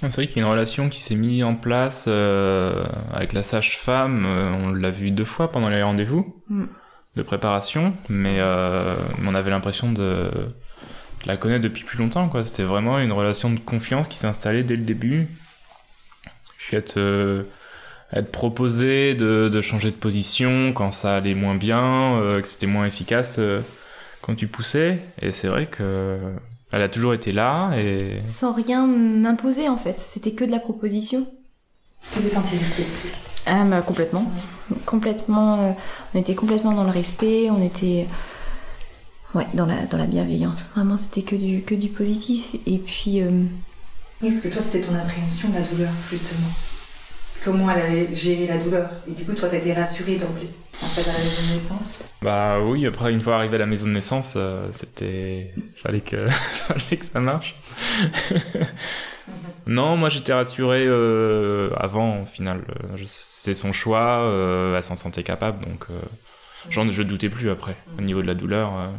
C'est 0.01 0.15
vrai 0.15 0.27
qu'il 0.27 0.37
y 0.37 0.39
a 0.39 0.45
une 0.45 0.51
relation 0.51 0.87
qui 0.89 1.03
s'est 1.03 1.15
mise 1.15 1.43
en 1.43 1.55
place 1.55 2.05
euh, 2.07 2.83
avec 3.13 3.33
la 3.33 3.43
sage-femme. 3.43 4.23
euh, 4.25 4.51
on 4.53 4.69
l'a 4.73 4.91
vu 4.91 5.11
deux 5.11 5.25
fois 5.25 5.49
pendant 5.49 5.69
les 5.69 5.83
rendez-vous 5.83 6.35
Mm. 6.49 6.63
de 7.17 7.21
préparation, 7.21 7.93
mais 8.07 8.35
euh, 8.37 8.95
on 9.27 9.35
avait 9.35 9.49
l'impression 9.49 9.91
de, 9.91 10.29
de 10.31 11.27
la 11.27 11.35
connaître 11.37 11.61
depuis 11.63 11.83
plus 11.83 11.97
longtemps. 11.97 12.29
quoi. 12.29 12.45
C'était 12.45 12.63
vraiment 12.63 12.97
une 12.99 13.11
relation 13.11 13.51
de 13.51 13.59
confiance 13.59 14.07
qui 14.07 14.17
s'est 14.17 14.27
installée 14.27 14.63
dès 14.63 14.77
le 14.77 14.83
début. 14.83 15.27
Puis 16.59 16.77
être, 16.77 16.97
euh, 16.97 17.43
être 18.13 18.31
proposé 18.31 19.15
de, 19.15 19.49
de 19.51 19.61
changer 19.61 19.91
de 19.91 19.95
position 19.97 20.71
quand 20.73 20.91
ça 20.91 21.17
allait 21.17 21.33
moins 21.35 21.55
bien, 21.55 22.15
euh, 22.21 22.41
que 22.41 22.47
c'était 22.47 22.67
moins 22.67 22.85
efficace 22.85 23.35
euh, 23.39 23.59
quand 24.21 24.35
tu 24.35 24.47
poussais. 24.47 24.99
Et 25.21 25.31
c'est 25.33 25.47
vrai 25.49 25.65
que 25.65 26.19
elle 26.71 26.81
a 26.81 26.89
toujours 26.89 27.13
été 27.13 27.31
là 27.31 27.71
et 27.77 28.19
Sans 28.23 28.53
rien 28.53 28.85
m'imposer 28.87 29.69
en 29.69 29.77
fait. 29.77 29.95
C'était 29.99 30.31
que 30.31 30.43
de 30.45 30.51
la 30.51 30.59
proposition. 30.59 31.27
Tu 32.13 32.19
t'es 32.21 32.29
senti 32.29 32.57
respecté 32.57 33.09
Ah, 33.45 33.63
bah, 33.65 33.81
complètement. 33.81 34.31
Complètement. 34.85 35.59
euh, 35.61 35.71
on 36.13 36.19
était 36.19 36.35
complètement 36.35 36.71
dans 36.73 36.83
le 36.85 36.91
respect, 36.91 37.49
on 37.49 37.61
était. 37.61 38.07
Ouais, 39.35 39.45
dans 39.53 39.65
la, 39.65 39.85
dans 39.85 39.97
la 39.97 40.05
bienveillance. 40.07 40.69
Vraiment, 40.75 40.97
c'était 40.97 41.21
que 41.23 41.35
du, 41.35 41.61
que 41.63 41.75
du 41.75 41.89
positif. 41.89 42.55
Et 42.65 42.77
puis. 42.77 43.21
euh, 43.21 43.43
Est-ce 44.23 44.41
que 44.41 44.47
toi, 44.47 44.61
c'était 44.61 44.81
ton 44.81 44.95
appréhension 44.95 45.49
de 45.49 45.55
la 45.55 45.61
douleur, 45.61 45.91
justement 46.09 46.47
Comment 47.43 47.69
elle 47.71 47.81
allait 47.81 48.15
gérer 48.15 48.47
la 48.47 48.57
douleur 48.57 48.89
Et 49.07 49.11
du 49.11 49.23
coup, 49.25 49.33
toi, 49.33 49.47
t'as 49.49 49.57
été 49.57 49.73
rassurée 49.73 50.15
d'emblée, 50.17 50.49
en 50.81 50.87
fait, 50.87 51.09
à 51.09 51.13
la 51.13 51.19
maison 51.19 51.41
de 51.41 51.51
naissance. 51.51 52.03
Bah 52.21 52.59
oui, 52.61 52.85
après 52.85 53.11
une 53.11 53.19
fois 53.19 53.35
arrivé 53.35 53.55
à 53.55 53.59
la 53.59 53.65
maison 53.65 53.87
de 53.87 53.91
naissance, 53.91 54.33
euh, 54.37 54.69
c'était 54.71 55.53
fallait 55.75 56.01
que 56.01 56.27
fallait 56.29 56.97
que 56.97 57.05
ça 57.05 57.19
marche. 57.19 57.55
non, 59.67 59.97
moi 59.97 60.09
j'étais 60.09 60.33
rassuré 60.33 60.85
euh, 60.85 61.69
avant 61.77 62.21
au 62.21 62.25
final. 62.25 62.63
C'est 63.05 63.53
son 63.53 63.73
choix, 63.73 64.21
euh, 64.23 64.75
elle 64.75 64.83
s'en 64.83 64.95
sentait 64.95 65.23
capable, 65.23 65.65
donc 65.65 65.85
j'en 66.69 66.89
je 66.89 67.03
doutais 67.03 67.29
plus 67.29 67.49
après 67.49 67.75
au 67.97 68.01
niveau 68.01 68.21
de 68.21 68.27
la 68.27 68.35
douleur. 68.35 68.91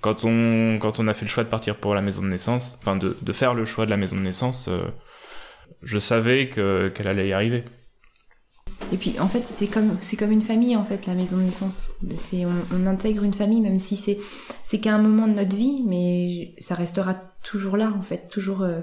Quand 0.00 0.24
on 0.24 0.78
quand 0.78 1.00
on 1.00 1.08
a 1.08 1.14
fait 1.14 1.24
le 1.24 1.30
choix 1.30 1.44
de 1.44 1.48
partir 1.48 1.76
pour 1.76 1.94
la 1.94 2.02
maison 2.02 2.22
de 2.22 2.28
naissance, 2.28 2.78
enfin 2.80 2.96
de, 2.96 3.16
de 3.20 3.32
faire 3.32 3.54
le 3.54 3.64
choix 3.64 3.86
de 3.86 3.90
la 3.90 3.96
maison 3.96 4.16
de 4.16 4.22
naissance, 4.22 4.68
je 5.82 5.98
savais 5.98 6.48
que 6.48 6.88
qu'elle 6.88 7.08
allait 7.08 7.28
y 7.28 7.32
arriver. 7.32 7.64
Et 8.92 8.96
puis 8.96 9.18
en 9.20 9.28
fait 9.28 9.44
c'était 9.46 9.66
comme 9.66 9.98
c'est 10.00 10.16
comme 10.16 10.32
une 10.32 10.40
famille 10.40 10.76
en 10.76 10.84
fait 10.84 11.06
la 11.06 11.14
maison 11.14 11.36
de 11.36 11.42
naissance. 11.42 11.90
C'est 12.16 12.46
on, 12.46 12.86
intègre 12.86 13.22
une 13.22 13.34
famille 13.34 13.60
même 13.60 13.80
si 13.80 13.96
c'est 13.96 14.18
c'est 14.64 14.78
qu'à 14.78 14.94
un 14.94 14.98
moment 14.98 15.26
de 15.26 15.34
notre 15.34 15.56
vie, 15.56 15.82
mais 15.86 16.54
ça 16.58 16.74
restera 16.74 17.16
toujours 17.42 17.76
là 17.76 17.92
en 17.96 18.02
fait, 18.02 18.28
toujours 18.30 18.62
euh, 18.62 18.80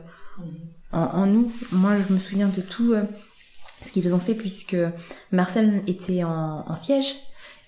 en, 0.91 1.25
nous. 1.25 1.51
Moi 1.71 1.93
je 2.08 2.13
me 2.13 2.19
souviens 2.19 2.49
de 2.49 2.62
tout 2.62 2.93
euh, 2.93 3.03
ce 3.84 3.91
qu'ils 3.91 4.13
ont 4.13 4.19
fait 4.19 4.36
puisque 4.36 4.77
Marcel 5.31 5.81
était 5.88 6.23
en, 6.23 6.75
siège 6.75 7.15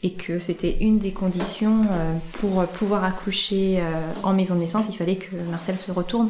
et 0.04 0.14
que 0.14 0.38
c'était 0.38 0.78
une 0.80 1.00
des 1.00 1.12
conditions 1.12 1.82
euh, 1.90 2.14
pour 2.34 2.64
pouvoir 2.68 3.04
accoucher 3.04 3.82
en 4.22 4.34
maison 4.34 4.54
de 4.54 4.60
naissance, 4.60 4.86
il 4.90 4.96
fallait 4.96 5.16
que 5.16 5.36
Marcel 5.50 5.78
se 5.78 5.92
retourne. 5.92 6.30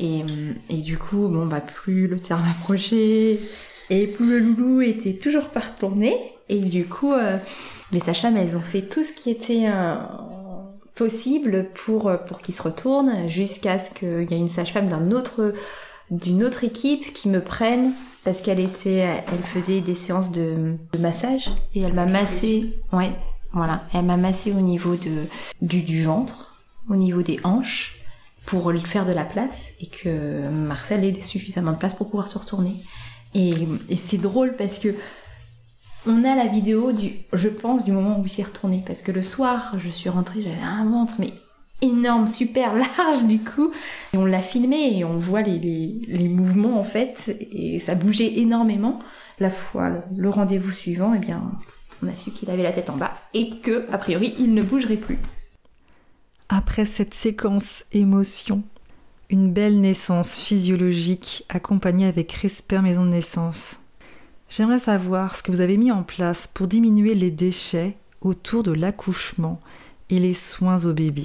Et, 0.00 0.24
et 0.70 0.76
du 0.76 0.96
coup, 0.96 1.28
bon 1.28 1.46
bah 1.46 1.60
plus 1.60 2.06
le 2.06 2.20
terme 2.20 2.44
approchait, 2.48 3.40
et 3.90 4.06
plus 4.06 4.26
le 4.26 4.38
loulou 4.38 4.80
était 4.80 5.14
toujours 5.14 5.48
pas 5.48 5.60
retourné. 5.60 6.16
Et 6.48 6.60
du 6.60 6.86
coup, 6.86 7.12
euh, 7.12 7.36
les 7.92 8.00
sages-femmes, 8.00 8.36
elles 8.36 8.56
ont 8.56 8.62
fait 8.62 8.82
tout 8.82 9.04
ce 9.04 9.12
qui 9.12 9.30
était 9.30 9.66
euh, 9.68 9.94
possible 10.94 11.68
pour, 11.84 12.08
euh, 12.08 12.16
pour 12.16 12.38
qu'il 12.38 12.54
se 12.54 12.62
retourne, 12.62 13.28
jusqu'à 13.28 13.78
ce 13.78 13.90
qu'il 13.90 14.30
y 14.30 14.34
ait 14.34 14.38
une 14.38 14.48
sage-femme 14.48 14.88
d'un 14.88 15.10
autre, 15.10 15.54
d'une 16.10 16.42
autre 16.42 16.64
équipe 16.64 17.12
qui 17.12 17.28
me 17.28 17.40
prenne, 17.40 17.92
parce 18.24 18.40
qu'elle 18.40 18.60
était, 18.60 18.98
elle 18.98 19.44
faisait 19.44 19.80
des 19.80 19.94
séances 19.94 20.32
de, 20.32 20.74
de 20.92 20.98
massage, 20.98 21.50
et 21.74 21.80
elle 21.80 21.94
m'a 21.94 22.06
massé, 22.06 22.74
ouais, 22.92 23.10
voilà, 23.52 23.84
elle 23.94 24.04
m'a 24.04 24.16
massé 24.16 24.52
au 24.52 24.60
niveau 24.60 24.96
de, 24.96 25.26
du, 25.62 25.82
du 25.82 26.02
ventre, 26.02 26.56
au 26.90 26.96
niveau 26.96 27.22
des 27.22 27.38
hanches, 27.44 27.96
pour 28.46 28.70
lui 28.70 28.80
faire 28.80 29.04
de 29.04 29.12
la 29.12 29.24
place, 29.24 29.72
et 29.80 29.86
que 29.86 30.48
Marcel 30.48 31.04
ait 31.04 31.20
suffisamment 31.20 31.72
de 31.72 31.76
place 31.76 31.94
pour 31.94 32.08
pouvoir 32.08 32.28
se 32.28 32.38
retourner. 32.38 32.72
Et, 33.34 33.54
c'est 33.96 34.18
drôle 34.18 34.56
parce 34.56 34.78
que 34.78 34.94
on 36.06 36.24
a 36.24 36.34
la 36.34 36.46
vidéo 36.46 36.92
du, 36.92 37.12
je 37.32 37.48
pense, 37.48 37.84
du 37.84 37.92
moment 37.92 38.18
où 38.18 38.24
il 38.24 38.28
s'est 38.28 38.42
retourné. 38.42 38.82
Parce 38.86 39.02
que 39.02 39.12
le 39.12 39.22
soir, 39.22 39.74
je 39.78 39.88
suis 39.88 40.08
rentrée, 40.08 40.42
j'avais 40.42 40.62
un 40.62 40.88
ventre, 40.88 41.14
mais 41.18 41.32
énorme, 41.82 42.26
super 42.26 42.74
large 42.74 43.24
du 43.24 43.38
coup. 43.40 43.72
Et 44.12 44.16
on 44.16 44.24
l'a 44.24 44.40
filmé 44.40 44.98
et 44.98 45.04
on 45.04 45.18
voit 45.18 45.42
les, 45.42 45.58
les, 45.58 46.28
mouvements 46.28 46.78
en 46.78 46.84
fait. 46.84 47.36
Et 47.52 47.78
ça 47.78 47.94
bougeait 47.94 48.38
énormément. 48.38 48.98
La 49.40 49.50
fois, 49.50 49.88
le, 49.90 50.00
le 50.16 50.30
rendez-vous 50.30 50.72
suivant, 50.72 51.12
eh 51.14 51.18
bien, 51.18 51.52
on 52.02 52.08
a 52.08 52.16
su 52.16 52.30
qu'il 52.30 52.50
avait 52.50 52.62
la 52.62 52.72
tête 52.72 52.90
en 52.90 52.96
bas 52.96 53.14
et 53.34 53.58
que, 53.58 53.86
a 53.92 53.98
priori, 53.98 54.34
il 54.38 54.54
ne 54.54 54.62
bougerait 54.62 54.96
plus. 54.96 55.18
Après 56.48 56.84
cette 56.84 57.14
séquence 57.14 57.84
émotion, 57.92 58.62
une 59.30 59.52
belle 59.52 59.80
naissance 59.80 60.36
physiologique 60.38 61.44
accompagnée 61.48 62.06
avec 62.06 62.32
respect 62.32 62.80
maison 62.80 63.04
de 63.04 63.10
naissance. 63.10 63.80
J'aimerais 64.48 64.78
savoir 64.78 65.36
ce 65.36 65.42
que 65.42 65.52
vous 65.52 65.60
avez 65.60 65.76
mis 65.76 65.92
en 65.92 66.02
place 66.02 66.46
pour 66.46 66.66
diminuer 66.66 67.14
les 67.14 67.30
déchets 67.30 67.96
autour 68.22 68.62
de 68.62 68.72
l'accouchement 68.72 69.60
et 70.08 70.18
les 70.18 70.34
soins 70.34 70.84
au 70.86 70.92
bébé. 70.92 71.24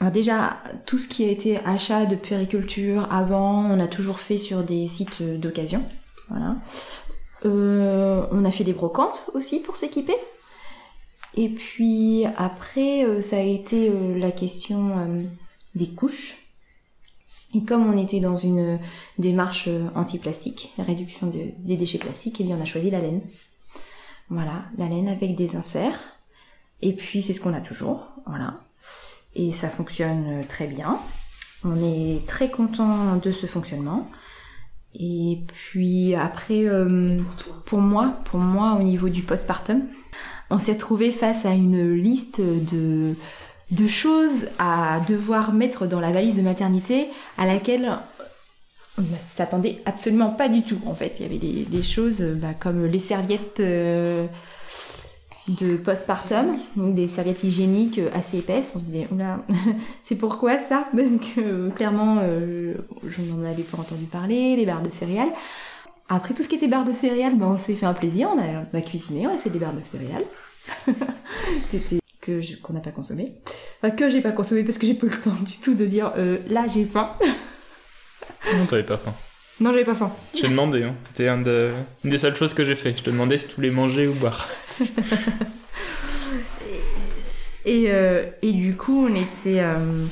Alors 0.00 0.12
déjà, 0.12 0.58
tout 0.86 0.98
ce 0.98 1.08
qui 1.08 1.24
a 1.24 1.28
été 1.28 1.58
achat 1.58 2.06
de 2.06 2.16
puériculture 2.16 3.12
avant, 3.12 3.64
on 3.64 3.80
a 3.80 3.86
toujours 3.86 4.20
fait 4.20 4.38
sur 4.38 4.62
des 4.62 4.88
sites 4.88 5.22
d'occasion. 5.22 5.84
Euh, 7.44 8.26
on 8.30 8.44
a 8.44 8.50
fait 8.50 8.64
des 8.64 8.72
brocantes 8.72 9.30
aussi 9.34 9.60
pour 9.60 9.76
s'équiper. 9.76 10.16
Et 11.36 11.48
puis 11.48 12.24
après, 12.36 13.04
euh, 13.04 13.20
ça 13.20 13.36
a 13.36 13.40
été 13.40 13.88
euh, 13.90 14.18
la 14.18 14.30
question 14.30 15.26
des 15.74 15.88
couches. 15.88 16.39
Et 17.54 17.62
comme 17.64 17.86
on 17.92 17.96
était 17.98 18.20
dans 18.20 18.36
une 18.36 18.78
démarche 19.18 19.66
euh, 19.68 19.88
anti-plastique, 19.94 20.72
réduction 20.78 21.26
de- 21.26 21.50
des 21.58 21.76
déchets 21.76 21.98
plastiques, 21.98 22.40
et 22.40 22.44
bien 22.44 22.56
on 22.58 22.62
a 22.62 22.64
choisi 22.64 22.90
la 22.90 23.00
laine. 23.00 23.20
Voilà, 24.28 24.62
la 24.78 24.88
laine 24.88 25.08
avec 25.08 25.34
des 25.34 25.56
inserts. 25.56 25.98
Et 26.82 26.92
puis 26.92 27.22
c'est 27.22 27.32
ce 27.32 27.40
qu'on 27.40 27.52
a 27.54 27.60
toujours, 27.60 28.06
voilà. 28.26 28.60
Et 29.34 29.52
ça 29.52 29.68
fonctionne 29.68 30.24
euh, 30.28 30.42
très 30.46 30.66
bien. 30.66 30.98
On 31.64 31.76
est 31.76 32.26
très 32.26 32.50
content 32.50 33.16
de 33.16 33.32
ce 33.32 33.46
fonctionnement. 33.46 34.08
Et 34.94 35.40
puis 35.52 36.14
après, 36.14 36.66
euh, 36.66 37.18
pour 37.66 37.80
moi, 37.80 38.18
pour 38.24 38.40
moi 38.40 38.76
au 38.78 38.82
niveau 38.82 39.08
du 39.08 39.22
postpartum, 39.22 39.82
on 40.50 40.58
s'est 40.58 40.76
trouvé 40.76 41.12
face 41.12 41.44
à 41.44 41.52
une 41.52 41.94
liste 41.94 42.40
de, 42.40 43.14
de 43.70 43.86
choses 43.86 44.48
à 44.58 45.00
devoir 45.08 45.52
mettre 45.52 45.86
dans 45.86 46.00
la 46.00 46.10
valise 46.10 46.36
de 46.36 46.42
maternité 46.42 47.06
à 47.38 47.46
laquelle 47.46 47.98
on 48.98 49.02
ne 49.02 49.06
s'attendait 49.18 49.80
absolument 49.84 50.30
pas 50.30 50.48
du 50.48 50.62
tout. 50.62 50.80
En 50.86 50.94
fait, 50.94 51.14
il 51.18 51.22
y 51.22 51.24
avait 51.26 51.64
des, 51.64 51.82
choses 51.82 52.20
euh, 52.20 52.34
bah, 52.34 52.54
comme 52.58 52.86
les 52.86 52.98
serviettes 52.98 53.60
euh, 53.60 54.26
de 55.48 55.76
postpartum, 55.76 56.54
des 56.76 57.06
serviettes 57.06 57.44
hygiéniques 57.44 57.98
euh, 57.98 58.10
assez 58.12 58.38
épaisses. 58.38 58.72
On 58.76 58.80
se 58.80 58.84
disait, 58.84 59.08
oula, 59.12 59.40
c'est 60.04 60.16
pourquoi 60.16 60.58
ça? 60.58 60.86
Parce 60.94 61.16
que 61.34 61.70
clairement, 61.70 62.20
je 62.20 63.22
n'en 63.22 63.44
avais 63.44 63.62
pas 63.62 63.78
entendu 63.78 64.04
parler, 64.04 64.56
les 64.56 64.66
barres 64.66 64.82
de 64.82 64.90
céréales. 64.90 65.32
Après 66.08 66.34
tout 66.34 66.42
ce 66.42 66.48
qui 66.48 66.56
était 66.56 66.68
barres 66.68 66.84
de 66.84 66.92
céréales, 66.92 67.36
ben, 67.36 67.46
on 67.46 67.56
s'est 67.56 67.76
fait 67.76 67.86
un 67.86 67.94
plaisir, 67.94 68.30
on 68.34 68.38
a, 68.38 68.64
on 68.72 68.76
a 68.76 68.80
cuisiné, 68.82 69.28
on 69.28 69.34
a 69.34 69.38
fait 69.38 69.50
des 69.50 69.60
barres 69.60 69.74
de 69.74 69.80
céréales. 69.84 70.24
C'était 71.70 72.00
que 72.20 72.40
qu'on 72.62 72.72
n'a 72.74 72.80
pas 72.80 72.90
consommé. 72.90 73.34
Enfin, 73.82 73.94
que 73.94 74.10
j'ai 74.10 74.20
pas 74.20 74.32
consommé 74.32 74.62
parce 74.64 74.78
que 74.78 74.86
j'ai 74.86 74.94
pas 74.94 75.06
eu 75.06 75.10
le 75.10 75.20
temps 75.20 75.34
du 75.40 75.56
tout 75.58 75.74
de 75.74 75.84
dire 75.86 76.12
euh, 76.16 76.38
là 76.48 76.66
j'ai 76.72 76.84
faim. 76.84 77.16
Non, 78.56 78.66
t'avais 78.66 78.82
pas 78.82 78.96
faim. 78.98 79.14
Non, 79.60 79.70
j'avais 79.72 79.84
pas 79.84 79.94
faim. 79.94 80.10
J'ai 80.34 80.48
demandé, 80.48 80.82
hein. 80.84 80.94
c'était 81.02 81.28
un 81.28 81.38
de- 81.42 81.72
une 82.04 82.10
des 82.10 82.18
seules 82.18 82.34
choses 82.34 82.54
que 82.54 82.64
j'ai 82.64 82.74
fait. 82.74 82.96
Je 82.96 83.02
te 83.02 83.10
demandais 83.10 83.36
si 83.38 83.46
tu 83.46 83.54
voulais 83.56 83.70
manger 83.70 84.06
ou 84.06 84.14
boire. 84.14 84.48
Et, 87.66 87.86
euh, 87.88 88.24
et 88.42 88.52
du 88.52 88.74
coup, 88.74 89.06
on 89.06 89.14
était. 89.14 89.60
euh, 89.60 90.06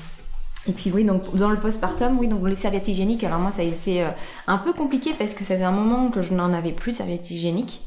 Et 0.69 0.73
puis 0.73 0.91
oui, 0.93 1.05
donc 1.05 1.35
dans 1.35 1.49
le 1.49 1.59
postpartum, 1.59 2.19
oui, 2.19 2.29
donc 2.29 2.47
les 2.47 2.57
serviettes 2.57 2.89
hygiéniques, 2.89 3.25
alors 3.25 3.39
moi 3.39 3.51
ça 3.51 3.63
a 3.63 3.65
été 3.65 4.07
un 4.47 4.59
peu 4.59 4.75
compliqué 4.75 5.13
parce 5.19 5.33
que 5.33 5.45
ça 5.45 5.55
faisait 5.55 5.65
un 5.65 5.73
moment 5.73 6.11
que 6.11 6.21
je 6.21 6.35
n'en 6.35 6.53
avais 6.53 6.73
plus 6.73 6.93
de 6.93 6.97
serviettes 6.99 7.31
hygiéniques 7.31 7.81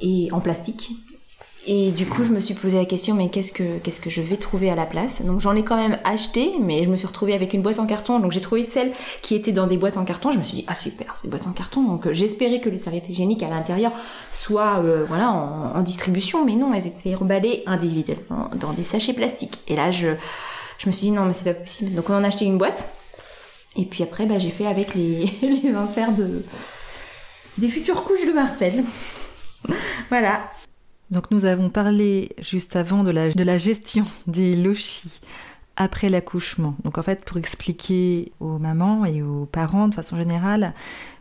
et 0.00 0.28
en 0.30 0.40
plastique. 0.40 0.92
Et 1.66 1.90
du 1.90 2.06
coup, 2.06 2.24
je 2.24 2.30
me 2.30 2.40
suis 2.40 2.54
posé 2.54 2.78
la 2.78 2.86
question, 2.86 3.14
mais 3.14 3.28
qu'est-ce 3.28 3.52
que 3.52 3.78
qu'est-ce 3.78 4.00
que 4.00 4.08
je 4.08 4.22
vais 4.22 4.36
trouver 4.36 4.70
à 4.70 4.74
la 4.74 4.86
place? 4.86 5.22
Donc 5.22 5.40
j'en 5.40 5.54
ai 5.54 5.62
quand 5.62 5.76
même 5.76 5.98
acheté, 6.04 6.52
mais 6.58 6.84
je 6.84 6.88
me 6.88 6.96
suis 6.96 7.06
retrouvée 7.06 7.34
avec 7.34 7.52
une 7.52 7.60
boîte 7.60 7.78
en 7.78 7.86
carton. 7.86 8.18
Donc 8.18 8.32
j'ai 8.32 8.40
trouvé 8.40 8.64
celle 8.64 8.92
qui 9.20 9.34
était 9.34 9.52
dans 9.52 9.66
des 9.66 9.76
boîtes 9.76 9.98
en 9.98 10.04
carton. 10.06 10.32
Je 10.32 10.38
me 10.38 10.42
suis 10.42 10.56
dit 10.58 10.64
ah 10.68 10.74
super, 10.74 11.14
c'est 11.14 11.24
des 11.24 11.30
boîtes 11.30 11.46
en 11.46 11.52
carton. 11.52 11.82
Donc 11.82 12.06
euh, 12.06 12.14
j'espérais 12.14 12.60
que 12.60 12.70
les 12.70 12.78
serviettes 12.78 13.10
hygiéniques 13.10 13.42
à 13.42 13.50
l'intérieur 13.50 13.92
soient 14.32 14.78
euh, 14.82 15.04
voilà 15.06 15.30
en, 15.32 15.76
en 15.76 15.82
distribution, 15.82 16.46
mais 16.46 16.54
non, 16.54 16.72
elles 16.72 16.86
étaient 16.86 17.14
emballées 17.14 17.62
individuellement 17.66 18.48
dans 18.56 18.72
des 18.72 18.84
sachets 18.84 19.12
plastiques. 19.12 19.60
Et 19.68 19.76
là, 19.76 19.90
je 19.90 20.08
je 20.78 20.86
me 20.86 20.92
suis 20.92 21.08
dit 21.08 21.12
non, 21.12 21.26
mais 21.26 21.34
c'est 21.34 21.44
pas 21.44 21.60
possible. 21.60 21.94
Donc 21.94 22.08
on 22.08 22.14
en 22.14 22.24
a 22.24 22.28
acheté 22.28 22.46
une 22.46 22.56
boîte. 22.56 22.88
Et 23.76 23.84
puis 23.84 24.02
après, 24.02 24.24
bah, 24.24 24.38
j'ai 24.38 24.50
fait 24.50 24.66
avec 24.66 24.94
les, 24.94 25.26
les 25.42 25.74
inserts 25.74 26.12
de 26.12 26.42
des 27.58 27.68
futures 27.68 28.02
couches 28.04 28.26
de 28.26 28.32
Marcel. 28.32 28.82
voilà. 30.08 30.50
Donc 31.10 31.30
nous 31.30 31.44
avons 31.44 31.70
parlé 31.70 32.30
juste 32.40 32.76
avant 32.76 33.02
de 33.02 33.10
la, 33.10 33.58
gestion 33.58 34.04
des 34.26 34.54
lochis 34.54 35.20
après 35.76 36.08
l'accouchement. 36.08 36.76
Donc 36.84 36.98
en 36.98 37.02
fait, 37.02 37.24
pour 37.24 37.36
expliquer 37.36 38.32
aux 38.38 38.58
mamans 38.58 39.04
et 39.04 39.22
aux 39.22 39.46
parents 39.46 39.88
de 39.88 39.94
façon 39.94 40.16
générale, 40.16 40.74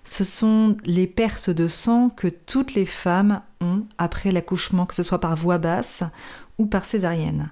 ce 0.04 0.24
sont 0.24 0.76
les 0.86 1.08
pertes 1.08 1.50
de 1.50 1.68
sang 1.68 2.10
que 2.10 2.28
toutes 2.28 2.74
les 2.74 2.86
femmes 2.86 3.42
ont 3.62 3.84
après 3.98 4.32
l'accouchement, 4.32 4.86
que 4.86 4.96
ce 4.96 5.04
soit 5.04 5.20
par 5.20 5.36
voie 5.36 5.58
basse 5.58 6.04
ou 6.58 6.66
par 6.66 6.86
césarienne. 6.86 7.52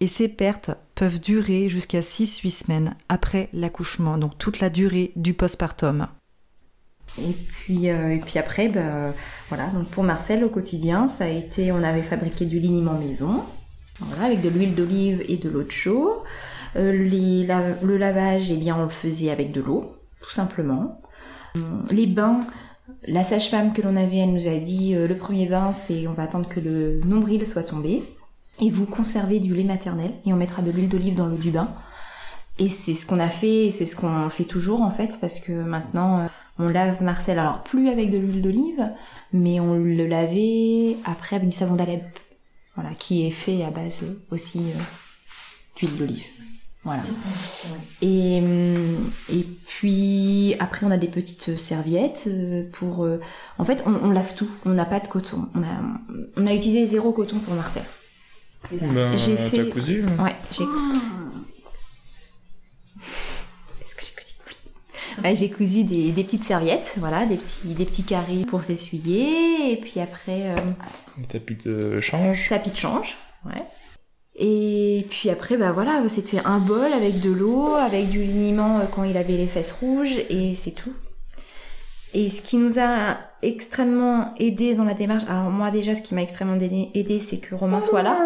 Et 0.00 0.06
ces 0.06 0.28
pertes 0.28 0.70
peuvent 0.94 1.20
durer 1.20 1.68
jusqu'à 1.68 2.00
6-8 2.00 2.50
semaines 2.50 2.96
après 3.08 3.48
l'accouchement, 3.52 4.18
donc 4.18 4.38
toute 4.38 4.60
la 4.60 4.70
durée 4.70 5.12
du 5.16 5.34
postpartum. 5.34 6.08
Et 7.20 7.32
puis, 7.32 7.90
euh, 7.90 8.14
et 8.14 8.18
puis 8.18 8.38
après, 8.38 8.68
bah, 8.68 9.12
voilà. 9.48 9.66
Donc 9.68 9.86
pour 9.88 10.02
Marcel, 10.02 10.44
au 10.44 10.48
quotidien, 10.48 11.08
ça 11.08 11.24
a 11.24 11.28
été, 11.28 11.70
on 11.72 11.82
avait 11.82 12.02
fabriqué 12.02 12.44
du 12.44 12.58
liniment 12.58 12.98
maison, 12.98 13.42
voilà, 14.00 14.24
avec 14.24 14.40
de 14.40 14.48
l'huile 14.48 14.74
d'olive 14.74 15.22
et 15.28 15.36
de 15.36 15.48
l'eau 15.48 15.62
de 15.62 15.70
chaud. 15.70 16.24
Euh, 16.76 16.92
le 16.92 17.96
lavage, 17.96 18.50
eh 18.50 18.56
bien, 18.56 18.76
on 18.76 18.82
le 18.82 18.88
faisait 18.88 19.30
avec 19.30 19.52
de 19.52 19.60
l'eau, 19.60 19.94
tout 20.20 20.32
simplement. 20.32 21.00
Euh, 21.56 21.60
Les 21.90 22.06
bains, 22.06 22.46
la 23.06 23.22
sage-femme 23.22 23.72
que 23.72 23.80
l'on 23.80 23.94
avait, 23.94 24.16
elle 24.16 24.32
nous 24.32 24.48
a 24.48 24.56
dit, 24.56 24.96
euh, 24.96 25.06
le 25.06 25.16
premier 25.16 25.46
bain, 25.46 25.72
c'est, 25.72 26.08
on 26.08 26.14
va 26.14 26.24
attendre 26.24 26.48
que 26.48 26.58
le 26.58 27.00
nombril 27.04 27.46
soit 27.46 27.62
tombé, 27.62 28.02
et 28.60 28.70
vous 28.70 28.86
conservez 28.86 29.38
du 29.38 29.54
lait 29.54 29.62
maternel, 29.62 30.10
et 30.26 30.32
on 30.32 30.36
mettra 30.36 30.62
de 30.62 30.72
l'huile 30.72 30.88
d'olive 30.88 31.14
dans 31.14 31.26
l'eau 31.26 31.36
du 31.36 31.52
bain. 31.52 31.68
Et 32.58 32.68
c'est 32.68 32.94
ce 32.94 33.06
qu'on 33.06 33.20
a 33.20 33.28
fait, 33.28 33.66
et 33.66 33.70
c'est 33.70 33.86
ce 33.86 33.94
qu'on 33.94 34.28
fait 34.30 34.44
toujours 34.44 34.82
en 34.82 34.90
fait, 34.90 35.18
parce 35.20 35.38
que 35.38 35.52
maintenant 35.52 36.20
euh, 36.20 36.26
on 36.58 36.68
lave 36.68 37.02
Marcel, 37.02 37.38
alors 37.38 37.62
plus 37.62 37.88
avec 37.88 38.10
de 38.10 38.18
l'huile 38.18 38.42
d'olive, 38.42 38.88
mais 39.32 39.58
on 39.60 39.74
le 39.74 40.06
lavait 40.06 40.96
après 41.04 41.36
avec 41.36 41.48
du 41.48 41.54
savon 41.56 41.74
d'Alep, 41.74 42.04
voilà, 42.76 42.90
qui 42.98 43.26
est 43.26 43.30
fait 43.30 43.64
à 43.64 43.70
base 43.70 44.00
euh, 44.02 44.14
aussi 44.30 44.58
euh, 44.58 44.80
d'huile 45.76 45.96
d'olive. 45.96 46.24
Voilà. 46.84 47.02
Et, 48.02 48.40
hum, 48.42 49.10
et 49.32 49.42
puis 49.66 50.54
après 50.60 50.84
on 50.84 50.90
a 50.90 50.98
des 50.98 51.08
petites 51.08 51.56
serviettes 51.56 52.24
euh, 52.26 52.68
pour... 52.72 53.04
euh, 53.04 53.20
en 53.58 53.64
fait 53.64 53.82
on, 53.86 53.94
on 53.94 54.10
lave 54.10 54.34
tout, 54.34 54.48
on 54.66 54.70
n'a 54.70 54.84
pas 54.84 55.00
de 55.00 55.08
coton. 55.08 55.48
On 55.54 55.62
a, 55.62 55.82
on 56.36 56.46
a 56.46 56.52
utilisé 56.54 56.84
zéro 56.84 57.12
coton 57.12 57.38
pour 57.38 57.54
Marcel. 57.54 57.84
Ben, 58.70 59.16
J'ai 59.16 59.34
t'as 59.36 59.48
fait- 59.50 59.70
cousu 59.70 60.02
là 60.02 60.10
Ouais, 60.22 60.36
j'ai. 60.52 60.64
Cousu 60.66 61.00
Ouais, 65.22 65.34
j'ai 65.34 65.50
cousu 65.50 65.84
des, 65.84 66.10
des 66.10 66.24
petites 66.24 66.42
serviettes, 66.44 66.94
voilà, 66.96 67.24
des 67.26 67.36
petits, 67.36 67.68
des 67.74 67.84
petits 67.84 68.02
carrés 68.02 68.44
pour 68.48 68.64
s'essuyer, 68.64 69.72
et 69.72 69.76
puis 69.76 70.00
après, 70.00 70.50
euh, 70.50 70.56
Le 71.18 71.24
tapis 71.26 71.54
de 71.56 72.00
change. 72.00 72.48
tapis 72.48 72.70
de 72.70 72.76
change, 72.76 73.16
ouais. 73.46 73.62
Et 74.36 75.06
puis 75.10 75.30
après, 75.30 75.56
bah 75.56 75.70
voilà, 75.70 76.02
c'était 76.08 76.40
un 76.44 76.58
bol 76.58 76.92
avec 76.92 77.20
de 77.20 77.30
l'eau, 77.30 77.74
avec 77.74 78.08
du 78.08 78.18
liniment 78.24 78.80
euh, 78.80 78.84
quand 78.92 79.04
il 79.04 79.16
avait 79.16 79.36
les 79.36 79.46
fesses 79.46 79.70
rouges, 79.72 80.18
et 80.28 80.54
c'est 80.54 80.72
tout. 80.72 80.92
Et 82.14 82.30
ce 82.30 82.42
qui 82.42 82.56
nous 82.56 82.78
a 82.80 83.16
extrêmement 83.42 84.34
aidé 84.38 84.74
dans 84.74 84.84
la 84.84 84.94
démarche, 84.94 85.24
alors 85.28 85.50
moi 85.50 85.70
déjà, 85.70 85.94
ce 85.94 86.02
qui 86.02 86.14
m'a 86.14 86.22
extrêmement 86.22 86.54
aidé, 86.56 86.88
aidé, 86.94 87.20
c'est 87.20 87.38
que 87.38 87.54
Romain 87.54 87.80
soit 87.80 88.02
là. 88.02 88.16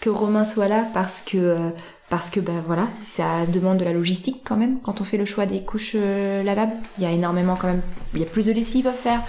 Que 0.00 0.10
Romain 0.10 0.44
soit 0.44 0.68
là 0.68 0.86
parce 0.92 1.22
que 1.22 1.36
euh, 1.38 1.70
parce 2.10 2.30
que 2.30 2.40
bah 2.40 2.62
voilà, 2.66 2.88
ça 3.04 3.46
demande 3.46 3.78
de 3.78 3.84
la 3.84 3.92
logistique 3.92 4.42
quand 4.44 4.56
même 4.56 4.80
quand 4.82 5.00
on 5.00 5.04
fait 5.04 5.16
le 5.16 5.24
choix 5.24 5.46
des 5.46 5.62
couches 5.62 5.96
euh, 5.96 6.42
lavables. 6.42 6.74
Il 6.98 7.04
y 7.04 7.06
a 7.06 7.10
énormément 7.10 7.56
quand 7.56 7.68
même, 7.68 7.82
il 8.12 8.20
y 8.20 8.22
a 8.22 8.26
plus 8.26 8.46
de 8.46 8.52
lessive 8.52 8.86
à 8.86 8.92
faire. 8.92 9.20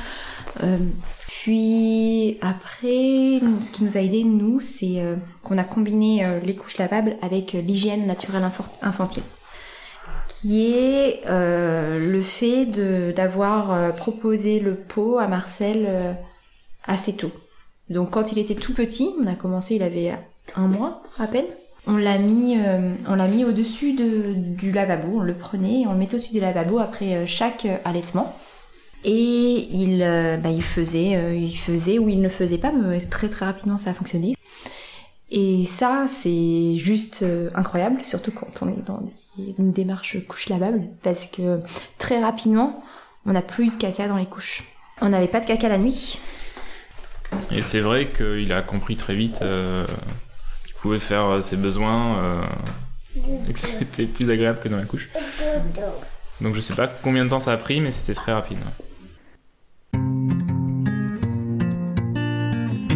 Euh, 0.63 0.77
puis 1.45 2.39
après, 2.41 3.39
ce 3.63 3.71
qui 3.71 3.83
nous 3.83 3.97
a 3.97 4.01
aidé 4.01 4.23
nous, 4.23 4.61
c'est 4.61 4.99
euh, 4.99 5.15
qu'on 5.43 5.59
a 5.59 5.63
combiné 5.63 6.25
euh, 6.25 6.39
les 6.39 6.55
couches 6.55 6.79
lavables 6.79 7.17
avec 7.21 7.53
euh, 7.53 7.61
l'hygiène 7.61 8.07
naturelle 8.07 8.41
infantile, 8.81 9.21
qui 10.27 10.73
est 10.73 11.21
le 11.27 12.21
fait 12.21 12.65
d'avoir 13.13 13.95
proposé 13.95 14.59
le 14.59 14.75
pot 14.75 15.19
à 15.19 15.27
Marcel 15.27 16.17
assez 16.83 17.13
tôt. 17.13 17.31
Donc 17.89 18.11
quand 18.11 18.31
il 18.31 18.39
était 18.39 18.55
tout 18.55 18.73
petit, 18.73 19.11
on 19.21 19.27
a 19.27 19.35
commencé, 19.35 19.75
il 19.75 19.83
avait 19.83 20.13
un 20.55 20.67
mois 20.67 21.01
à 21.19 21.27
peine. 21.27 21.45
On 21.87 21.97
l'a 21.97 22.17
mis, 22.17 22.57
euh, 22.57 22.95
on 23.07 23.15
l'a 23.15 23.27
mis 23.27 23.43
au-dessus 23.43 23.93
de, 23.93 24.33
du 24.33 24.71
lavabo. 24.71 25.19
On 25.19 25.21
le 25.21 25.35
prenait, 25.35 25.81
et 25.81 25.87
on 25.87 25.91
le 25.91 25.97
mettait 25.97 26.15
au-dessus 26.15 26.33
du 26.33 26.39
lavabo 26.39 26.79
après 26.79 27.13
euh, 27.13 27.25
chaque 27.25 27.65
euh, 27.65 27.77
allaitement. 27.85 28.35
Et 29.03 29.67
il, 29.69 30.01
euh, 30.01 30.37
bah, 30.37 30.49
il 30.49 30.63
faisait, 30.63 31.37
il 31.37 31.55
faisait 31.55 31.99
ou 31.99 32.09
il 32.09 32.21
ne 32.21 32.29
faisait 32.29 32.57
pas, 32.57 32.71
mais 32.71 32.99
très 32.99 33.29
très 33.29 33.45
rapidement 33.45 33.77
ça 33.77 33.91
a 33.91 33.93
fonctionné. 33.93 34.35
Et 35.29 35.63
ça, 35.65 36.07
c'est 36.07 36.75
juste 36.77 37.23
incroyable, 37.53 38.03
surtout 38.03 38.31
quand 38.31 38.61
on 38.61 38.69
est 38.69 38.85
dans 38.85 39.01
une 39.37 39.71
démarche 39.71 40.17
couche 40.27 40.49
lavable, 40.49 40.83
parce 41.03 41.27
que 41.27 41.59
très 41.99 42.19
rapidement, 42.19 42.83
on 43.27 43.33
n'a 43.33 43.41
plus 43.43 43.67
de 43.67 43.71
caca 43.73 44.07
dans 44.07 44.17
les 44.17 44.25
couches. 44.25 44.63
On 45.01 45.09
n'avait 45.09 45.27
pas 45.27 45.39
de 45.39 45.45
caca 45.45 45.69
la 45.69 45.77
nuit. 45.77 46.19
Et 47.51 47.61
c'est 47.61 47.81
vrai 47.81 48.11
qu'il 48.11 48.51
a 48.53 48.61
compris 48.63 48.95
très 48.95 49.15
vite 49.15 49.43
pouvait 50.85 50.99
faire 50.99 51.25
euh, 51.25 51.41
ses 51.41 51.55
besoins 51.55 52.19
euh, 52.19 52.45
et 53.49 53.53
que 53.53 53.57
c'était 53.57 54.05
plus 54.05 54.29
agréable 54.29 54.59
que 54.59 54.69
dans 54.69 54.77
la 54.77 54.85
couche. 54.85 55.09
Donc 56.39 56.53
je 56.53 56.59
sais 56.59 56.75
pas 56.75 56.87
combien 57.01 57.25
de 57.25 57.29
temps 57.31 57.39
ça 57.39 57.53
a 57.53 57.57
pris, 57.57 57.81
mais 57.81 57.91
c'était 57.91 58.13
très 58.13 58.31
rapide. 58.31 58.59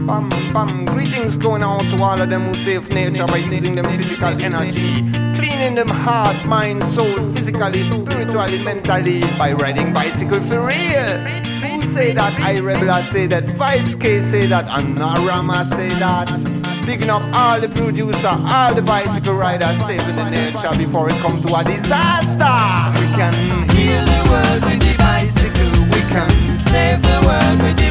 Bam, 0.06 0.30
bam. 0.54 0.86
Greetings 0.86 1.36
going 1.38 1.64
out 1.64 1.90
to 1.90 2.04
all 2.04 2.22
of 2.22 2.30
them 2.30 2.44
who 2.44 2.56
save 2.56 2.92
nature 2.92 3.26
by 3.26 3.38
using 3.38 3.74
them 3.74 3.86
physical 3.98 4.40
energy. 4.40 5.04
Cleaning 5.36 5.74
them 5.74 5.90
heart, 5.90 6.46
mind, 6.46 6.84
soul, 6.84 7.26
physically, 7.34 7.84
spiritually, 7.84 8.62
mentally 8.62 9.22
by 9.38 9.52
riding 9.52 9.94
bicycle 9.94 10.42
for 10.42 10.68
real. 10.68 11.18
Who 11.62 11.82
say 11.84 12.14
that? 12.14 12.40
I 12.40 12.60
rebel, 12.60 12.92
I 12.92 13.02
say 13.02 13.26
that. 13.28 13.46
Vibes 13.46 14.00
K 14.00 14.20
say 14.22 14.46
that. 14.48 14.66
And 14.78 14.96
Narama 14.96 15.64
say 15.66 15.90
that. 15.98 16.59
Picking 16.90 17.12
up 17.12 17.22
all 17.36 17.60
the 17.62 17.70
producer, 17.70 18.28
all 18.28 18.74
the 18.74 18.82
bicycle 18.82 19.36
riders, 19.36 19.78
saving 19.86 20.16
the 20.16 20.28
nature 20.28 20.76
before 20.76 21.08
it 21.12 21.22
come 21.22 21.40
to 21.40 21.56
a 21.56 21.64
disaster. 21.64 22.50
We 22.98 23.06
can 23.14 23.32
heal 23.78 24.04
the 24.04 24.22
world 24.32 24.66
with 24.66 24.82
the 24.82 24.96
bicycle. 24.98 25.70
We 25.94 26.02
can 26.10 26.58
save 26.58 27.04
the 27.04 27.22
world 27.28 27.62
with 27.62 27.78
the 27.78 27.89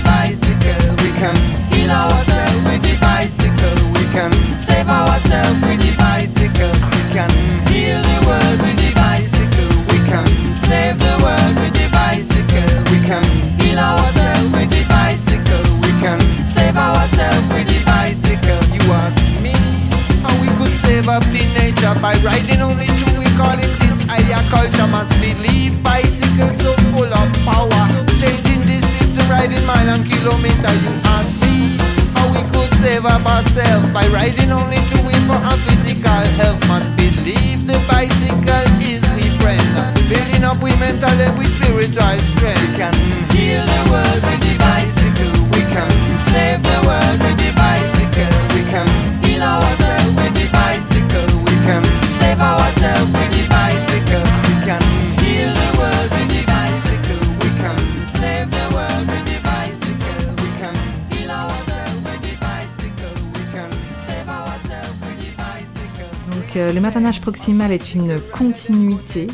le 67.29 67.33
maternage 67.33 67.69
proximal 67.69 67.73
est 67.73 67.95
une 67.95 68.21
continuité 68.33 69.27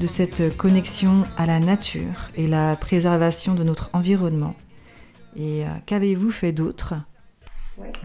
de 0.00 0.06
cette 0.06 0.56
connexion 0.56 1.24
à 1.36 1.44
la 1.44 1.60
nature 1.60 2.30
et 2.34 2.46
la 2.46 2.76
préservation 2.76 3.54
de 3.54 3.62
notre 3.62 3.90
environnement. 3.92 4.54
Et 5.36 5.64
euh, 5.64 5.68
qu'avez-vous 5.84 6.30
fait 6.30 6.52
d'autre? 6.52 6.94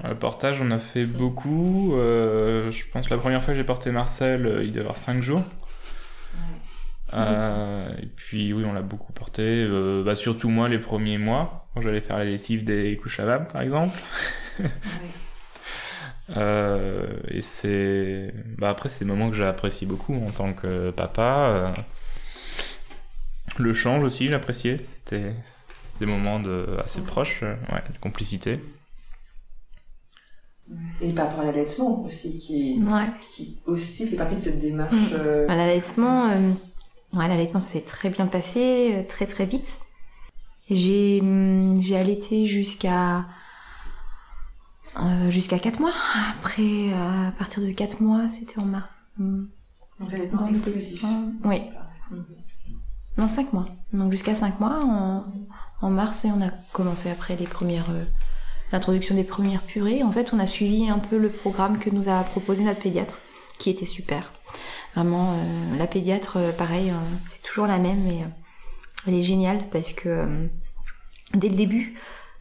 Le 0.03 0.15
portage, 0.15 0.61
on 0.61 0.69
a 0.71 0.79
fait 0.79 1.05
beaucoup. 1.05 1.95
euh, 1.95 2.69
je 2.71 2.83
pense 2.91 3.07
que 3.07 3.13
la 3.13 3.19
première 3.19 3.41
fois 3.41 3.53
que 3.53 3.57
j'ai 3.57 3.63
porté 3.63 3.91
Marcel, 3.91 4.45
euh, 4.45 4.63
il 4.65 4.71
devait 4.71 4.81
avoir 4.81 4.97
5 4.97 5.23
jours. 5.23 5.43
Euh, 7.13 7.87
et 8.01 8.07
puis 8.07 8.51
oui, 8.51 8.65
on 8.65 8.73
l'a 8.73 8.81
beaucoup 8.81 9.13
porté. 9.13 9.43
euh, 9.43 10.03
bah, 10.03 10.15
surtout 10.15 10.49
moi 10.49 10.67
les 10.67 10.79
premiers 10.79 11.17
mois, 11.17 11.69
quand 11.73 11.79
j'allais 11.79 12.01
faire 12.01 12.17
la 12.17 12.25
lessive 12.25 12.65
des 12.65 12.97
couches 12.97 13.19
lavables 13.19 13.47
par 13.47 13.61
exemple. 13.61 13.97
Euh, 16.35 17.05
et 17.29 17.41
c'est. 17.41 18.33
Bah, 18.57 18.69
après, 18.69 18.89
c'est 18.89 19.05
des 19.05 19.11
moments 19.11 19.29
que 19.29 19.35
j'apprécie 19.35 19.85
beaucoup 19.85 20.15
en 20.15 20.29
tant 20.31 20.53
que 20.53 20.91
papa. 20.91 21.49
euh. 21.49 21.73
Le 23.57 23.73
change 23.73 24.03
aussi, 24.03 24.27
j'appréciais. 24.27 24.85
C'était 24.89 25.33
des 25.99 26.05
moments 26.05 26.39
de... 26.39 26.77
assez 26.83 27.01
proches, 27.01 27.41
euh, 27.43 27.55
ouais, 27.71 27.83
de 27.93 27.97
complicité. 27.99 28.59
Et 30.99 31.11
par 31.11 31.27
rapport 31.27 31.41
à 31.41 31.45
l'allaitement 31.45 32.03
aussi, 32.03 32.39
qui, 32.39 32.79
Ouais. 32.81 33.05
qui 33.21 33.59
aussi 33.65 34.07
fait 34.07 34.15
partie 34.15 34.35
de 34.35 34.39
cette 34.41 34.59
démarche. 34.59 34.93
Mm. 34.93 35.09
euh, 35.13 35.45
À 35.47 35.55
l'allaitement, 35.55 36.29
euh, 36.29 36.51
Ouais, 37.13 37.27
l'allaitement, 37.29 37.59
ça 37.61 37.69
s'est 37.71 37.81
très 37.81 38.09
bien 38.09 38.25
passé, 38.27 39.05
très 39.07 39.25
très 39.25 39.45
vite. 39.45 39.67
J'ai 40.69 41.21
j'ai 41.79 41.95
allaité 41.95 42.47
jusqu'à 42.47 43.25
euh, 44.97 45.29
jusqu'à 45.29 45.59
4 45.59 45.79
mois. 45.79 45.93
Après, 46.39 46.61
euh, 46.61 47.27
à 47.27 47.31
partir 47.31 47.61
de 47.63 47.71
4 47.71 48.01
mois, 48.01 48.29
c'était 48.29 48.59
en 48.59 48.65
mars. 48.65 48.91
Hum. 49.19 49.49
Donc 49.99 50.11
l'allaitement 50.11 50.47
exclusif. 50.47 51.03
Oui. 51.43 51.61
Non, 53.17 53.27
5 53.29 53.53
mois. 53.53 53.67
Donc 53.93 54.11
jusqu'à 54.11 54.35
5 54.35 54.59
mois, 54.59 54.81
en, 54.83 55.23
en 55.81 55.89
mars, 55.89 56.25
et 56.25 56.31
on 56.31 56.41
a 56.41 56.49
commencé 56.73 57.09
après 57.09 57.35
les 57.35 57.47
premières... 57.47 57.89
euh, 57.89 58.03
l'introduction 58.71 59.15
des 59.15 59.23
premières 59.23 59.61
purées. 59.61 60.03
En 60.03 60.11
fait, 60.11 60.33
on 60.33 60.39
a 60.39 60.47
suivi 60.47 60.89
un 60.89 60.99
peu 60.99 61.17
le 61.17 61.29
programme 61.29 61.77
que 61.77 61.89
nous 61.91 62.09
a 62.09 62.23
proposé 62.23 62.63
notre 62.63 62.81
pédiatre, 62.81 63.19
qui 63.59 63.69
était 63.69 63.85
super. 63.85 64.33
Vraiment, 64.95 65.33
euh, 65.33 65.77
la 65.77 65.87
pédiatre, 65.87 66.39
pareil, 66.57 66.91
c'est 67.27 67.41
toujours 67.43 67.67
la 67.67 67.77
même, 67.77 68.01
mais 68.03 68.23
euh, 68.23 68.27
elle 69.07 69.13
est 69.13 69.21
géniale 69.21 69.69
parce 69.71 69.93
que 69.93 70.49
dès 71.33 71.49
le 71.49 71.55
début, 71.55 71.95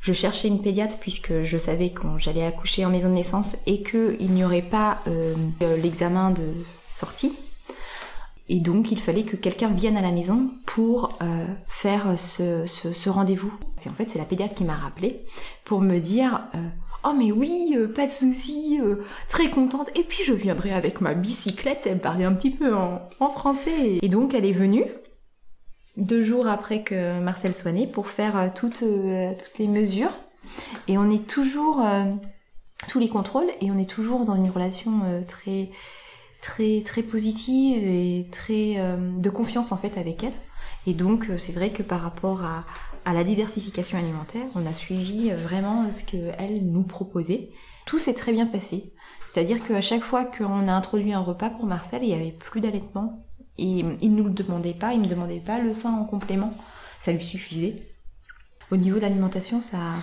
je 0.04 0.12
cherchais 0.12 0.48
une 0.48 0.60
pédiatre 0.60 0.98
puisque 1.00 1.42
je 1.42 1.56
savais 1.56 1.90
quand 1.90 2.18
j'allais 2.18 2.44
accoucher 2.44 2.84
en 2.84 2.90
maison 2.90 3.08
de 3.08 3.14
naissance 3.14 3.56
et 3.66 3.82
qu'il 3.82 4.30
n'y 4.32 4.44
aurait 4.44 4.60
pas 4.60 4.98
euh, 5.08 5.34
euh, 5.62 5.78
l'examen 5.78 6.30
de 6.30 6.52
sortie. 6.88 7.32
Et 8.50 8.60
donc, 8.60 8.92
il 8.92 9.00
fallait 9.00 9.22
que 9.22 9.36
quelqu'un 9.36 9.68
vienne 9.68 9.96
à 9.96 10.02
la 10.02 10.12
maison 10.12 10.50
pour 10.66 11.18
euh, 11.22 11.46
faire 11.68 12.18
ce, 12.18 13.08
rendez-vous. 13.08 13.50
Et 13.86 13.88
en 13.88 13.94
fait, 13.94 14.10
c'est 14.10 14.18
la 14.18 14.26
pédiatre 14.26 14.54
qui 14.54 14.64
m'a 14.64 14.74
rappelé 14.74 15.20
pour 15.64 15.80
me 15.80 15.98
dire 15.98 16.48
Oh, 17.06 17.14
mais 17.16 17.32
oui, 17.32 17.74
pas 17.94 18.06
de 18.06 18.12
souci, 18.12 18.78
très 19.30 19.48
contente. 19.48 19.90
Et 19.98 20.02
puis, 20.02 20.22
je 20.26 20.34
viendrai 20.34 20.72
avec 20.74 21.00
ma 21.00 21.14
bicyclette. 21.14 21.86
Elle 21.86 22.00
parlait 22.00 22.26
un 22.26 22.34
petit 22.34 22.50
peu 22.50 22.74
en 22.74 23.30
français. 23.30 23.98
Et 24.02 24.08
donc, 24.10 24.34
elle 24.34 24.44
est 24.44 24.52
venue 24.52 24.84
deux 25.96 26.22
jours 26.22 26.46
après 26.46 26.82
que 26.82 27.20
Marcel 27.20 27.54
soit 27.54 27.72
né 27.72 27.86
pour 27.86 28.08
faire 28.08 28.36
euh, 28.36 28.48
toutes, 28.54 28.82
euh, 28.82 29.32
toutes 29.32 29.58
les 29.58 29.68
mesures. 29.68 30.12
Et 30.88 30.98
on 30.98 31.08
est 31.10 31.26
toujours 31.26 31.80
euh, 31.80 32.04
tous 32.88 32.98
les 32.98 33.08
contrôles 33.08 33.48
et 33.60 33.70
on 33.70 33.78
est 33.78 33.88
toujours 33.88 34.24
dans 34.24 34.34
une 34.34 34.50
relation 34.50 35.02
euh, 35.04 35.22
très 35.22 35.70
très 36.42 36.82
très 36.84 37.02
positive 37.02 37.82
et 37.82 38.26
très 38.30 38.74
euh, 38.76 38.96
de 39.16 39.30
confiance 39.30 39.72
en 39.72 39.78
fait 39.78 39.96
avec 39.96 40.22
elle. 40.22 40.34
Et 40.86 40.92
donc 40.92 41.30
euh, 41.30 41.38
c'est 41.38 41.52
vrai 41.52 41.70
que 41.70 41.82
par 41.82 42.02
rapport 42.02 42.42
à, 42.44 42.64
à 43.06 43.14
la 43.14 43.24
diversification 43.24 43.98
alimentaire, 43.98 44.44
on 44.54 44.66
a 44.66 44.72
suivi 44.72 45.30
euh, 45.30 45.36
vraiment 45.36 45.90
ce 45.90 46.04
que 46.04 46.32
elle 46.38 46.66
nous 46.66 46.82
proposait. 46.82 47.48
Tout 47.86 47.98
s'est 47.98 48.14
très 48.14 48.32
bien 48.32 48.46
passé. 48.46 48.92
C'est-à-dire 49.26 49.66
qu'à 49.66 49.80
chaque 49.80 50.02
fois 50.02 50.24
qu'on 50.24 50.68
a 50.68 50.72
introduit 50.72 51.12
un 51.14 51.20
repas 51.20 51.50
pour 51.50 51.64
Marcel, 51.64 52.02
il 52.02 52.10
y 52.10 52.14
avait 52.14 52.32
plus 52.32 52.60
d'allaitement. 52.60 53.23
Et 53.58 53.84
il 54.02 54.14
nous 54.14 54.24
le 54.24 54.30
demandait 54.30 54.74
pas, 54.74 54.92
il 54.94 55.00
me 55.00 55.06
demandait 55.06 55.40
pas 55.40 55.58
le 55.58 55.72
sein 55.72 55.92
en 55.92 56.04
complément. 56.04 56.52
Ça 57.02 57.12
lui 57.12 57.24
suffisait. 57.24 57.76
Au 58.70 58.76
niveau 58.76 58.96
de 58.96 59.02
l'alimentation, 59.02 59.60
ça 59.60 59.76
a 59.78 60.02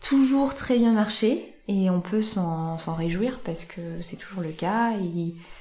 toujours 0.00 0.54
très 0.54 0.78
bien 0.78 0.92
marché 0.92 1.54
et 1.68 1.90
on 1.90 2.00
peut 2.00 2.22
s'en 2.22 2.76
réjouir 2.96 3.38
parce 3.44 3.64
que 3.64 3.80
c'est 4.04 4.16
toujours 4.16 4.42
le 4.42 4.50
cas. 4.50 4.92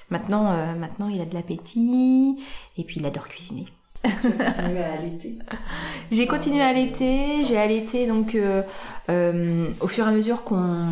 Maintenant, 0.10 0.52
euh, 0.52 0.76
maintenant, 0.76 1.10
il 1.10 1.20
a 1.22 1.26
de 1.26 1.34
l'appétit 1.34 2.38
et 2.78 2.84
puis 2.84 2.98
il 3.00 3.06
adore 3.06 3.28
cuisiner. 3.28 3.66
Continué 4.04 4.82
à 4.84 4.94
allaiter? 4.94 5.38
J'ai 6.12 6.26
continué 6.26 6.62
à 6.62 6.68
allaiter, 6.70 7.46
j'ai 7.46 7.56
allaité 7.58 8.08
donc 8.08 8.34
euh, 8.34 8.64
euh, 9.10 9.70
au 9.80 9.88
fur 9.88 10.06
et 10.06 10.10
à 10.10 10.12
mesure 10.12 10.44
qu'on 10.44 10.88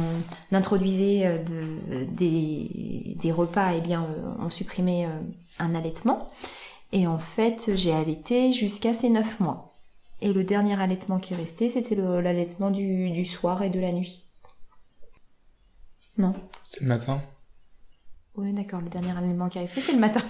introduisait 0.51 1.39
de- 1.39 2.03
des, 2.05 3.15
des 3.20 3.32
repas, 3.32 3.74
et 3.74 3.82
bien 3.82 4.03
euh, 4.03 4.32
on 4.39 4.49
supprimait 4.51 5.07
un 5.60 5.76
allaitement. 5.76 6.30
Et 6.91 7.05
en 7.07 7.20
fait, 7.20 7.72
j'ai 7.76 7.93
allaité 7.93 8.51
jusqu'à 8.53 8.93
ces 8.93 9.10
9 9.10 9.39
mois. 9.39 9.76
Et 10.22 10.34
le 10.34 10.43
dernier 10.43 10.80
allaitement 10.82 11.20
qui 11.20 11.34
restait, 11.36 11.70
c'était 11.70 11.95
le- 11.95 12.20
l'allaitement 12.22 12.72
du, 12.72 13.10
du 13.12 13.26
soir 13.26 13.62
et 13.64 13.70
de 13.70 13.80
la 13.80 13.91
nuit. 13.91 14.26
Non. 16.18 16.34
C'était 16.64 16.84
le 16.84 16.89
matin. 16.89 17.22
Oui, 18.36 18.53
d'accord, 18.53 18.82
le 18.82 18.89
dernier 18.89 19.12
allaitement 19.18 19.49
qui 19.49 19.57
est 19.57 19.62
resté, 19.62 19.82
c'est 19.82 19.93
le 19.93 19.99
matin. 19.99 20.22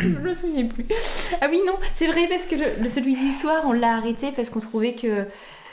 Je 0.00 0.06
me 0.18 0.34
souviens 0.34 0.66
plus. 0.66 0.86
Ah 1.40 1.46
oui, 1.50 1.60
non, 1.66 1.74
c'est 1.96 2.06
vrai, 2.06 2.26
parce 2.28 2.46
que 2.46 2.54
le, 2.82 2.88
celui 2.88 3.14
du 3.16 3.30
soir, 3.30 3.62
on 3.66 3.72
l'a 3.72 3.96
arrêté 3.96 4.32
parce 4.32 4.50
qu'on 4.50 4.60
trouvait 4.60 4.94
que 4.94 5.26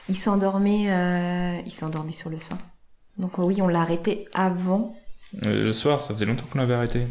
il 0.09 0.17
s'endormait, 0.17 0.89
euh, 0.91 1.59
il 1.65 1.73
s'endormait 1.73 2.11
sur 2.11 2.29
le 2.29 2.39
sein. 2.39 2.57
Donc 3.17 3.37
oui, 3.37 3.61
on 3.61 3.67
l'a 3.67 3.81
arrêté 3.81 4.27
avant. 4.33 4.95
Euh, 5.43 5.63
le 5.65 5.73
soir, 5.73 5.99
ça 5.99 6.13
faisait 6.13 6.25
longtemps 6.25 6.45
qu'on 6.51 6.59
l'avait 6.59 6.73
arrêté. 6.73 7.07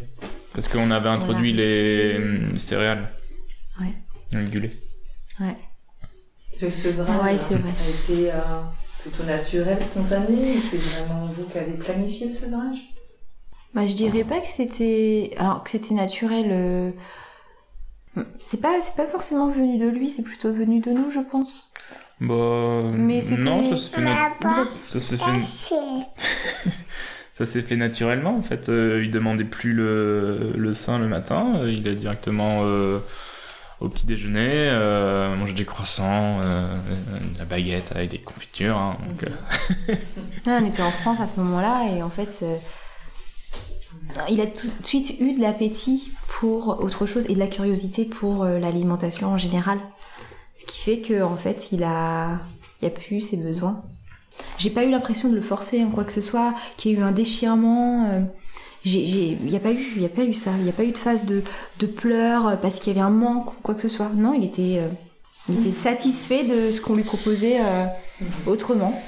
Parce 0.55 0.69
qu'on 0.69 0.91
avait 0.91 1.09
introduit 1.09 1.53
les, 1.53 2.19
céréales. 2.57 3.09
Ouais. 3.81 3.93
Avec 4.33 4.51
du 4.51 4.61
lait. 4.61 4.73
Ouais. 5.39 5.57
Le 6.61 6.69
sevrage, 6.71 7.23
Ouais, 7.23 7.39
c'est 7.39 7.55
vrai. 7.55 7.71
ça 7.73 7.85
a 7.87 7.89
été 7.89 8.31
euh, 8.33 8.37
plutôt 9.01 9.23
naturel, 9.25 9.81
spontané, 9.81 10.57
ou 10.57 10.61
c'est 10.61 10.77
vraiment 10.79 11.25
vous 11.27 11.45
qui 11.45 11.59
avez 11.59 11.73
planifié 11.73 12.27
le 12.27 12.33
sevrage? 12.33 12.77
Bah, 13.73 13.87
je 13.87 13.95
dirais 13.95 14.25
pas 14.25 14.41
que 14.41 14.51
c'était, 14.51 15.33
alors 15.39 15.63
que 15.65 15.71
c'était 15.71 15.95
naturel. 15.95 16.49
euh, 16.51 16.91
C'est 18.41 18.61
pas, 18.61 18.75
c'est 18.83 18.97
pas 18.97 19.07
forcément 19.07 19.49
venu 19.51 19.79
de 19.79 19.87
lui, 19.89 20.11
c'est 20.11 20.23
plutôt 20.23 20.53
venu 20.53 20.81
de 20.81 20.91
nous, 20.91 21.11
je 21.11 21.21
pense. 21.21 21.71
Bah. 22.21 22.91
Mais 22.93 23.23
Non, 23.39 23.71
ça 23.71 23.79
s'est 23.79 23.97
fait, 24.03 24.99
ça 24.99 25.01
s'est 25.01 25.17
fait... 25.17 26.71
ça 27.41 27.47
s'est 27.47 27.63
fait 27.63 27.77
naturellement 27.77 28.37
en 28.37 28.43
fait. 28.43 28.69
Euh, 28.69 29.03
il 29.03 29.11
demandait 29.11 29.45
plus 29.45 29.73
le, 29.73 30.53
le 30.57 30.75
sein 30.75 30.99
le 30.99 31.09
matin. 31.09 31.55
Euh, 31.63 31.73
Il 31.73 31.89
est 31.89 31.95
directement 31.95 32.61
euh, 32.65 32.99
au 33.81 33.89
petit 33.89 34.05
déjeuner, 34.05 34.69
euh, 34.69 35.35
manger 35.37 35.55
des 35.55 35.65
croissants, 35.65 36.41
euh, 36.45 36.77
la 37.39 37.47
baguette 37.47 37.93
avec 37.95 38.11
des 38.11 38.19
confitures. 38.19 38.77
hein, 38.77 38.99
on 40.47 40.67
était 40.67 40.83
en 40.83 40.91
France 40.91 41.19
à 41.19 41.27
ce 41.27 41.41
moment-là 41.41 41.87
et 41.97 42.03
en 42.03 42.11
fait, 42.11 42.45
il 44.29 44.41
a 44.43 44.47
tout 44.47 44.67
de 44.67 44.87
suite 44.87 45.19
eu 45.19 45.33
de 45.35 45.41
l'appétit 45.41 46.13
pour 46.29 46.83
autre 46.85 47.07
chose 47.07 47.25
et 47.31 47.35
de 47.35 47.39
la 47.39 47.47
curiosité 47.47 48.05
pour 48.05 48.45
l'alimentation 48.45 49.29
en 49.29 49.39
général. 49.39 49.79
Ce 50.57 50.67
qui 50.67 50.81
fait 50.81 51.01
que 51.01 51.23
en 51.23 51.37
fait, 51.37 51.69
il 51.73 51.83
a, 51.85 52.39
il 52.83 52.87
a 52.87 52.91
pu 52.91 53.23
ses 53.23 53.39
besoins. 53.39 53.83
J'ai 54.59 54.71
pas 54.71 54.85
eu 54.85 54.91
l'impression 54.91 55.29
de 55.29 55.35
le 55.35 55.41
forcer 55.41 55.83
en 55.83 55.91
quoi 55.91 56.05
que 56.05 56.13
ce 56.13 56.21
soit, 56.21 56.55
qu'il 56.77 56.93
y 56.93 56.95
ait 56.95 56.99
eu 56.99 57.03
un 57.03 57.13
déchirement. 57.13 58.09
euh, 58.11 58.21
il 58.85 59.51
y 59.51 59.57
a 59.57 59.61
pas 59.61 59.73
eu, 59.73 59.93
il 59.97 60.05
a 60.05 60.09
pas 60.09 60.25
eu 60.25 60.35
ça. 60.35 60.53
Il 60.59 60.67
y 60.67 60.71
a 60.71 60.73
pas 60.73 60.85
eu 60.85 60.93
de 60.93 60.99
phase 60.99 61.27
de, 61.27 61.43
de 61.79 61.87
pleurs 61.87 62.49
euh, 62.49 62.57
parce 62.57 62.79
qu'il 62.79 62.93
y 62.93 62.97
avait 62.97 63.05
un 63.07 63.11
manque 63.11 63.53
ou 63.53 63.57
quoi 63.63 63.75
que 63.75 63.83
ce 63.83 63.89
soit. 63.89 64.11
Non, 64.15 64.33
il 64.35 64.45
était, 64.45 64.79
euh, 64.79 64.89
il 65.49 65.59
était 65.59 65.77
satisfait 65.77 66.45
de 66.45 66.71
ce 66.71 66.81
qu'on 66.81 66.95
lui 66.95 67.05
proposait 67.05 67.61
euh, 67.61 67.85
autrement. 68.47 69.01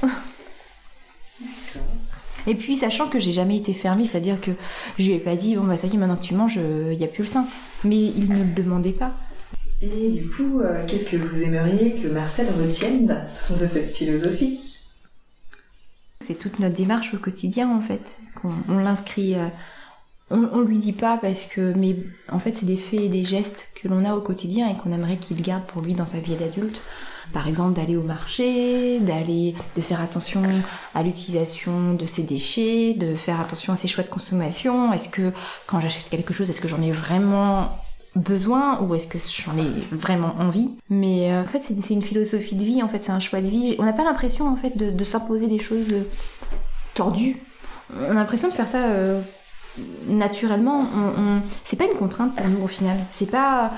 Et 2.47 2.55
puis, 2.55 2.77
sachant 2.77 3.09
que 3.09 3.19
j'ai 3.19 3.33
jamais 3.33 3.57
été 3.57 3.73
fermée, 3.73 4.07
c'est-à-dire 4.07 4.41
que 4.41 4.51
je 4.99 5.07
lui 5.07 5.15
ai 5.15 5.19
pas 5.21 5.37
dit, 5.37 5.55
bon, 5.55 5.63
bah, 5.65 5.77
ça 5.77 5.87
y 5.87 5.95
est, 5.95 5.97
maintenant 5.97 6.17
que 6.17 6.25
tu 6.25 6.35
manges, 6.35 6.59
il 6.91 6.99
n'y 6.99 7.05
a 7.05 7.09
plus 7.09 7.23
le 7.23 7.29
sein. 7.29 7.47
Mais 7.85 7.97
il 7.97 8.29
ne 8.29 8.39
le 8.39 8.53
demandait 8.55 8.91
pas. 8.91 9.13
Et 9.81 10.11
du 10.11 10.29
coup, 10.29 10.61
euh, 10.61 10.85
qu'est-ce 10.87 11.05
que 11.05 11.17
vous 11.17 11.43
aimeriez 11.43 11.93
que 11.93 12.09
Marcel 12.09 12.47
retienne 12.57 13.25
de 13.59 13.67
cette 13.67 13.97
philosophie? 13.97 14.61
C'est 16.23 16.35
toute 16.35 16.59
notre 16.59 16.75
démarche 16.75 17.15
au 17.15 17.19
quotidien, 17.19 17.69
en 17.71 17.81
fait. 17.81 18.01
on 18.69 18.79
l'inscrit. 18.79 19.35
euh, 19.35 19.47
on, 20.31 20.49
on 20.53 20.61
lui 20.61 20.79
dit 20.79 20.93
pas 20.93 21.19
parce 21.19 21.43
que. 21.43 21.73
Mais 21.75 21.97
en 22.31 22.39
fait, 22.39 22.55
c'est 22.55 22.67
des 22.67 22.77
faits 22.77 23.01
et 23.01 23.09
des 23.09 23.25
gestes 23.25 23.69
que 23.75 23.89
l'on 23.89 24.05
a 24.05 24.15
au 24.15 24.21
quotidien 24.21 24.69
et 24.69 24.77
qu'on 24.77 24.93
aimerait 24.93 25.19
qu'il 25.19 25.41
garde 25.43 25.65
pour 25.65 25.83
lui 25.83 25.95
dans 25.95 26.07
sa 26.07 26.19
vie 26.19 26.37
d'adulte. 26.37 26.81
Par 27.33 27.49
exemple, 27.49 27.75
d'aller 27.75 27.97
au 27.97 28.03
marché, 28.03 28.99
d'aller, 29.01 29.55
de 29.77 29.81
faire 29.81 30.01
attention 30.01 30.43
à 30.95 31.03
l'utilisation 31.03 31.95
de 31.95 32.05
ses 32.05 32.25
déchets, 32.25 32.95
de 32.95 33.15
faire 33.15 33.41
attention 33.41 33.73
à 33.73 33.77
ses 33.77 33.89
choix 33.89 34.05
de 34.05 34.09
consommation. 34.11 34.93
Est-ce 34.93 35.09
que 35.09 35.33
quand 35.67 35.81
j'achète 35.81 36.11
quelque 36.11 36.35
chose, 36.35 36.51
est-ce 36.51 36.61
que 36.61 36.69
j'en 36.69 36.83
ai 36.83 36.91
vraiment 36.91 37.71
besoin 38.17 38.81
ou 38.81 38.95
est-ce 38.95 39.07
que 39.07 39.19
j'en 39.19 39.57
ai 39.57 39.71
vraiment 39.91 40.35
envie 40.39 40.73
Mais 40.91 41.33
euh, 41.33 41.43
en 41.43 41.45
fait, 41.45 41.61
c'est 41.63 41.95
une 41.95 42.03
philosophie 42.03 42.55
de 42.55 42.65
vie. 42.65 42.83
En 42.83 42.89
fait, 42.89 43.03
c'est 43.03 43.13
un 43.13 43.21
choix 43.21 43.41
de 43.41 43.49
vie. 43.49 43.77
On 43.79 43.85
n'a 43.85 43.93
pas 43.93 44.05
l'impression 44.05 44.47
en 44.47 44.57
fait 44.57 44.77
de, 44.77 45.05
s'imposer 45.05 45.47
des 45.47 45.59
choses 45.59 45.93
euh, 45.93 46.03
tordues. 46.95 47.37
On 47.99 48.11
a 48.11 48.15
l'impression 48.15 48.49
de 48.49 48.55
faire 48.55 48.69
ça 48.69 48.89
euh, 48.91 49.21
naturellement. 50.07 50.87
C'est 51.65 51.77
pas 51.77 51.85
une 51.85 51.97
contrainte 51.97 52.35
pour 52.35 52.49
nous 52.49 52.63
au 52.63 52.69
final. 52.69 52.97
C'est 53.11 53.31
pas 53.31 53.73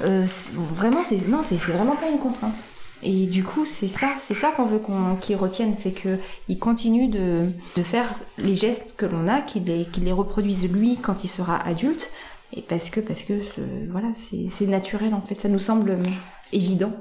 vraiment. 0.00 1.00
C'est 1.08 1.28
non, 1.28 1.42
c'est 1.48 1.56
vraiment 1.56 1.96
pas 1.96 2.08
une 2.08 2.18
contrainte. 2.18 2.56
Et 3.02 3.26
du 3.26 3.44
coup, 3.44 3.66
c'est 3.66 3.88
ça, 3.88 4.08
c'est 4.18 4.34
ça 4.34 4.50
qu'on 4.52 4.64
veut 4.64 4.78
qu'on 4.78 5.16
qu'il 5.16 5.36
retienne, 5.36 5.74
c'est 5.76 5.92
que 5.92 6.18
il 6.48 6.58
continue 6.58 7.08
de, 7.08 7.50
de 7.76 7.82
faire 7.82 8.08
les 8.38 8.54
gestes 8.54 8.94
que 8.96 9.04
l'on 9.04 9.28
a, 9.28 9.42
qu'il 9.42 9.64
les, 9.64 9.84
qu'il 9.84 10.04
les 10.04 10.12
reproduise 10.12 10.66
lui 10.72 10.96
quand 10.96 11.22
il 11.22 11.28
sera 11.28 11.58
adulte, 11.58 12.10
et 12.56 12.62
parce 12.62 12.88
que 12.90 13.00
parce 13.00 13.22
que 13.22 13.32
euh, 13.32 13.88
voilà, 13.90 14.08
c'est 14.16 14.66
naturel 14.66 15.12
en 15.12 15.22
fait, 15.22 15.40
ça 15.40 15.48
nous 15.48 15.58
semble 15.58 15.90
euh, 15.90 16.04
évident. 16.52 16.92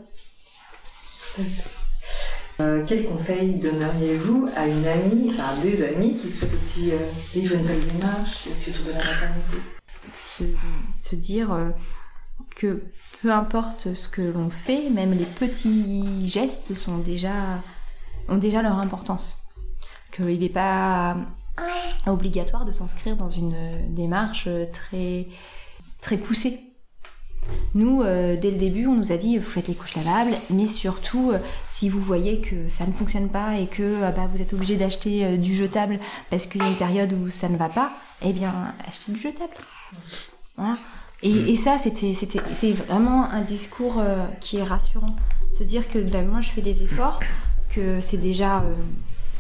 Euh, 2.59 2.83
Quel 2.85 3.05
conseil 3.05 3.55
donneriez-vous 3.55 4.49
à 4.55 4.67
une 4.67 4.85
amie, 4.85 5.29
enfin 5.29 5.57
à 5.57 5.61
des 5.61 5.83
amies 5.83 6.15
qui 6.15 6.29
souhaitent 6.29 6.53
aussi 6.53 6.91
euh, 6.91 6.97
vivre 7.33 7.55
une 7.55 7.63
telle 7.63 7.85
démarche 7.87 8.47
et 8.47 8.51
aussi 8.51 8.71
autour 8.71 8.85
de 8.85 8.91
la 8.91 8.97
maternité? 8.97 9.57
Se, 10.13 10.43
se 11.01 11.15
dire 11.15 11.55
que 12.55 12.83
peu 13.21 13.31
importe 13.31 13.93
ce 13.93 14.09
que 14.09 14.21
l'on 14.21 14.49
fait, 14.49 14.89
même 14.89 15.13
les 15.13 15.25
petits 15.25 16.27
gestes 16.27 16.73
sont 16.75 16.97
déjà, 16.97 17.61
ont 18.27 18.37
déjà 18.37 18.61
leur 18.61 18.79
importance. 18.79 19.39
Qu'il 20.11 20.39
n'est 20.39 20.49
pas 20.49 21.17
obligatoire 22.07 22.65
de 22.65 22.71
s'inscrire 22.71 23.15
dans 23.15 23.29
une 23.29 23.55
démarche 23.89 24.47
très, 24.71 25.27
très 26.01 26.17
poussée. 26.17 26.59
Nous, 27.75 28.01
euh, 28.01 28.37
dès 28.39 28.51
le 28.51 28.57
début, 28.57 28.87
on 28.87 28.95
nous 28.95 29.11
a 29.11 29.17
dit 29.17 29.37
vous 29.37 29.49
faites 29.49 29.67
les 29.67 29.73
couches 29.73 29.95
lavables, 29.95 30.35
mais 30.49 30.67
surtout, 30.67 31.31
euh, 31.31 31.39
si 31.69 31.89
vous 31.89 32.01
voyez 32.01 32.39
que 32.39 32.69
ça 32.69 32.85
ne 32.85 32.93
fonctionne 32.93 33.29
pas 33.29 33.57
et 33.57 33.67
que 33.67 33.83
euh, 33.83 34.11
bah, 34.11 34.29
vous 34.33 34.41
êtes 34.41 34.53
obligé 34.53 34.77
d'acheter 34.77 35.25
euh, 35.25 35.37
du 35.37 35.55
jetable 35.55 35.99
parce 36.29 36.47
qu'il 36.47 36.61
y 36.61 36.65
a 36.65 36.69
une 36.69 36.75
période 36.75 37.13
où 37.13 37.29
ça 37.29 37.49
ne 37.49 37.57
va 37.57 37.69
pas, 37.69 37.91
eh 38.21 38.31
bien, 38.31 38.53
achetez 38.87 39.11
du 39.11 39.19
jetable. 39.19 39.53
Voilà. 40.55 40.77
Et, 41.21 41.53
et 41.53 41.55
ça, 41.55 41.77
c'était, 41.77 42.13
c'était, 42.13 42.41
c'est 42.53 42.71
vraiment 42.71 43.29
un 43.29 43.41
discours 43.41 43.99
euh, 43.99 44.25
qui 44.39 44.57
est 44.57 44.63
rassurant. 44.63 45.15
Se 45.57 45.63
dire 45.63 45.87
que 45.89 45.99
ben, 45.99 46.27
moi, 46.27 46.41
je 46.41 46.49
fais 46.49 46.61
des 46.61 46.83
efforts, 46.83 47.19
que 47.75 47.99
c'est 47.99 48.17
déjà 48.17 48.59
euh, 48.59 48.73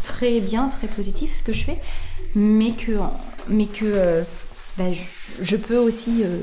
très 0.03 0.39
bien, 0.39 0.69
très 0.69 0.87
positif 0.87 1.37
ce 1.37 1.43
que 1.43 1.53
je 1.53 1.63
fais, 1.63 1.79
mais 2.35 2.71
que, 2.71 2.91
mais 3.47 3.65
que 3.65 3.85
euh, 3.85 4.23
bah, 4.75 4.85
je, 5.41 5.55
peux 5.55 5.77
aussi 5.77 6.23
euh, 6.23 6.39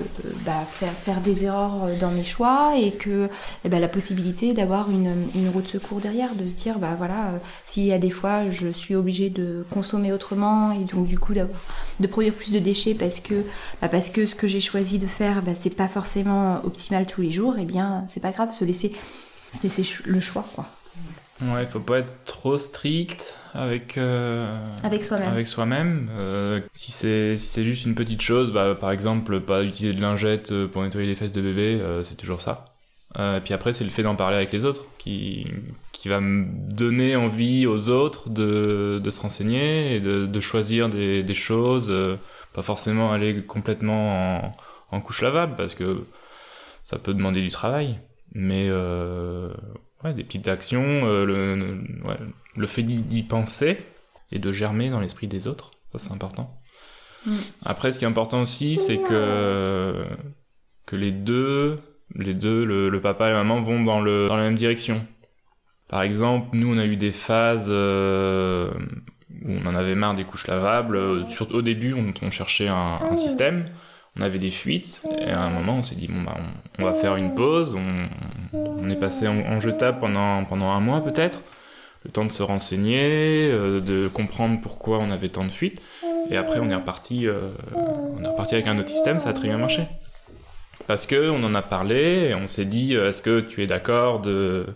bah, 0.46 0.64
faire, 0.70 0.92
faire 0.92 1.20
des 1.20 1.46
erreurs 1.46 1.82
euh, 1.82 1.98
dans 1.98 2.12
mes 2.12 2.24
choix 2.24 2.74
et 2.78 2.92
que 2.92 3.28
eh 3.64 3.68
ben, 3.68 3.80
la 3.80 3.88
possibilité 3.88 4.52
d'avoir 4.52 4.88
une, 4.88 5.12
une 5.34 5.48
roue 5.48 5.62
de 5.62 5.66
secours 5.66 5.98
derrière, 5.98 6.36
de 6.36 6.46
se 6.46 6.54
dire 6.54 6.78
bah 6.78 6.94
voilà, 6.96 7.30
euh, 7.30 7.80
y 7.80 7.92
a 7.92 7.98
des 7.98 8.10
fois 8.10 8.48
je 8.52 8.68
suis 8.68 8.94
obligée 8.94 9.30
de 9.30 9.64
consommer 9.70 10.12
autrement 10.12 10.70
et 10.70 10.84
donc 10.84 11.08
du 11.08 11.18
coup 11.18 11.34
de 11.34 12.06
produire 12.06 12.32
plus 12.32 12.52
de 12.52 12.60
déchets 12.60 12.94
parce 12.94 13.18
que 13.18 13.34
bah, 13.82 13.88
parce 13.88 14.10
que 14.10 14.24
ce 14.26 14.36
que 14.36 14.46
j'ai 14.46 14.60
choisi 14.60 15.00
de 15.00 15.08
faire 15.08 15.42
bah, 15.42 15.56
c'est 15.56 15.74
pas 15.74 15.88
forcément 15.88 16.64
optimal 16.64 17.06
tous 17.06 17.22
les 17.22 17.32
jours, 17.32 17.58
et 17.58 17.64
bien 17.64 18.04
c'est 18.06 18.20
pas 18.20 18.30
grave, 18.30 18.52
se 18.52 18.64
laisser 18.64 18.92
se 19.52 19.64
laisser 19.64 19.84
le 20.04 20.20
choix 20.20 20.46
quoi. 20.54 20.66
Ouais, 21.42 21.64
faut 21.64 21.80
pas 21.80 21.98
être 22.00 22.12
trop 22.24 22.58
strict 22.58 23.38
avec 23.54 23.96
euh, 23.96 24.58
Avec 24.82 25.02
soi-même. 25.02 25.28
Avec 25.30 25.46
soi-même. 25.46 26.10
Euh, 26.12 26.60
si 26.72 26.92
c'est 26.92 27.36
si 27.36 27.46
c'est 27.46 27.64
juste 27.64 27.86
une 27.86 27.94
petite 27.94 28.20
chose, 28.20 28.52
bah 28.52 28.74
par 28.74 28.90
exemple 28.90 29.40
pas 29.40 29.62
utiliser 29.62 29.94
de 29.94 30.02
lingette 30.02 30.52
euh, 30.52 30.68
pour 30.68 30.82
nettoyer 30.82 31.06
les 31.06 31.14
fesses 31.14 31.32
de 31.32 31.40
bébé, 31.40 31.78
euh, 31.80 32.02
c'est 32.02 32.16
toujours 32.16 32.42
ça. 32.42 32.66
Euh, 33.18 33.38
et 33.38 33.40
puis 33.40 33.54
après 33.54 33.72
c'est 33.72 33.84
le 33.84 33.90
fait 33.90 34.02
d'en 34.02 34.14
parler 34.16 34.36
avec 34.36 34.52
les 34.52 34.64
autres 34.64 34.84
qui 34.98 35.46
qui 35.92 36.08
va 36.08 36.20
me 36.20 36.46
donner 36.72 37.16
envie 37.16 37.66
aux 37.66 37.90
autres 37.90 38.28
de 38.30 39.00
de 39.02 39.10
se 39.10 39.20
renseigner 39.20 39.96
et 39.96 40.00
de 40.00 40.26
de 40.26 40.40
choisir 40.40 40.88
des 40.88 41.22
des 41.22 41.34
choses, 41.34 41.88
euh, 41.90 42.16
pas 42.52 42.62
forcément 42.62 43.12
aller 43.12 43.42
complètement 43.44 44.44
en 44.44 44.52
en 44.92 45.00
couche 45.00 45.22
lavable 45.22 45.54
parce 45.56 45.74
que 45.74 46.04
ça 46.84 46.98
peut 46.98 47.14
demander 47.14 47.40
du 47.40 47.50
travail, 47.50 47.98
mais 48.34 48.66
euh, 48.68 49.52
ouais, 50.04 50.14
des 50.14 50.24
petites 50.24 50.48
actions, 50.48 50.82
euh, 51.06 51.24
le, 51.24 51.80
ouais, 52.04 52.16
le 52.56 52.66
fait 52.66 52.82
d'y 52.82 53.22
penser 53.22 53.78
et 54.32 54.38
de 54.38 54.52
germer 54.52 54.90
dans 54.90 55.00
l'esprit 55.00 55.26
des 55.28 55.46
autres, 55.48 55.72
ça 55.92 55.98
c'est 55.98 56.12
important. 56.12 56.56
Mm. 57.26 57.34
Après, 57.64 57.90
ce 57.90 57.98
qui 57.98 58.04
est 58.04 58.08
important 58.08 58.42
aussi, 58.42 58.76
c'est 58.76 58.98
que 58.98 60.04
que 60.86 60.96
les 60.96 61.12
deux, 61.12 61.78
les 62.14 62.34
deux, 62.34 62.64
le, 62.64 62.88
le 62.88 63.00
papa 63.00 63.28
et 63.28 63.32
la 63.32 63.38
maman 63.44 63.60
vont 63.60 63.82
dans 63.82 64.00
le 64.00 64.26
dans 64.26 64.36
la 64.36 64.44
même 64.44 64.54
direction. 64.54 65.06
Par 65.88 66.02
exemple, 66.02 66.56
nous 66.56 66.72
on 66.72 66.78
a 66.78 66.84
eu 66.84 66.96
des 66.96 67.12
phases 67.12 67.66
euh, 67.68 68.70
où 69.44 69.50
on 69.52 69.66
en 69.66 69.74
avait 69.74 69.94
marre 69.96 70.14
des 70.14 70.24
couches 70.24 70.46
lavables. 70.46 70.96
Euh, 70.96 71.28
Surtout 71.28 71.56
au 71.56 71.62
début, 71.62 71.92
on, 71.94 72.12
on 72.22 72.30
cherchait 72.30 72.68
un, 72.68 72.98
un 73.02 73.16
système. 73.16 73.66
On 74.18 74.22
avait 74.22 74.38
des 74.38 74.50
fuites 74.50 75.02
et 75.20 75.30
à 75.30 75.40
un 75.40 75.50
moment 75.50 75.76
on 75.76 75.82
s'est 75.82 75.94
dit 75.94 76.08
bon 76.08 76.22
bah 76.22 76.36
on, 76.78 76.84
va 76.84 76.92
faire 76.92 77.16
une 77.16 77.34
pause. 77.34 77.76
On, 77.76 78.90
est 78.90 78.96
passé 78.96 79.28
en, 79.28 79.60
jetable 79.60 80.00
pendant 80.00 80.44
pendant 80.44 80.70
un 80.70 80.80
mois 80.80 81.02
peut-être, 81.02 81.40
le 82.04 82.10
temps 82.10 82.24
de 82.24 82.32
se 82.32 82.42
renseigner, 82.42 83.50
euh, 83.52 83.80
de 83.80 84.08
comprendre 84.08 84.60
pourquoi 84.60 84.98
on 84.98 85.10
avait 85.10 85.28
tant 85.28 85.44
de 85.44 85.50
fuites. 85.50 85.80
Et 86.28 86.36
après 86.36 86.58
on 86.58 86.68
est 86.70 86.74
reparti, 86.74 87.26
euh, 87.26 87.50
on 87.76 88.24
est 88.24 88.28
reparti 88.28 88.54
avec 88.54 88.66
un 88.66 88.78
autre 88.78 88.88
système. 88.88 89.18
Ça 89.18 89.28
a 89.28 89.32
très 89.32 89.46
bien 89.48 89.58
marché 89.58 89.86
parce 90.86 91.06
que 91.06 91.30
on 91.30 91.42
en 91.44 91.54
a 91.54 91.62
parlé 91.62 92.30
et 92.30 92.34
on 92.34 92.48
s'est 92.48 92.64
dit 92.64 92.96
euh, 92.96 93.10
est-ce 93.10 93.22
que 93.22 93.40
tu 93.40 93.62
es 93.62 93.66
d'accord 93.68 94.20
de 94.20 94.66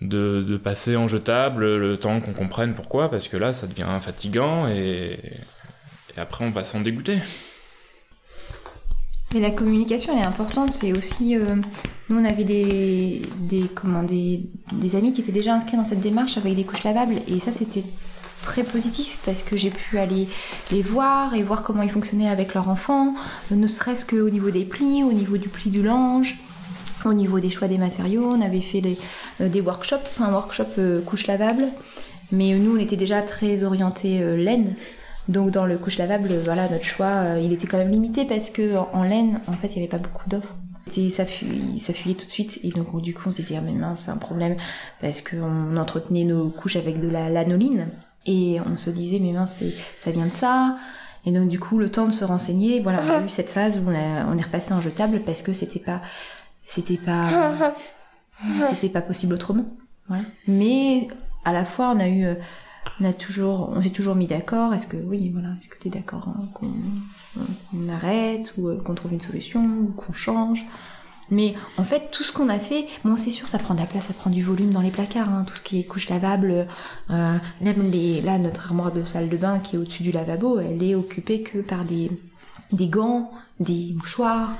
de, 0.00 0.42
de 0.42 0.56
passer 0.56 0.96
en 0.96 1.08
jetable 1.08 1.76
le 1.76 1.96
temps 1.98 2.20
qu'on 2.20 2.32
comprenne 2.32 2.74
pourquoi? 2.74 3.10
Parce 3.10 3.28
que 3.28 3.36
là 3.36 3.52
ça 3.52 3.66
devient 3.66 3.86
fatigant 4.00 4.66
et, 4.68 5.18
et 6.16 6.20
après 6.20 6.46
on 6.46 6.50
va 6.50 6.64
s'en 6.64 6.80
dégoûter. 6.80 7.20
Et 9.34 9.40
la 9.40 9.50
communication, 9.50 10.14
elle 10.14 10.22
est 10.22 10.26
importante. 10.26 10.74
C'est 10.74 10.92
aussi, 10.92 11.36
euh, 11.36 11.56
nous, 12.08 12.18
on 12.18 12.24
avait 12.24 12.44
des, 12.44 13.22
comment, 13.74 14.02
des, 14.02 14.48
amis 14.94 15.12
qui 15.12 15.20
étaient 15.20 15.32
déjà 15.32 15.54
inscrits 15.54 15.76
dans 15.76 15.84
cette 15.84 16.00
démarche 16.00 16.38
avec 16.38 16.54
des 16.54 16.64
couches 16.64 16.84
lavables, 16.84 17.16
et 17.28 17.38
ça, 17.40 17.52
c'était 17.52 17.84
très 18.42 18.62
positif 18.62 19.18
parce 19.26 19.42
que 19.42 19.56
j'ai 19.56 19.70
pu 19.70 19.98
aller 19.98 20.28
les 20.70 20.80
voir 20.80 21.34
et 21.34 21.42
voir 21.42 21.62
comment 21.62 21.82
ils 21.82 21.90
fonctionnaient 21.90 22.28
avec 22.28 22.54
leur 22.54 22.68
enfant, 22.68 23.14
ne 23.50 23.66
serait-ce 23.66 24.04
qu'au 24.04 24.30
niveau 24.30 24.50
des 24.50 24.64
plis, 24.64 25.02
au 25.02 25.12
niveau 25.12 25.36
du 25.36 25.48
pli 25.48 25.70
du 25.70 25.82
linge, 25.82 26.38
au 27.04 27.14
niveau 27.14 27.40
des 27.40 27.50
choix 27.50 27.68
des 27.68 27.78
matériaux. 27.78 28.30
On 28.32 28.40
avait 28.40 28.60
fait 28.60 28.82
euh, 29.40 29.48
des 29.48 29.60
workshops, 29.60 30.20
un 30.20 30.32
workshop 30.32 30.78
euh, 30.78 31.00
couche 31.02 31.26
lavable, 31.26 31.66
mais 32.32 32.54
nous, 32.54 32.76
on 32.76 32.78
était 32.78 32.96
déjà 32.96 33.22
très 33.22 33.62
orientés 33.62 34.22
euh, 34.22 34.36
laine. 34.36 34.74
Donc 35.28 35.50
dans 35.50 35.66
le 35.66 35.76
couche 35.76 35.98
lavable, 35.98 36.26
voilà, 36.38 36.68
notre 36.68 36.84
choix, 36.84 37.06
euh, 37.06 37.40
il 37.42 37.52
était 37.52 37.66
quand 37.66 37.76
même 37.78 37.90
limité 37.90 38.24
parce 38.24 38.48
que 38.50 38.76
en, 38.76 39.02
laine, 39.02 39.40
en 39.46 39.52
fait, 39.52 39.68
il 39.68 39.76
n'y 39.76 39.82
avait 39.86 39.90
pas 39.98 39.98
beaucoup 39.98 40.28
d'offres. 40.28 40.56
Ça, 41.10 41.26
fuit, 41.26 41.78
ça 41.78 41.92
fuyait 41.92 42.14
tout 42.14 42.24
de 42.24 42.30
suite. 42.30 42.60
Et 42.62 42.70
donc 42.70 43.00
du 43.02 43.12
coup, 43.12 43.24
on 43.28 43.30
se 43.30 43.36
disait, 43.36 43.56
ah, 43.58 43.60
mais 43.62 43.72
mince, 43.72 44.00
c'est 44.06 44.10
un 44.10 44.16
problème 44.16 44.56
parce 45.02 45.20
qu'on 45.20 45.76
entretenait 45.76 46.24
nos 46.24 46.48
couches 46.48 46.76
avec 46.76 46.98
de 46.98 47.08
la 47.08 47.28
lanoline. 47.28 47.88
Et 48.24 48.58
on 48.66 48.78
se 48.78 48.88
disait, 48.88 49.18
mais 49.18 49.32
mince, 49.32 49.52
c'est- 49.52 49.74
ça 49.98 50.10
vient 50.12 50.26
de 50.26 50.32
ça. 50.32 50.78
Et 51.26 51.32
donc 51.32 51.48
du 51.50 51.60
coup, 51.60 51.76
le 51.78 51.90
temps 51.90 52.06
de 52.06 52.12
se 52.12 52.24
renseigner, 52.24 52.80
voilà, 52.80 53.00
on 53.06 53.22
a 53.22 53.26
eu 53.26 53.28
cette 53.28 53.50
phase 53.50 53.78
où 53.78 53.82
on, 53.90 53.94
a- 53.94 54.24
on 54.32 54.38
est 54.38 54.42
repassé 54.42 54.72
en 54.72 54.80
jetable 54.80 55.20
parce 55.26 55.42
que 55.42 55.52
c'était 55.52 55.78
pas, 55.80 56.00
c'était 56.66 56.96
pas, 56.96 57.26
c'était 58.70 58.88
pas 58.88 59.02
possible 59.02 59.34
autrement. 59.34 59.66
Voilà. 60.08 60.22
Mais 60.46 61.08
à 61.44 61.52
la 61.52 61.66
fois, 61.66 61.92
on 61.94 62.00
a 62.00 62.08
eu, 62.08 62.24
euh, 62.24 62.34
on 63.00 63.82
s'est 63.82 63.90
toujours 63.90 64.14
mis 64.14 64.26
d'accord. 64.26 64.74
Est-ce 64.74 64.86
que 64.86 64.96
oui, 64.96 65.30
voilà, 65.32 65.50
est-ce 65.60 65.68
que 65.68 65.78
t'es 65.78 65.90
d'accord 65.90 66.28
hein, 66.28 66.44
qu'on 66.54 67.88
arrête 67.88 68.52
ou 68.56 68.68
euh, 68.68 68.78
qu'on 68.78 68.94
trouve 68.94 69.12
une 69.12 69.20
solution 69.20 69.64
ou 69.64 69.92
qu'on 69.96 70.12
change? 70.12 70.64
Mais 71.30 71.54
en 71.76 71.84
fait, 71.84 72.10
tout 72.10 72.22
ce 72.22 72.32
qu'on 72.32 72.48
a 72.48 72.58
fait, 72.58 72.86
bon, 73.04 73.16
c'est 73.16 73.30
sûr, 73.30 73.48
ça 73.48 73.58
prend 73.58 73.74
de 73.74 73.80
la 73.80 73.86
place, 73.86 74.06
ça 74.06 74.14
prend 74.14 74.30
du 74.30 74.42
volume 74.42 74.70
dans 74.70 74.80
les 74.80 74.90
placards, 74.90 75.28
hein, 75.28 75.44
tout 75.46 75.54
ce 75.54 75.60
qui 75.60 75.80
est 75.80 75.84
couche 75.84 76.08
lavable, 76.08 76.66
euh, 77.10 77.36
même 77.60 77.90
les, 77.90 78.22
là, 78.22 78.38
notre 78.38 78.66
armoire 78.66 78.92
de 78.92 79.04
salle 79.04 79.28
de 79.28 79.36
bain 79.36 79.58
qui 79.58 79.76
est 79.76 79.78
au-dessus 79.78 80.02
du 80.02 80.10
lavabo, 80.10 80.58
elle 80.58 80.82
est 80.82 80.94
occupée 80.94 81.42
que 81.42 81.58
par 81.58 81.84
des, 81.84 82.10
gants, 82.88 83.30
des 83.60 83.94
mouchoirs, 83.94 84.52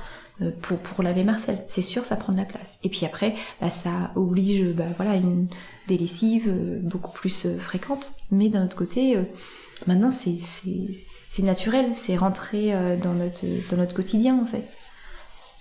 pour, 0.61 0.77
pour 0.77 1.03
laver 1.03 1.23
Marcel. 1.23 1.63
C'est 1.69 1.81
sûr, 1.81 2.05
ça 2.05 2.15
prend 2.15 2.33
de 2.33 2.37
la 2.37 2.45
place. 2.45 2.79
Et 2.83 2.89
puis 2.89 3.05
après, 3.05 3.35
bah, 3.61 3.69
ça 3.69 4.11
oblige, 4.15 4.73
bah, 4.73 4.85
voilà, 4.97 5.15
une, 5.15 5.47
des 5.87 5.97
lessives 5.97 6.47
euh, 6.47 6.79
beaucoup 6.81 7.11
plus 7.11 7.45
euh, 7.45 7.59
fréquentes. 7.59 8.13
Mais 8.31 8.49
d'un 8.49 8.65
autre 8.65 8.77
côté, 8.77 9.17
euh, 9.17 9.23
maintenant, 9.87 10.11
c'est, 10.11 10.39
naturel, 11.39 11.95
c'est 11.95 12.17
rentré 12.17 12.73
euh, 12.73 12.97
dans 12.97 13.13
notre, 13.13 13.45
dans 13.71 13.77
notre 13.77 13.93
quotidien, 13.93 14.39
en 14.41 14.45
fait. 14.45 14.67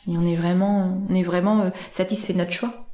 Et 0.09 0.16
on 0.16 0.22
est 0.22 0.35
vraiment, 0.35 0.99
on 1.09 1.14
est 1.14 1.22
vraiment 1.22 1.61
euh, 1.61 1.70
satisfait 1.93 2.33
de 2.33 2.39
notre 2.39 2.53
choix. 2.53 2.88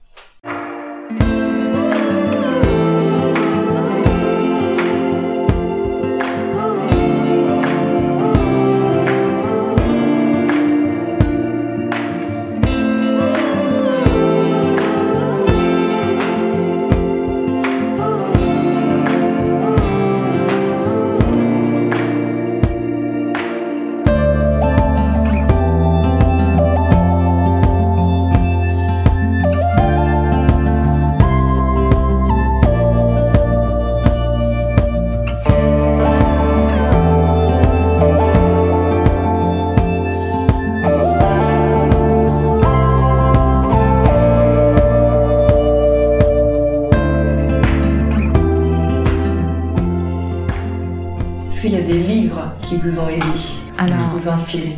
Vous 54.25 54.31
inspiré 54.31 54.77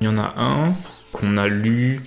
Il 0.00 0.04
y 0.04 0.08
en 0.08 0.18
a 0.18 0.34
un 0.36 0.74
qu'on 1.12 1.36
a 1.36 1.48
lu 1.48 2.00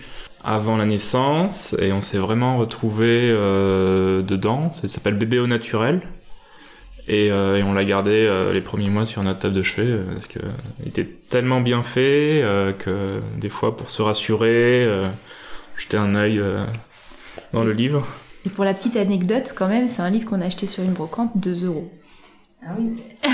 avant 0.44 0.78
la 0.78 0.86
naissance 0.86 1.76
et 1.80 1.92
on 1.94 2.02
s'est 2.02 2.18
vraiment 2.18 2.58
retrouvé 2.58 3.30
euh, 3.32 4.22
dedans. 4.24 4.72
Ça 4.72 4.88
s'appelle 4.88 5.16
Bébé 5.16 5.39
au 5.39 5.48
naturel. 5.48 6.02
Et, 7.08 7.32
euh, 7.32 7.58
et 7.58 7.64
on 7.64 7.74
l'a 7.74 7.84
gardé 7.84 8.12
euh, 8.12 8.54
les 8.54 8.62
premiers 8.62 8.89
mois 8.89 9.06
sur 9.06 9.24
notre 9.24 9.39
table 9.39 9.56
de 9.56 9.62
chevet 9.64 9.98
parce 10.14 10.28
que 10.28 10.39
il 10.82 10.89
était 10.89 11.06
tellement 11.06 11.60
bien 11.60 11.84
fait 11.84 12.42
euh, 12.44 12.74
que 12.74 13.22
des 13.39 13.50
fois 13.50 13.76
pour 13.76 13.89
se 13.89 14.02
rassurer, 14.02 14.86
euh, 14.86 15.10
jeter 15.78 15.98
un 15.98 16.16
œil 16.16 16.39
euh, 16.39 16.64
dans 17.54 17.64
le 17.64 17.74
livre. 17.74 18.08
et 18.46 18.50
pour 18.50 18.64
la 18.64 18.74
petite 18.74 18.96
anecdote, 18.96 19.54
quand 19.56 19.68
même, 19.68 19.89
c'est 19.89 20.02
un 20.02 20.12
livre 20.12 20.30
qu'on 20.30 20.42
a 20.42 20.46
acheté 20.46 20.68
sur 20.68 20.84
une 20.84 20.94
brocante, 20.94 21.32
2 21.36 21.66
euros. 21.66 21.92
Ah 22.64 22.72
oui. 22.78 23.01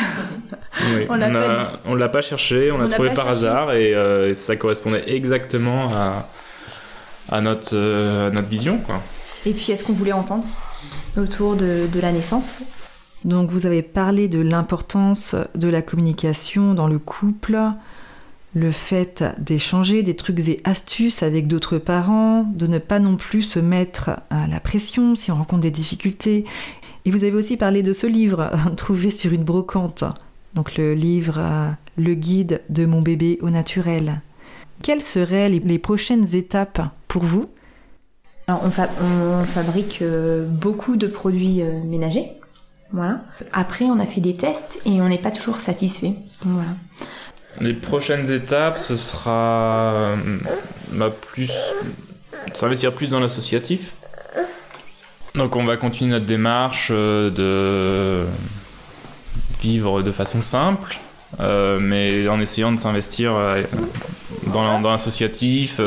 Oui, 0.79 1.07
On 1.09 1.15
l'a 1.15 1.29
pas 1.29 1.79
on 1.85 1.95
l'a 1.95 2.07
pas 2.07 2.21
cherché, 2.21 2.71
on 2.71 2.75
On 2.75 2.77
l'a 2.77 2.87
trouvé 2.87 3.09
par 3.09 3.25
cherché. 3.25 3.31
hasard 3.47 3.73
et, 3.73 3.93
euh, 3.95 4.29
et 4.29 4.33
ça 4.35 4.55
correspondait 4.55 5.03
exactement 5.11 5.89
à, 5.91 6.29
à 7.29 7.41
notre, 7.41 7.71
euh, 7.73 8.27
à 8.27 8.31
notre 8.31 8.47
vision. 8.47 8.77
Quoi. 8.77 9.01
Et 9.47 9.53
puis, 9.53 9.71
est-ce 9.71 9.83
qu'on 9.83 9.93
voulait 9.93 10.11
entendre 10.13 10.45
autour 11.17 11.55
de, 11.55 11.87
de 11.91 11.99
la 11.99 12.11
naissance? 12.11 12.59
Donc 13.25 13.49
vous 13.49 13.65
avez 13.65 13.81
parlé 13.81 14.27
de 14.27 14.39
l'importance 14.39 15.35
de 15.55 15.67
la 15.67 15.81
communication 15.81 16.75
dans 16.75 16.87
le 16.87 16.99
couple, 16.99 17.57
le 18.53 18.71
fait 18.71 19.23
d'échanger 19.39 20.03
des 20.03 20.15
trucs 20.15 20.39
et 20.47 20.61
astuces 20.63 21.23
avec 21.23 21.47
d'autres 21.47 21.79
parents, 21.79 22.43
de 22.43 22.67
ne 22.67 22.77
pas 22.77 22.99
non 22.99 23.17
plus 23.17 23.41
se 23.41 23.59
mettre 23.59 24.11
à 24.29 24.47
la 24.47 24.59
pression 24.59 25.15
si 25.15 25.31
on 25.31 25.35
rencontre 25.35 25.61
des 25.63 25.71
difficultés. 25.71 26.45
Et 27.07 27.09
vous 27.09 27.23
avez 27.23 27.35
aussi 27.35 27.55
parlé 27.55 27.83
de 27.83 27.93
ce 27.93 28.05
livre 28.05 28.51
trouvé 28.75 29.11
sur 29.11 29.31
une 29.31 29.45
brocante, 29.45 30.03
donc 30.55 30.75
le 30.75 30.93
livre 30.93 31.35
euh, 31.37 31.69
Le 31.95 32.15
guide 32.15 32.59
de 32.67 32.85
mon 32.85 33.01
bébé 33.01 33.39
au 33.41 33.49
naturel. 33.49 34.19
Quelles 34.83 35.01
seraient 35.01 35.47
les, 35.47 35.59
les 35.59 35.79
prochaines 35.79 36.35
étapes 36.35 36.81
pour 37.07 37.23
vous? 37.23 37.49
Alors, 38.47 38.61
on, 38.65 38.71
fa- 38.71 38.89
on 39.01 39.45
fabrique 39.45 39.99
euh, 40.01 40.45
beaucoup 40.49 40.97
de 40.97 41.07
produits 41.07 41.61
euh, 41.61 41.81
ménagers. 41.85 42.33
Voilà. 42.91 43.21
Après, 43.53 43.85
on 43.85 44.01
a 44.01 44.05
fait 44.05 44.19
des 44.19 44.35
tests 44.35 44.81
et 44.85 44.99
on 44.99 45.07
n'est 45.07 45.17
pas 45.17 45.31
toujours 45.31 45.61
satisfait. 45.61 46.11
Voilà. 46.41 46.71
Les 47.61 47.73
prochaines 47.73 48.29
étapes, 48.29 48.75
ce 48.77 48.97
sera 48.97 49.93
euh, 49.93 50.15
bah, 50.91 51.09
plus 51.09 51.53
s'investir 52.53 52.93
plus 52.93 53.09
dans 53.09 53.21
l'associatif. 53.21 53.93
Donc 55.37 55.55
on 55.55 55.65
va 55.65 55.77
continuer 55.77 56.11
notre 56.11 56.25
démarche 56.25 56.89
euh, 56.91 57.29
de 57.29 58.27
vivre 59.61 60.01
de 60.01 60.11
façon 60.11 60.41
simple, 60.41 60.97
euh, 61.39 61.79
mais 61.79 62.27
en 62.27 62.41
essayant 62.41 62.71
de 62.71 62.77
s'investir 62.79 63.33
euh, 63.35 63.61
dans, 64.51 64.79
l'associatif 64.81 65.79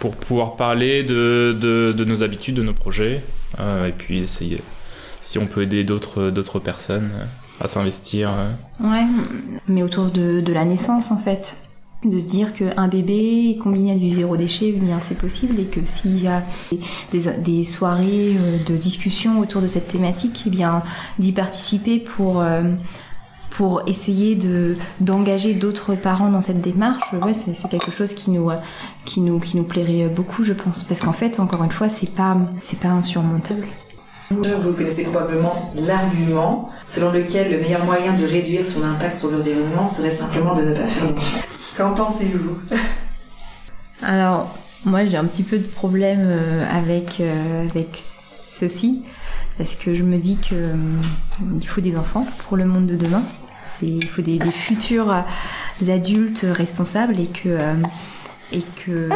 pour 0.00 0.16
pouvoir 0.16 0.56
parler 0.56 1.02
de, 1.04 1.56
de- 1.58 2.04
nos 2.04 2.22
habitudes, 2.22 2.56
de 2.56 2.62
nos 2.62 2.72
projets, 2.72 3.22
et 3.58 3.92
puis 3.96 4.18
essayer 4.18 4.60
si 5.22 5.38
on 5.38 5.46
peut 5.46 5.62
aider 5.62 5.84
d'autres 5.84 6.30
d'autres 6.30 6.58
personnes 6.58 7.10
à 7.60 7.68
s'investir. 7.68 8.30
Ouais, 8.80 9.04
mais 9.68 9.82
autour 9.82 10.06
de, 10.06 10.40
de 10.40 10.52
la 10.52 10.64
naissance 10.64 11.10
en 11.10 11.18
fait. 11.18 11.56
De 12.04 12.20
se 12.20 12.26
dire 12.26 12.52
qu'un 12.52 12.86
bébé 12.86 13.58
combiné 13.60 13.90
à 13.90 13.96
du 13.96 14.08
zéro 14.08 14.36
déchet, 14.36 14.72
eh 14.76 14.78
bien 14.78 15.00
c'est 15.00 15.18
possible 15.18 15.58
et 15.58 15.64
que 15.64 15.80
s'il 15.84 16.22
y 16.22 16.28
a 16.28 16.44
des, 17.12 17.64
soirées 17.64 18.36
euh, 18.38 18.58
de 18.64 18.76
discussion 18.76 19.40
autour 19.40 19.60
de 19.60 19.66
cette 19.66 19.88
thématique, 19.88 20.44
eh 20.46 20.50
bien 20.50 20.84
d'y 21.18 21.32
participer 21.32 21.98
pour, 21.98 22.40
euh, 22.40 22.62
pour 23.50 23.82
essayer 23.88 24.36
de, 24.36 24.76
d'engager 25.00 25.54
d'autres 25.54 25.96
parents 25.96 26.30
dans 26.30 26.40
cette 26.40 26.60
démarche, 26.60 27.02
ouais, 27.14 27.34
c'est, 27.34 27.68
quelque 27.68 27.90
chose 27.90 28.14
qui 28.14 28.30
nous, 28.30 28.48
qui, 29.04 29.20
nous, 29.20 29.40
qui 29.40 29.56
nous 29.56 29.64
plairait 29.64 30.08
beaucoup, 30.08 30.44
je 30.44 30.52
pense. 30.52 30.84
Parce 30.84 31.00
qu'en 31.00 31.12
fait, 31.12 31.40
encore 31.40 31.64
une 31.64 31.72
fois, 31.72 31.88
c'est 31.88 32.14
pas, 32.14 32.36
pas 32.80 32.88
insurmontable. 32.90 33.66
Vous, 34.30 34.72
connaissez 34.72 35.02
probablement 35.02 35.72
l'argument 35.74 36.70
selon 36.84 37.10
lequel 37.10 37.50
le 37.50 37.58
meilleur 37.58 37.84
moyen 37.84 38.14
de 38.14 38.24
réduire 38.24 38.62
son 38.62 38.84
impact 38.84 39.18
sur 39.18 39.30
l'environnement 39.30 39.86
serait 39.86 40.10
simplement 40.10 40.54
de 40.54 40.62
ne 40.62 40.74
pas 40.74 40.86
faire 40.86 41.12
d'enfant. 41.12 41.38
Qu'en 41.78 41.94
pensez-vous 41.94 42.58
Alors, 44.02 44.52
moi 44.84 45.06
j'ai 45.06 45.16
un 45.16 45.26
petit 45.26 45.44
peu 45.44 45.58
de 45.58 45.62
problème 45.62 46.24
euh, 46.24 46.66
avec, 46.76 47.20
euh, 47.20 47.68
avec 47.70 48.02
ceci, 48.48 49.04
parce 49.58 49.76
que 49.76 49.94
je 49.94 50.02
me 50.02 50.18
dis 50.18 50.38
que 50.38 50.56
euh, 50.56 50.74
il 51.54 51.64
faut 51.64 51.80
des 51.80 51.96
enfants 51.96 52.26
pour 52.40 52.56
le 52.56 52.64
monde 52.64 52.88
de 52.88 52.96
demain. 52.96 53.22
Il 53.80 54.04
faut 54.04 54.22
des, 54.22 54.40
futurs 54.50 55.24
adultes 55.88 56.44
responsables 56.50 57.20
et 57.20 57.28
que, 57.28 57.56
et 58.50 58.64
que 58.84 59.08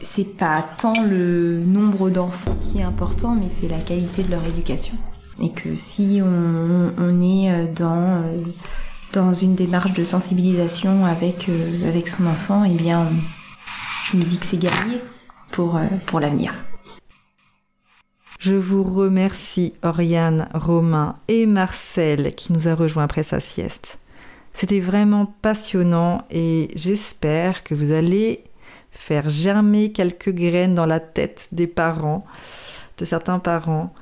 c'est 0.00 0.38
pas 0.38 0.64
tant 0.78 0.94
le 1.02 1.60
nombre 1.66 2.08
d'enfants 2.08 2.56
qui 2.62 2.78
est 2.78 2.82
important, 2.82 3.36
mais 3.38 3.48
c'est 3.60 3.68
la 3.68 3.76
qualité 3.76 4.22
de 4.22 4.30
leur 4.30 4.46
éducation. 4.46 4.94
Et 5.42 5.50
que 5.50 5.74
si 5.74 6.22
on, 6.24 7.20
est 7.20 7.66
dans, 7.74 8.22
dans 9.12 9.34
une 9.34 9.54
démarche 9.54 9.92
de 9.92 10.04
sensibilisation 10.04 11.04
avec, 11.04 11.48
euh, 11.48 11.88
avec 11.88 12.08
son 12.08 12.26
enfant, 12.26 12.64
eh 12.64 12.74
bien, 12.74 13.08
je 14.04 14.16
me 14.16 14.22
dis 14.22 14.38
que 14.38 14.46
c'est 14.46 14.58
gagné 14.58 15.00
pour, 15.50 15.76
euh, 15.76 15.86
pour 16.06 16.20
l'avenir. 16.20 16.54
Je 18.38 18.54
vous 18.54 18.82
remercie 18.82 19.74
Oriane, 19.82 20.48
Romain 20.54 21.14
et 21.28 21.44
Marcel 21.46 22.34
qui 22.34 22.52
nous 22.52 22.68
a 22.68 22.74
rejoints 22.74 23.04
après 23.04 23.22
sa 23.22 23.38
sieste. 23.38 24.00
C'était 24.52 24.80
vraiment 24.80 25.26
passionnant 25.42 26.24
et 26.30 26.70
j'espère 26.74 27.62
que 27.64 27.74
vous 27.74 27.92
allez 27.92 28.44
faire 28.90 29.28
germer 29.28 29.92
quelques 29.92 30.30
graines 30.30 30.74
dans 30.74 30.86
la 30.86 31.00
tête 31.00 31.48
des 31.52 31.66
parents, 31.66 32.24
de 32.98 33.04
certains 33.04 33.38
parents. 33.38 33.92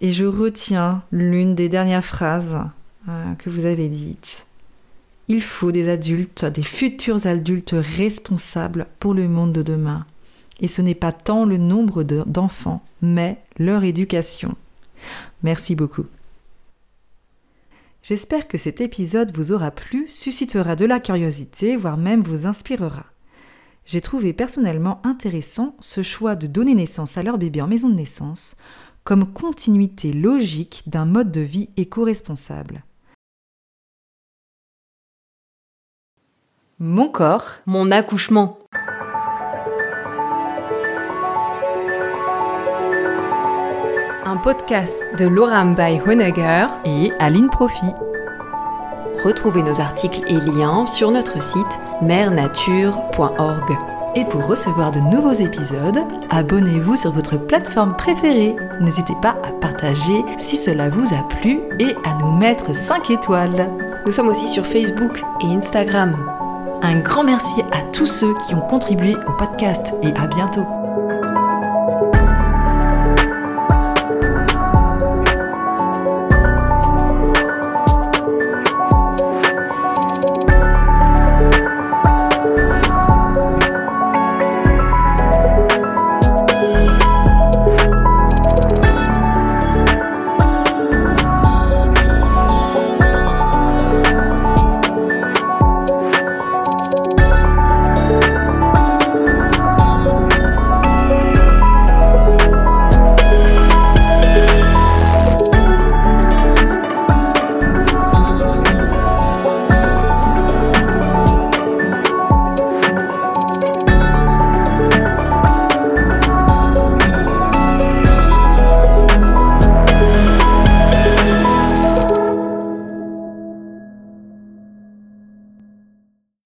Et 0.00 0.12
je 0.12 0.26
retiens 0.26 1.02
l'une 1.12 1.54
des 1.54 1.68
dernières 1.68 2.04
phrases 2.04 2.56
euh, 3.08 3.34
que 3.34 3.50
vous 3.50 3.64
avez 3.64 3.88
dites. 3.88 4.46
Il 5.28 5.42
faut 5.42 5.72
des 5.72 5.88
adultes, 5.88 6.44
des 6.44 6.62
futurs 6.62 7.26
adultes 7.26 7.74
responsables 7.74 8.86
pour 9.00 9.14
le 9.14 9.28
monde 9.28 9.52
de 9.52 9.62
demain. 9.62 10.06
Et 10.60 10.68
ce 10.68 10.82
n'est 10.82 10.94
pas 10.94 11.12
tant 11.12 11.44
le 11.44 11.56
nombre 11.56 12.02
de- 12.04 12.22
d'enfants, 12.26 12.84
mais 13.02 13.38
leur 13.58 13.84
éducation. 13.84 14.54
Merci 15.42 15.74
beaucoup. 15.74 16.06
J'espère 18.02 18.46
que 18.48 18.58
cet 18.58 18.80
épisode 18.82 19.34
vous 19.34 19.52
aura 19.52 19.70
plu, 19.70 20.06
suscitera 20.08 20.76
de 20.76 20.84
la 20.84 21.00
curiosité, 21.00 21.76
voire 21.76 21.96
même 21.96 22.22
vous 22.22 22.46
inspirera. 22.46 23.06
J'ai 23.86 24.00
trouvé 24.00 24.32
personnellement 24.32 25.00
intéressant 25.04 25.74
ce 25.80 26.02
choix 26.02 26.36
de 26.36 26.46
donner 26.46 26.74
naissance 26.74 27.16
à 27.18 27.22
leur 27.22 27.38
bébé 27.38 27.60
en 27.62 27.66
maison 27.68 27.88
de 27.88 27.94
naissance 27.94 28.56
comme 29.04 29.30
continuité 29.32 30.12
logique 30.12 30.82
d'un 30.86 31.04
mode 31.04 31.30
de 31.30 31.42
vie 31.42 31.68
éco-responsable. 31.76 32.82
Mon 36.86 37.08
corps, 37.08 37.60
Mon 37.64 37.90
accouchement. 37.90 38.58
Un 44.26 44.36
podcast 44.36 45.02
de 45.18 45.24
Laura 45.24 45.64
by 45.64 45.98
Honegger. 46.06 46.66
et 46.84 47.10
Aline 47.20 47.48
Profit. 47.48 47.94
Retrouvez 49.24 49.62
nos 49.62 49.80
articles 49.80 50.20
et 50.28 50.34
liens 50.34 50.84
sur 50.84 51.10
notre 51.10 51.42
site 51.42 51.64
mernature.org. 52.02 53.78
Et 54.14 54.26
pour 54.26 54.46
recevoir 54.46 54.92
de 54.92 55.00
nouveaux 55.00 55.32
épisodes, 55.32 56.00
abonnez-vous 56.28 56.96
sur 56.96 57.12
votre 57.12 57.38
plateforme 57.38 57.96
préférée. 57.96 58.54
N'hésitez 58.82 59.16
pas 59.22 59.36
à 59.42 59.52
partager 59.52 60.22
si 60.36 60.58
cela 60.58 60.90
vous 60.90 61.14
a 61.14 61.26
plu 61.40 61.60
et 61.78 61.96
à 62.04 62.12
nous 62.20 62.32
mettre 62.32 62.74
5 62.74 63.08
étoiles. 63.08 63.70
Nous 64.04 64.12
sommes 64.12 64.28
aussi 64.28 64.46
sur 64.46 64.66
Facebook 64.66 65.22
et 65.40 65.46
Instagram. 65.46 66.14
Un 66.84 67.00
grand 67.00 67.24
merci 67.24 67.62
à 67.72 67.82
tous 67.94 68.04
ceux 68.04 68.34
qui 68.46 68.54
ont 68.54 68.60
contribué 68.60 69.16
au 69.26 69.32
podcast 69.32 69.94
et 70.02 70.12
à 70.16 70.26
bientôt. 70.26 70.83